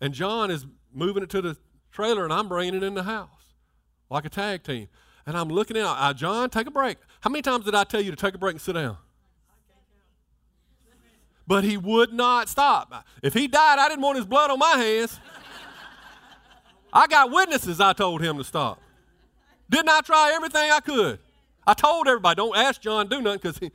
and 0.00 0.12
John 0.12 0.50
is 0.50 0.66
moving 0.92 1.22
it 1.22 1.30
to 1.30 1.40
the 1.40 1.56
trailer, 1.90 2.24
and 2.24 2.32
I'm 2.32 2.48
bringing 2.48 2.74
it 2.74 2.82
in 2.82 2.94
the 2.94 3.04
house 3.04 3.54
like 4.10 4.24
a 4.24 4.28
tag 4.28 4.62
team. 4.64 4.88
And 5.30 5.38
I'm 5.38 5.48
looking 5.48 5.76
at, 5.76 5.84
uh, 5.84 6.12
John, 6.12 6.50
take 6.50 6.66
a 6.66 6.72
break. 6.72 6.98
How 7.20 7.30
many 7.30 7.40
times 7.40 7.64
did 7.64 7.76
I 7.76 7.84
tell 7.84 8.00
you 8.00 8.10
to 8.10 8.16
take 8.16 8.34
a 8.34 8.38
break 8.38 8.54
and 8.54 8.60
sit 8.60 8.72
down? 8.72 8.96
but 11.46 11.62
he 11.62 11.76
would 11.76 12.12
not 12.12 12.48
stop. 12.48 13.06
If 13.22 13.32
he 13.32 13.46
died, 13.46 13.78
I 13.78 13.88
didn't 13.88 14.02
want 14.02 14.16
his 14.16 14.26
blood 14.26 14.50
on 14.50 14.58
my 14.58 14.72
hands. 14.76 15.20
I 16.92 17.06
got 17.06 17.30
witnesses 17.30 17.80
I 17.80 17.92
told 17.92 18.20
him 18.22 18.38
to 18.38 18.44
stop. 18.44 18.82
Didn't 19.68 19.88
I 19.88 20.00
try 20.00 20.32
everything 20.34 20.68
I 20.68 20.80
could? 20.80 21.20
I 21.64 21.74
told 21.74 22.08
everybody, 22.08 22.34
don't 22.34 22.56
ask 22.56 22.80
John 22.80 23.06
do 23.06 23.22
nothing 23.22 23.38
because 23.40 23.58
he. 23.58 23.70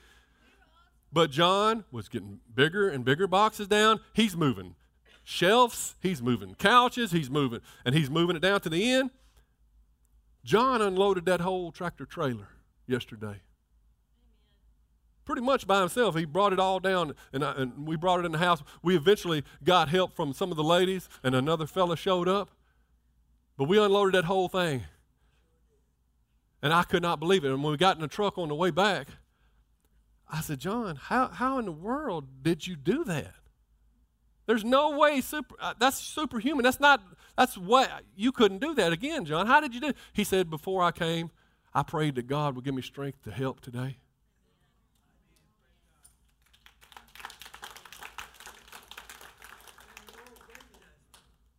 But 1.13 1.31
John 1.31 1.85
was 1.89 2.09
getting 2.09 2.41
bigger 2.53 2.89
and 2.89 3.05
bigger 3.05 3.27
boxes 3.27 3.69
down. 3.69 4.01
He's 4.11 4.35
moving 4.35 4.75
shelves, 5.23 5.95
he's 6.01 6.21
moving 6.21 6.55
couches, 6.55 7.11
he's 7.11 7.29
moving, 7.29 7.61
and 7.85 7.95
he's 7.95 8.09
moving 8.09 8.35
it 8.35 8.41
down 8.41 8.59
to 8.59 8.69
the 8.69 8.91
end. 8.91 9.11
John 10.45 10.81
unloaded 10.81 11.25
that 11.25 11.41
whole 11.41 11.73
tractor 11.73 12.05
trailer 12.05 12.47
yesterday 12.87 13.41
pretty 15.25 15.41
much 15.41 15.67
by 15.67 15.79
himself. 15.79 16.15
He 16.15 16.23
brought 16.23 16.53
it 16.53 16.59
all 16.59 16.79
down, 16.79 17.15
and, 17.33 17.43
I, 17.43 17.51
and 17.53 17.85
we 17.85 17.95
brought 17.95 18.19
it 18.19 18.25
in 18.25 18.31
the 18.31 18.37
house. 18.37 18.63
We 18.81 18.95
eventually 18.95 19.43
got 19.63 19.89
help 19.89 20.15
from 20.15 20.33
some 20.33 20.51
of 20.51 20.57
the 20.57 20.63
ladies, 20.63 21.09
and 21.23 21.35
another 21.35 21.65
fella 21.65 21.97
showed 21.97 22.29
up. 22.29 22.51
But 23.57 23.65
we 23.65 23.79
unloaded 23.79 24.13
that 24.13 24.25
whole 24.25 24.47
thing. 24.47 24.83
And 26.61 26.73
I 26.73 26.83
could 26.83 27.01
not 27.01 27.19
believe 27.19 27.43
it. 27.43 27.51
And 27.51 27.63
when 27.63 27.71
we 27.71 27.77
got 27.77 27.95
in 27.95 28.01
the 28.01 28.07
truck 28.07 28.37
on 28.37 28.49
the 28.49 28.55
way 28.55 28.71
back, 28.71 29.07
I 30.29 30.41
said, 30.41 30.59
John, 30.59 30.95
how, 30.95 31.27
how 31.27 31.59
in 31.59 31.65
the 31.65 31.71
world 31.71 32.43
did 32.43 32.65
you 32.65 32.75
do 32.75 33.03
that? 33.05 33.33
There's 34.47 34.63
no 34.63 34.97
way 34.97 35.21
super, 35.21 35.55
uh, 35.59 35.73
that's 35.79 35.97
superhuman. 35.97 36.63
That's 36.63 36.79
not, 36.79 37.01
that's 37.37 37.57
what, 37.57 37.89
you 38.15 38.31
couldn't 38.31 38.59
do 38.59 38.73
that 38.75 38.93
again, 38.93 39.25
John. 39.25 39.47
How 39.47 39.59
did 39.59 39.73
you 39.73 39.81
do 39.81 39.93
He 40.13 40.23
said, 40.23 40.49
before 40.49 40.81
I 40.81 40.91
came, 40.91 41.31
I 41.73 41.83
prayed 41.83 42.15
that 42.15 42.27
God 42.27 42.55
would 42.55 42.63
give 42.63 42.73
me 42.73 42.81
strength 42.81 43.23
to 43.23 43.31
help 43.31 43.59
today. 43.59 43.97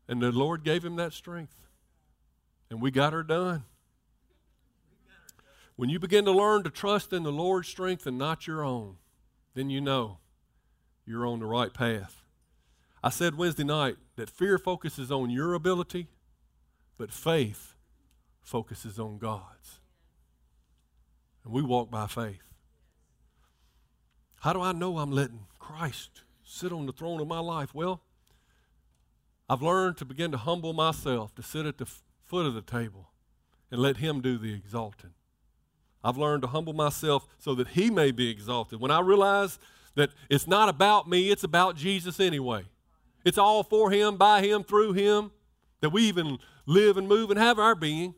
And 0.09 0.23
the 0.23 0.31
Lord 0.31 0.63
gave 0.63 0.85
him 0.85 0.97
that 0.97 1.13
strength. 1.13 1.67
And 2.71 2.81
we 2.81 2.91
got 2.91 3.13
her 3.13 3.23
done. 3.23 3.65
When 5.77 5.91
you 5.91 5.99
begin 5.99 6.25
to 6.25 6.33
learn 6.33 6.63
to 6.63 6.71
trust 6.71 7.13
in 7.13 7.23
the 7.23 7.33
Lord's 7.33 7.69
strength 7.69 8.07
and 8.07 8.17
not 8.17 8.47
your 8.47 8.65
own, 8.65 8.97
then 9.55 9.69
you 9.69 9.81
know 9.81 10.19
you're 11.05 11.27
on 11.27 11.41
the 11.41 11.47
right 11.47 11.73
path. 11.73 12.23
I 13.07 13.09
said 13.09 13.37
Wednesday 13.37 13.63
night 13.63 13.99
that 14.17 14.29
fear 14.29 14.59
focuses 14.59 15.13
on 15.13 15.31
your 15.31 15.55
ability, 15.55 16.09
but 16.99 17.13
faith 17.13 17.77
focuses 18.43 18.99
on 18.99 19.19
God's. 19.19 19.79
And 21.45 21.53
we 21.53 21.63
walk 21.63 21.89
by 21.89 22.09
faith. 22.09 22.43
How 24.41 24.53
do 24.53 24.61
I 24.61 24.73
know 24.73 24.99
I'm 24.99 25.13
letting 25.13 25.47
Christ 25.61 26.23
sit 26.43 26.73
on 26.73 26.87
the 26.87 26.93
throne 26.93 27.21
of 27.21 27.29
my 27.29 27.39
life? 27.39 27.73
Well, 27.73 28.01
I've 29.49 29.63
learned 29.63 29.99
to 29.99 30.05
begin 30.05 30.33
to 30.33 30.39
humble 30.39 30.73
myself, 30.73 31.33
to 31.37 31.45
sit 31.45 31.65
at 31.65 31.79
the 31.79 31.85
f- 31.85 32.03
foot 32.25 32.45
of 32.45 32.55
the 32.55 32.61
table 32.61 33.11
and 33.71 33.81
let 33.81 33.99
Him 33.99 34.21
do 34.21 34.37
the 34.37 34.53
exalting. 34.53 35.15
I've 36.03 36.19
learned 36.19 36.43
to 36.43 36.49
humble 36.49 36.73
myself 36.73 37.29
so 37.39 37.55
that 37.55 37.69
He 37.69 37.89
may 37.89 38.11
be 38.11 38.29
exalted. 38.31 38.81
When 38.81 38.91
I 38.91 38.99
realize 38.99 39.61
that 39.95 40.11
it's 40.29 40.49
not 40.49 40.69
about 40.69 41.09
me, 41.09 41.31
it's 41.31 41.45
about 41.45 41.77
Jesus 41.77 42.19
anyway. 42.19 42.65
It's 43.27 43.39
all 43.39 43.65
for 43.65 43.91
Him, 43.91 44.17
by 44.17 44.41
Him, 44.41 44.63
through 44.63 44.93
Him, 44.93 45.33
that 45.81 45.91
we 45.91 46.05
even 46.05 46.39
live 46.65 46.97
and 46.97 47.09
move 47.09 47.29
and 47.29 47.39
have 47.39 47.59
our 47.59 47.75
being. 47.75 48.15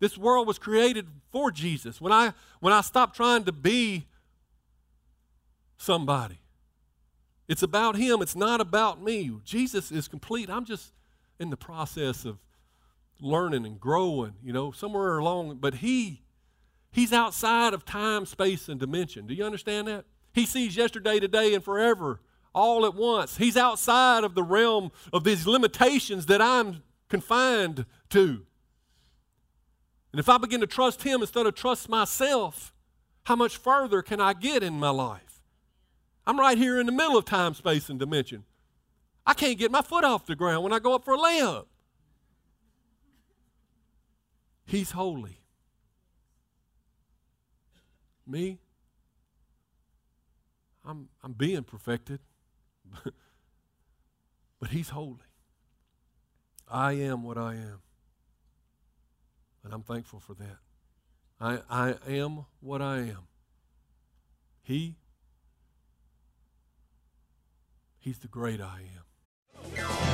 This 0.00 0.18
world 0.18 0.48
was 0.48 0.58
created 0.58 1.06
for 1.30 1.52
Jesus. 1.52 2.00
When 2.00 2.12
I, 2.12 2.34
when 2.58 2.72
I 2.72 2.80
stopped 2.80 3.14
trying 3.14 3.44
to 3.44 3.52
be 3.52 4.08
somebody, 5.76 6.40
it's 7.46 7.62
about 7.62 7.94
Him, 7.94 8.20
it's 8.20 8.34
not 8.34 8.60
about 8.60 9.00
me. 9.00 9.30
Jesus 9.44 9.92
is 9.92 10.08
complete. 10.08 10.50
I'm 10.50 10.64
just 10.64 10.92
in 11.38 11.50
the 11.50 11.56
process 11.56 12.24
of 12.24 12.38
learning 13.20 13.64
and 13.64 13.78
growing, 13.78 14.34
you 14.42 14.52
know, 14.52 14.72
somewhere 14.72 15.16
along, 15.16 15.58
but 15.60 15.76
He 15.76 16.22
He's 16.90 17.12
outside 17.12 17.72
of 17.72 17.84
time, 17.84 18.26
space, 18.26 18.68
and 18.68 18.78
dimension. 18.78 19.26
Do 19.26 19.34
you 19.34 19.44
understand 19.44 19.88
that? 19.88 20.04
He 20.32 20.44
sees 20.46 20.76
yesterday, 20.76 21.18
today, 21.20 21.52
and 21.54 21.62
forever 21.62 22.20
all 22.54 22.86
at 22.86 22.94
once. 22.94 23.36
He's 23.36 23.56
outside 23.56 24.24
of 24.24 24.34
the 24.34 24.42
realm 24.42 24.92
of 25.12 25.24
these 25.24 25.46
limitations 25.46 26.26
that 26.26 26.40
I'm 26.40 26.82
confined 27.08 27.86
to. 28.10 28.46
And 30.12 30.20
if 30.20 30.28
I 30.28 30.38
begin 30.38 30.60
to 30.60 30.66
trust 30.66 31.02
Him 31.02 31.20
instead 31.22 31.46
of 31.46 31.54
trust 31.54 31.88
myself, 31.88 32.72
how 33.24 33.36
much 33.36 33.56
further 33.56 34.02
can 34.02 34.20
I 34.20 34.32
get 34.32 34.62
in 34.62 34.74
my 34.74 34.90
life? 34.90 35.42
I'm 36.26 36.38
right 36.38 36.56
here 36.56 36.78
in 36.78 36.86
the 36.86 36.92
middle 36.92 37.18
of 37.18 37.24
time, 37.24 37.54
space, 37.54 37.88
and 37.88 37.98
dimension. 37.98 38.44
I 39.26 39.34
can't 39.34 39.58
get 39.58 39.70
my 39.70 39.82
foot 39.82 40.04
off 40.04 40.26
the 40.26 40.36
ground 40.36 40.62
when 40.62 40.72
I 40.72 40.78
go 40.78 40.94
up 40.94 41.04
for 41.04 41.14
a 41.14 41.18
layup. 41.18 41.66
He's 44.66 44.92
holy. 44.92 45.40
Me, 48.26 48.58
I'm, 50.84 51.08
I'm 51.22 51.32
being 51.32 51.62
perfected, 51.62 52.20
but 54.60 54.70
He's 54.70 54.90
holy. 54.90 55.18
I 56.68 56.92
am 56.92 57.22
what 57.22 57.36
I 57.36 57.54
am, 57.54 57.82
and 59.62 59.72
I'm 59.72 59.82
thankful 59.82 60.20
for 60.20 60.34
that. 60.34 60.58
I, 61.40 61.58
I 61.68 61.94
am 62.08 62.46
what 62.60 62.80
I 62.80 62.98
am. 62.98 63.28
He 64.62 64.96
He's 68.04 68.18
the 68.18 68.28
great 68.28 68.60
I 68.60 68.80
am. 68.96 70.13